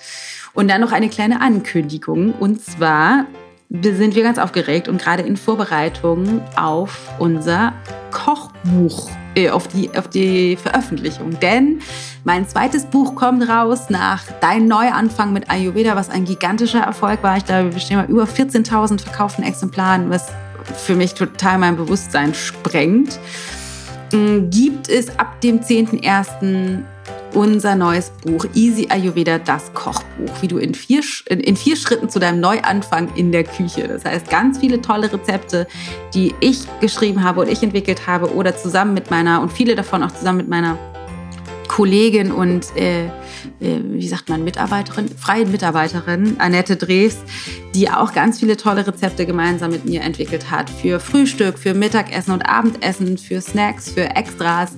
Und 0.53 0.69
dann 0.69 0.81
noch 0.81 0.91
eine 0.91 1.09
kleine 1.09 1.41
Ankündigung. 1.41 2.33
Und 2.33 2.61
zwar 2.61 3.27
sind 3.71 4.15
wir 4.17 4.23
ganz 4.25 4.39
aufgeregt 4.39 4.89
und 4.89 5.01
gerade 5.01 5.23
in 5.23 5.37
Vorbereitung 5.37 6.41
auf 6.57 7.09
unser 7.19 7.73
Kochbuch, 8.11 9.11
äh, 9.39 9.51
auf, 9.51 9.69
die, 9.69 9.91
auf 9.97 10.09
die 10.09 10.57
Veröffentlichung. 10.57 11.39
Denn 11.41 11.81
mein 12.25 12.47
zweites 12.49 12.85
Buch 12.87 13.15
kommt 13.15 13.49
raus 13.49 13.91
nach 13.91 14.23
Dein 14.41 14.67
Neuanfang 14.67 15.33
mit 15.33 15.51
Ayurveda, 15.51 15.97
was 15.97 16.11
ein 16.11 16.25
gigantischer 16.25 16.81
Erfolg 16.81 17.23
war. 17.23 17.37
Ich 17.37 17.45
glaube, 17.45 17.73
wir 17.73 17.81
stehen 17.81 17.97
mal 17.97 18.07
über 18.07 18.25
14.000 18.25 19.01
verkauften 19.01 19.45
Exemplaren, 19.45 20.11
was 20.11 20.29
für 20.77 20.95
mich 20.95 21.15
total 21.15 21.59
mein 21.59 21.77
Bewusstsein 21.77 22.35
sprengt. 22.35 23.19
Mm, 24.13 24.51
gibt 24.51 24.89
es 24.89 25.19
ab 25.19 25.41
dem 25.41 25.61
10.01 25.61 26.83
unser 27.35 27.77
neues 27.77 28.11
Buch 28.25 28.47
Easy 28.55 28.89
Ayurveda, 28.91 29.39
das 29.39 29.73
Kochbuch, 29.75 30.43
wie 30.43 30.49
du 30.49 30.59
in 30.59 30.75
vier, 30.75 31.03
in 31.29 31.57
vier 31.57 31.77
Schritten 31.77 32.09
zu 32.09 32.19
deinem 32.19 32.41
Neuanfang 32.41 33.15
in 33.15 33.33
der 33.33 33.45
Küche. 33.45 33.89
Das 33.89 34.05
heißt, 34.05 34.31
ganz 34.31 34.59
viele 34.59 34.81
tolle 34.81 35.13
Rezepte, 35.13 35.67
die 36.15 36.35
ich 36.41 36.61
geschrieben 36.81 37.23
habe 37.23 37.41
und 37.41 37.49
ich 37.49 37.63
entwickelt 37.63 38.07
habe 38.07 38.35
oder 38.35 38.57
zusammen 38.57 38.95
mit 38.95 39.11
meiner 39.11 39.41
und 39.43 39.53
viele 39.53 39.75
davon 39.75 40.03
auch 40.03 40.13
zusammen 40.13 40.39
mit 40.39 40.49
meiner 40.49 40.79
Kollegin 41.69 42.33
und 42.33 42.75
äh, 42.77 43.07
äh, 43.61 43.81
wie 43.85 44.09
sagt 44.09 44.29
man, 44.29 44.43
Mitarbeiterin, 44.43 45.09
freien 45.09 45.53
Mitarbeiterin, 45.53 46.37
Annette 46.39 46.77
Drews, 46.77 47.19
die 47.75 47.89
auch 47.91 48.13
ganz 48.13 48.41
viele 48.41 48.57
tolle 48.57 48.87
Rezepte 48.87 49.27
gemeinsam 49.27 49.71
mit 49.71 49.85
mir 49.85 50.01
entwickelt 50.01 50.51
hat. 50.51 50.71
Für 50.71 50.99
Frühstück, 50.99 51.59
für 51.59 51.75
Mittagessen 51.75 52.33
und 52.33 52.43
Abendessen, 52.43 53.19
für 53.19 53.41
Snacks, 53.41 53.91
für 53.91 54.17
Extras 54.17 54.73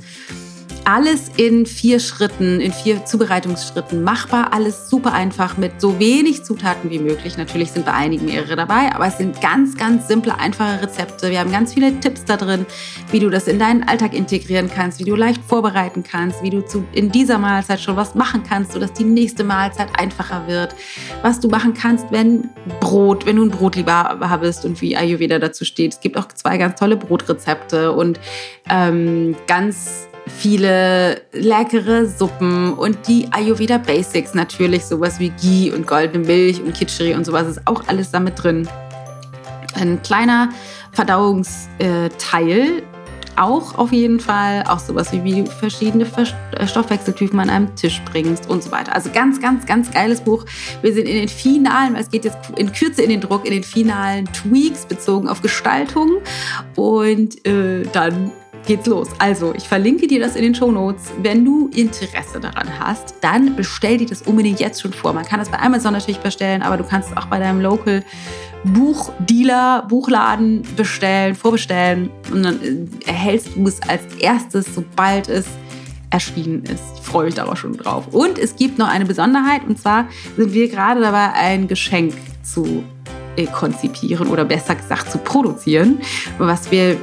alles 0.85 1.31
in 1.37 1.67
vier 1.67 2.01
Schritten, 2.01 2.61
in 2.61 2.73
vier 2.73 3.05
Zubereitungsschritten 3.05 4.03
machbar. 4.03 4.53
Alles 4.53 4.91
super 4.91 5.13
einfach 5.13 5.57
mit 5.57 5.81
so 5.81 5.99
wenig 5.99 6.45
Zutaten 6.45 6.91
wie 6.91 6.99
möglich. 6.99 7.37
Natürlich 7.37 7.71
sind 7.71 7.87
bei 7.87 7.93
einigen 7.93 8.27
mehrere 8.27 8.57
dabei, 8.57 8.93
aber 8.95 9.07
es 9.07 9.19
sind 9.19 9.41
ganz, 9.41 9.77
ganz 9.77 10.09
simple, 10.09 10.39
einfache 10.39 10.83
Rezepte. 10.83 11.31
Wir 11.31 11.41
haben 11.41 11.53
ganz 11.53 11.75
viele 11.75 11.99
Tipps 12.01 12.25
da 12.25 12.37
drin, 12.37 12.67
wie 13.11 13.21
du 13.21 13.31
das 13.31 13.49
in 13.49 13.59
deinen 13.59 13.83
Alltag 13.83 14.15
integrieren 14.15 14.71
kannst, 14.73 14.99
wie 14.99 15.05
du 15.05 15.15
leicht 15.17 15.43
vorbereiten 15.45 16.03
kannst, 16.03 16.43
wie 16.43 16.51
du 16.51 16.61
zu, 16.65 16.85
in 16.93 17.11
dieser 17.11 17.39
Mahlzeit 17.39 17.81
schon 17.81 17.97
was 17.97 18.15
machen 18.15 18.43
kannst, 18.49 18.73
sodass 18.73 18.93
die 18.93 19.05
nächste 19.05 19.45
Mahlzeit 19.45 19.89
einfacher 19.99 20.47
wird. 20.47 20.75
Was 21.23 21.41
du 21.41 21.49
machen 21.49 21.75
kannst, 21.75 22.11
wenn 22.11 22.51
Brot, 22.81 23.27
wenn 23.27 23.37
du 23.37 23.45
ein 23.45 23.51
Brotliebhaber 23.51 24.39
bist 24.39 24.65
und 24.65 24.81
wie 24.81 24.97
Ayurveda 24.97 25.39
dazu 25.39 25.65
steht. 25.65 25.95
Es 25.95 26.01
gibt 26.01 26.17
auch 26.17 26.29
zwei 26.29 26.59
ganz 26.59 26.79
tolle 26.79 26.97
Brotrezepte 26.97 27.93
und 27.93 28.21
ähm, 28.69 29.37
ganz 29.47 30.10
viele 30.39 31.23
leckere 31.33 32.07
Suppen 32.07 32.73
und 32.75 33.07
die 33.07 33.29
Ayurveda 33.33 33.79
Basics 33.79 34.35
natürlich, 34.35 34.85
sowas 34.85 35.19
wie 35.19 35.31
Ghee 35.31 35.73
und 35.73 35.87
goldene 35.87 36.27
Milch 36.27 36.63
und 36.63 36.75
Kitscheri 36.75 37.15
und 37.15 37.25
sowas 37.25 37.47
ist 37.47 37.67
auch 37.67 37.83
alles 37.89 38.11
damit 38.11 38.43
drin. 38.43 38.69
Ein 39.75 40.03
kleiner 40.03 40.51
Verdauungsteil 40.93 42.83
auch 43.41 43.79
auf 43.79 43.93
jeden 43.93 44.21
Fall, 44.21 44.65
auch 44.69 44.79
sowas 44.79 45.13
wie, 45.13 45.25
wie 45.25 45.47
verschiedene 45.47 46.05
äh, 46.05 46.67
Stoffwechseltypen 46.67 47.41
an 47.41 47.49
einem 47.49 47.75
Tisch 47.75 48.03
bringst 48.11 48.49
und 48.51 48.63
so 48.63 48.71
weiter. 48.71 48.95
Also 48.95 49.11
ganz, 49.13 49.41
ganz, 49.41 49.65
ganz 49.67 49.91
geiles 49.91 50.21
Buch. 50.21 50.45
Wir 50.83 50.93
sind 50.93 51.09
in 51.09 51.17
den 51.17 51.29
finalen, 51.29 51.97
es 51.97 52.11
geht 52.11 52.25
jetzt 52.25 52.37
in 52.57 52.71
Kürze 52.73 53.03
in 53.03 53.09
den 53.09 53.21
Druck, 53.21 53.47
in 53.47 53.53
den 53.53 53.63
finalen 53.63 54.27
Tweaks 54.27 54.85
bezogen 54.85 55.29
auf 55.29 55.41
Gestaltung 55.41 56.19
und 56.77 57.47
äh, 57.47 57.85
dann 57.93 58.31
geht's 58.67 58.87
los. 58.87 59.09
Also, 59.19 59.55
ich 59.55 59.69
verlinke 59.69 60.07
dir 60.07 60.21
das 60.21 60.37
in 60.37 60.43
den 60.43 60.55
Show 60.55 60.71
Notes. 60.71 61.11
Wenn 61.23 61.45
du 61.45 61.69
Interesse 61.75 62.41
daran 62.41 62.69
hast, 62.79 63.15
dann 63.21 63.57
bestell 63.57 63.99
dir 63.99 64.07
das 64.07 64.23
unbedingt 64.23 64.61
jetzt 64.61 64.81
schon 64.81 64.93
vor. 64.93 65.13
Man 65.13 65.25
kann 65.25 65.39
das 65.39 65.49
bei 65.49 65.59
Amazon 65.59 65.93
natürlich 65.93 66.21
bestellen, 66.21 66.63
aber 66.63 66.77
du 66.77 66.85
kannst 66.85 67.11
es 67.11 67.17
auch 67.17 67.27
bei 67.27 67.39
deinem 67.39 67.61
Local 67.61 68.05
Buchdealer, 68.65 69.87
Buchladen 69.89 70.63
bestellen, 70.77 71.35
vorbestellen 71.35 72.11
und 72.31 72.43
dann 72.43 72.61
äh, 72.61 73.09
erhältst 73.09 73.57
du 73.57 73.67
es 73.67 73.81
als 73.83 74.03
erstes, 74.19 74.75
sobald 74.75 75.29
es 75.29 75.47
erschienen 76.11 76.65
ist. 76.65 76.83
Ich 76.97 77.03
freue 77.03 77.27
mich 77.27 77.35
darauf 77.35 77.59
schon 77.59 77.77
drauf. 77.77 78.09
Und 78.09 78.39
es 78.39 78.57
gibt 78.57 78.79
noch 78.79 78.89
eine 78.89 79.07
Besonderheit 79.07 79.63
und 79.67 79.79
zwar 79.79 80.09
sind 80.37 80.53
wir 80.53 80.69
gerade 80.69 81.01
dabei, 81.01 81.33
ein 81.33 81.69
Geschenk 81.69 82.15
zu 82.43 82.85
äh, 83.37 83.47
konzipieren 83.47 84.29
oder 84.29 84.45
besser 84.45 84.75
gesagt 84.75 85.11
zu 85.11 85.19
produzieren, 85.19 86.01
was 86.39 86.71
wir 86.71 86.97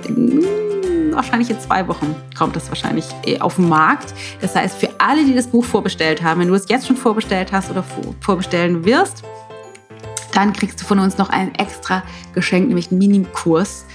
wahrscheinlich 1.17 1.49
in 1.49 1.59
zwei 1.59 1.87
Wochen 1.87 2.15
kommt 2.37 2.55
das 2.55 2.69
wahrscheinlich 2.69 3.05
äh, 3.25 3.39
auf 3.39 3.55
den 3.55 3.67
Markt. 3.67 4.13
Das 4.39 4.55
heißt, 4.55 4.77
für 4.77 4.89
alle, 4.99 5.25
die 5.25 5.35
das 5.35 5.47
Buch 5.47 5.65
vorbestellt 5.65 6.23
haben, 6.23 6.39
wenn 6.39 6.47
du 6.47 6.53
es 6.53 6.69
jetzt 6.69 6.87
schon 6.87 6.95
vorbestellt 6.95 7.51
hast 7.51 7.69
oder 7.69 7.83
vorbestellen 8.21 8.85
wirst, 8.85 9.23
dann 10.31 10.53
kriegst 10.53 10.79
du 10.79 10.85
von 10.85 10.99
uns 10.99 11.17
noch 11.17 11.29
ein 11.29 11.53
extra 11.55 12.03
Geschenk, 12.33 12.67
nämlich 12.67 12.91
einen 12.91 12.99
Minikurs 12.99 13.85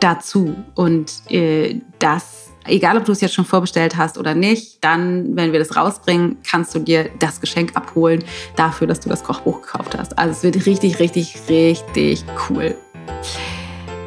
dazu. 0.00 0.56
Und 0.74 1.12
äh, 1.30 1.80
das 1.98 2.50
egal 2.66 2.96
ob 2.96 3.04
du 3.04 3.12
es 3.12 3.20
jetzt 3.20 3.34
schon 3.34 3.44
vorbestellt 3.44 3.96
hast 3.96 4.18
oder 4.18 4.34
nicht, 4.34 4.82
dann, 4.84 5.36
wenn 5.36 5.52
wir 5.52 5.58
das 5.58 5.76
rausbringen, 5.76 6.38
kannst 6.48 6.74
du 6.74 6.78
dir 6.78 7.10
das 7.18 7.40
Geschenk 7.40 7.76
abholen 7.76 8.24
dafür, 8.56 8.86
dass 8.86 9.00
du 9.00 9.08
das 9.08 9.24
Kochbuch 9.24 9.62
gekauft 9.62 9.96
hast. 9.98 10.18
Also 10.18 10.32
es 10.32 10.42
wird 10.42 10.66
richtig, 10.66 10.98
richtig, 10.98 11.36
richtig 11.48 12.24
cool. 12.48 12.76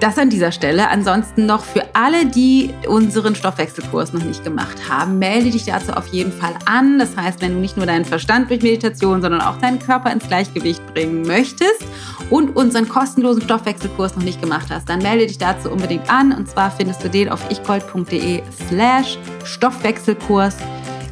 Das 0.04 0.18
an 0.18 0.30
dieser 0.30 0.51
Stelle. 0.51 0.89
Ansonsten 0.89 1.45
noch 1.45 1.64
für 1.64 1.86
alle, 1.93 2.26
die 2.26 2.72
unseren 2.89 3.36
Stoffwechselkurs 3.36 4.12
noch 4.12 4.26
nicht 4.26 4.43
gemacht 4.43 4.89
haben, 4.89 5.18
melde 5.18 5.49
dich 5.49 5.64
dazu 5.64 5.93
auf 5.93 6.08
jeden 6.08 6.34
Fall 6.34 6.54
an. 6.66 6.99
Das 6.99 7.16
heißt, 7.16 7.39
wenn 7.39 7.54
du 7.54 7.60
nicht 7.60 7.78
nur 7.78 7.86
deinen 7.86 8.04
Verstand 8.04 8.49
durch 8.49 8.62
Meditation, 8.62 9.22
sondern 9.22 9.39
auch 9.39 9.60
deinen 9.60 9.80
Körper 9.80 10.12
ins 10.12 10.28
Gleichgewicht 10.28 10.86
bringen 10.93 11.22
möchtest 11.22 11.86
und 12.30 12.54
unseren 12.58 12.89
kostenlosen 12.89 13.43
Stoffwechselkurs 13.43 14.18
noch 14.18 14.24
nicht 14.24 14.41
gemacht 14.41 14.68
hast, 14.72 14.89
dann 14.89 15.01
melde 15.01 15.26
dich 15.26 15.38
dazu 15.38 15.70
unbedingt 15.72 16.12
an. 16.12 16.34
Und 16.34 16.49
zwar 16.49 16.70
findest 16.70 17.01
du 17.01 17.10
den 17.10 17.30
auf 17.30 17.39
ichgold.de 17.49 18.43
slash 18.68 19.18
Stoffwechselkurs 19.45 20.58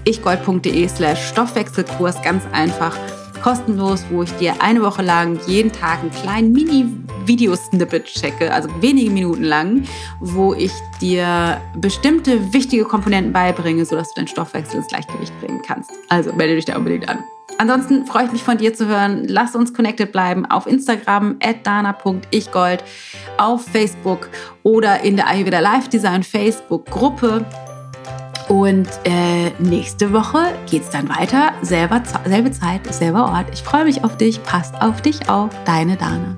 ichgold.de 0.03 0.87
slash 0.89 1.29
Stoffwechselkurs, 1.29 2.21
ganz 2.23 2.43
einfach 2.51 2.97
kostenlos, 3.41 4.03
wo 4.09 4.23
ich 4.23 4.33
dir 4.33 4.55
eine 4.59 4.81
Woche 4.81 5.01
lang 5.01 5.39
jeden 5.47 5.71
Tag 5.71 6.01
einen 6.01 6.11
kleinen 6.11 6.53
Mini-Video-Snippet 7.21 8.05
checke, 8.05 8.53
also 8.53 8.69
wenige 8.81 9.09
Minuten 9.11 9.43
lang, 9.43 9.83
wo 10.19 10.53
ich 10.53 10.71
dir 11.01 11.61
bestimmte 11.75 12.53
wichtige 12.53 12.83
Komponenten 12.83 13.33
beibringe, 13.33 13.85
sodass 13.85 14.09
du 14.09 14.15
deinen 14.15 14.27
Stoffwechsel 14.27 14.77
ins 14.77 14.87
Gleichgewicht 14.87 15.37
bringen 15.39 15.61
kannst. 15.65 15.91
Also 16.09 16.33
melde 16.33 16.55
dich 16.55 16.65
da 16.65 16.77
unbedingt 16.77 17.07
an. 17.09 17.19
Ansonsten 17.57 18.05
freue 18.05 18.25
ich 18.25 18.31
mich 18.31 18.43
von 18.43 18.57
dir 18.57 18.73
zu 18.73 18.87
hören. 18.87 19.25
Lass 19.27 19.55
uns 19.55 19.73
connected 19.73 20.11
bleiben 20.11 20.45
auf 20.45 20.65
Instagram 20.65 21.37
dana.ichgold, 21.63 22.83
auf 23.37 23.65
Facebook 23.65 24.29
oder 24.63 25.03
in 25.03 25.15
der 25.15 25.27
Ayurveda 25.27 25.59
Live 25.59 25.89
Design 25.89 26.23
Facebook 26.23 26.85
Gruppe. 26.87 27.45
Und 28.47 28.87
äh, 29.05 29.51
nächste 29.59 30.11
Woche 30.11 30.39
geht 30.69 30.81
es 30.81 30.89
dann 30.89 31.07
weiter. 31.07 31.53
Selber, 31.61 32.01
selbe 32.25 32.51
Zeit, 32.51 32.93
selber 32.93 33.25
Ort. 33.25 33.45
Ich 33.53 33.61
freue 33.61 33.85
mich 33.85 34.03
auf 34.03 34.17
dich. 34.17 34.43
Passt 34.43 34.81
auf 34.81 35.01
dich 35.01 35.29
auf. 35.29 35.51
Deine 35.65 35.95
Dana. 35.95 36.35